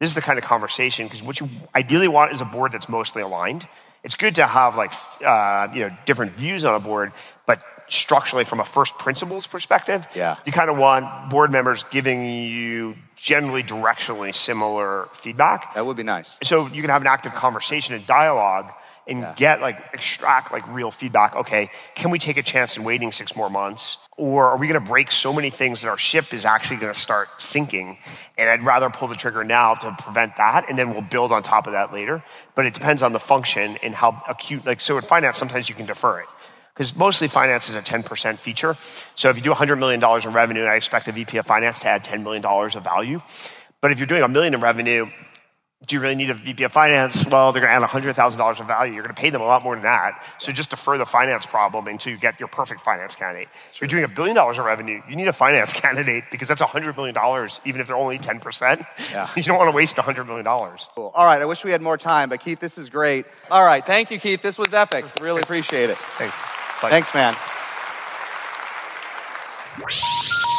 this 0.00 0.10
is 0.10 0.14
the 0.16 0.22
kind 0.22 0.38
of 0.40 0.44
conversation 0.44 1.06
because 1.06 1.22
what 1.22 1.38
you 1.38 1.48
ideally 1.76 2.08
want 2.08 2.32
is 2.32 2.40
a 2.40 2.44
board 2.44 2.72
that's 2.72 2.88
mostly 2.88 3.22
aligned. 3.22 3.68
It's 4.02 4.16
good 4.16 4.34
to 4.36 4.46
have 4.46 4.74
like 4.76 4.92
uh, 5.24 5.68
you 5.72 5.82
know 5.86 5.96
different 6.04 6.32
views 6.32 6.64
on 6.64 6.74
a 6.74 6.80
board, 6.80 7.12
but 7.46 7.62
structurally 7.90 8.44
from 8.44 8.60
a 8.60 8.64
first 8.64 8.96
principles 8.98 9.46
perspective, 9.46 10.06
Yeah. 10.14 10.36
you 10.46 10.52
kind 10.52 10.70
of 10.70 10.76
want 10.78 11.28
board 11.30 11.50
members 11.50 11.84
giving 11.90 12.24
you 12.24 12.96
generally 13.16 13.62
directionally 13.62 14.34
similar 14.34 15.08
feedback. 15.12 15.74
That 15.74 15.84
would 15.84 15.96
be 15.96 16.02
nice. 16.02 16.38
So 16.42 16.66
you 16.68 16.80
can 16.80 16.90
have 16.90 17.02
an 17.02 17.08
active 17.08 17.34
conversation 17.34 17.94
and 17.94 18.06
dialogue 18.06 18.72
and 19.06 19.26
get 19.34 19.60
like 19.60 19.76
extract 19.92 20.52
like 20.52 20.66
real 20.72 20.90
feedback. 20.92 21.34
Okay, 21.34 21.70
can 21.96 22.10
we 22.12 22.18
take 22.18 22.36
a 22.36 22.42
chance 22.44 22.76
in 22.76 22.84
waiting 22.84 23.10
six 23.10 23.34
more 23.34 23.50
months? 23.50 24.08
Or 24.16 24.46
are 24.50 24.56
we 24.56 24.68
gonna 24.68 24.78
break 24.80 25.10
so 25.10 25.32
many 25.32 25.50
things 25.50 25.82
that 25.82 25.88
our 25.88 25.98
ship 25.98 26.32
is 26.32 26.44
actually 26.46 26.76
gonna 26.76 26.94
start 26.94 27.28
sinking? 27.42 27.98
And 28.38 28.48
I'd 28.48 28.64
rather 28.64 28.88
pull 28.88 29.08
the 29.08 29.16
trigger 29.16 29.42
now 29.42 29.74
to 29.74 29.96
prevent 29.98 30.36
that 30.36 30.66
and 30.68 30.78
then 30.78 30.92
we'll 30.92 31.02
build 31.02 31.32
on 31.32 31.42
top 31.42 31.66
of 31.66 31.72
that 31.72 31.92
later. 31.92 32.22
But 32.54 32.66
it 32.66 32.74
depends 32.74 33.02
on 33.02 33.12
the 33.12 33.20
function 33.20 33.78
and 33.82 33.94
how 33.96 34.22
acute 34.28 34.64
like 34.64 34.80
so 34.80 34.96
in 34.96 35.02
finance 35.02 35.38
sometimes 35.38 35.68
you 35.68 35.74
can 35.74 35.86
defer 35.86 36.20
it. 36.20 36.26
Because 36.80 36.96
mostly 36.96 37.28
finance 37.28 37.68
is 37.68 37.76
a 37.76 37.82
10% 37.82 38.38
feature. 38.38 38.74
So 39.14 39.28
if 39.28 39.36
you 39.36 39.42
do 39.42 39.52
$100 39.52 39.78
million 39.78 40.02
in 40.02 40.32
revenue, 40.32 40.62
I 40.62 40.76
expect 40.76 41.08
a 41.08 41.12
VP 41.12 41.36
of 41.36 41.44
finance 41.44 41.80
to 41.80 41.88
add 41.88 42.02
$10 42.02 42.22
million 42.22 42.42
of 42.42 42.82
value. 42.82 43.20
But 43.82 43.92
if 43.92 43.98
you're 43.98 44.06
doing 44.06 44.22
a 44.22 44.28
million 44.28 44.54
in 44.54 44.62
revenue, 44.62 45.10
do 45.86 45.94
you 45.94 46.00
really 46.00 46.14
need 46.14 46.30
a 46.30 46.34
VP 46.34 46.64
of 46.64 46.72
finance? 46.72 47.26
Well, 47.26 47.52
they're 47.52 47.60
going 47.60 47.78
to 47.78 47.84
add 47.84 47.86
$100,000 47.86 48.60
of 48.60 48.66
value. 48.66 48.94
You're 48.94 49.02
going 49.02 49.14
to 49.14 49.20
pay 49.20 49.28
them 49.28 49.42
a 49.42 49.44
lot 49.44 49.62
more 49.62 49.74
than 49.74 49.82
that. 49.82 50.24
So 50.38 50.52
just 50.52 50.70
defer 50.70 50.96
the 50.96 51.04
finance 51.04 51.44
problem 51.44 51.86
until 51.86 52.14
you 52.14 52.18
get 52.18 52.40
your 52.40 52.48
perfect 52.48 52.80
finance 52.80 53.14
candidate. 53.14 53.48
So 53.72 53.80
you're 53.82 53.88
doing 53.88 54.04
a 54.04 54.08
billion 54.08 54.34
dollars 54.34 54.56
in 54.56 54.64
revenue, 54.64 55.02
you 55.06 55.16
need 55.16 55.28
a 55.28 55.34
finance 55.34 55.72
candidate 55.74 56.24
because 56.30 56.48
that's 56.48 56.62
$100 56.62 56.96
million, 56.96 57.14
even 57.66 57.82
if 57.82 57.88
they're 57.88 57.96
only 57.96 58.18
10%. 58.18 58.86
Yeah. 59.12 59.28
you 59.36 59.42
don't 59.42 59.58
want 59.58 59.70
to 59.70 59.76
waste 59.76 59.96
$100 59.96 60.26
million. 60.26 60.46
Cool. 60.94 61.12
All 61.14 61.26
right, 61.26 61.42
I 61.42 61.44
wish 61.44 61.62
we 61.62 61.72
had 61.72 61.82
more 61.82 61.98
time, 61.98 62.30
but 62.30 62.40
Keith, 62.40 62.58
this 62.58 62.78
is 62.78 62.88
great. 62.88 63.26
All 63.50 63.66
right, 63.66 63.84
thank 63.84 64.10
you, 64.10 64.18
Keith. 64.18 64.40
This 64.40 64.56
was 64.56 64.72
epic. 64.72 65.04
Really 65.20 65.42
appreciate 65.42 65.90
it. 65.90 65.98
Thanks. 65.98 66.59
Bye. 66.82 66.90
Thanks, 66.90 67.14
man. 67.14 67.34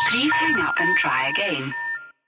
Please 0.10 0.32
hang 0.34 0.62
up 0.62 0.76
and 0.80 0.98
try 0.98 1.30
again. 1.30 1.74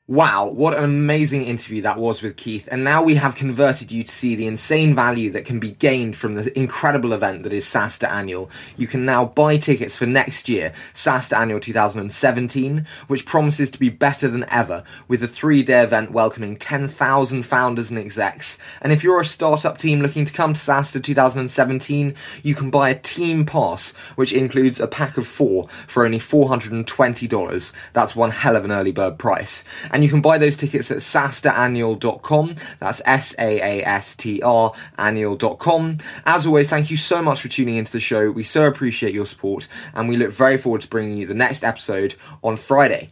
Wow, 0.10 0.50
what 0.50 0.78
an 0.78 0.84
amazing 0.84 1.46
interview 1.46 1.82
that 1.84 1.98
was 1.98 2.22
with 2.22 2.36
Keith. 2.36 2.68
And 2.70 2.84
now 2.84 3.02
we 3.02 3.16
have 3.16 3.36
converted 3.36 3.90
you 3.90 4.04
to 4.04 4.12
see 4.12 4.36
the 4.36 4.48
insane 4.48 4.94
value 4.94 5.32
that 5.32 5.46
can 5.46 5.62
be 5.62 5.72
gained 5.72 6.18
from 6.18 6.36
the 6.36 6.60
incredible 6.60 7.14
event 7.14 7.44
that 7.44 7.54
is 7.54 7.64
SaaStr 7.64 8.12
Annual. 8.12 8.52
You 8.76 8.86
can 8.86 9.06
now 9.06 9.24
buy 9.24 9.56
tickets 9.56 9.98
for 9.98 10.06
next 10.06 10.50
year, 10.50 10.74
SaaStr 10.94 11.38
Annual 11.38 11.62
2017, 11.62 12.86
which 13.08 13.26
promises 13.26 13.72
to 13.72 13.80
be 13.80 13.88
better 13.88 14.28
than 14.28 14.44
ever, 14.52 14.84
with 15.08 15.24
a 15.24 15.28
three 15.30 15.64
day 15.64 15.82
event 15.84 16.12
welcoming 16.12 16.58
10,000 16.58 17.44
founders 17.44 17.90
and 17.90 17.98
execs. 17.98 18.58
And 18.82 18.92
if 18.92 19.06
you're 19.06 19.22
a 19.22 19.26
startup 19.26 19.78
team 19.78 20.02
looking 20.02 20.26
to 20.26 20.34
come 20.34 20.52
to 20.52 20.60
SaaStr 20.60 21.02
2017, 21.02 22.14
you 22.42 22.56
can 22.56 22.70
buy 22.70 22.90
a 22.90 23.00
team 23.00 23.46
pass, 23.46 23.94
which 24.16 24.34
includes 24.34 24.82
a 24.82 24.88
pack 24.88 25.16
of 25.16 25.26
four 25.26 25.70
for 25.88 26.04
only 26.04 26.20
$420. 26.20 27.72
That's 27.94 28.18
one 28.18 28.32
hell 28.32 28.58
of 28.58 28.66
an 28.66 28.74
early 28.74 28.92
bird 28.92 29.18
price. 29.18 29.64
And 29.94 30.04
you 30.04 30.10
can 30.10 30.22
buy 30.22 30.38
those 30.38 30.58
tickets 30.58 30.92
at 30.92 30.98
saastrannual.com. 30.98 32.56
That's 32.80 33.02
S 33.06 33.34
A 33.40 33.62
A 33.62 33.86
S 33.86 34.16
T 34.16 34.42
R 34.42 34.74
annual.com. 34.98 35.98
As 36.26 36.46
always, 36.46 36.70
thank 36.70 36.92
you 36.92 36.98
so 36.98 37.22
much 37.22 37.42
for 37.42 37.48
tuning 37.48 37.76
into 37.78 37.94
the 37.94 38.00
show. 38.02 38.30
We 38.32 38.44
so 38.44 38.66
appreciate 38.66 39.14
your 39.14 39.26
support, 39.26 39.68
and 39.94 40.10
we 40.10 40.18
look 40.18 40.32
very 40.32 40.58
forward 40.58 40.82
to 40.82 40.90
bringing 40.90 41.18
you 41.18 41.28
the 41.28 41.34
next 41.34 41.64
episode 41.64 42.16
on 42.44 42.58
Friday. 42.58 43.12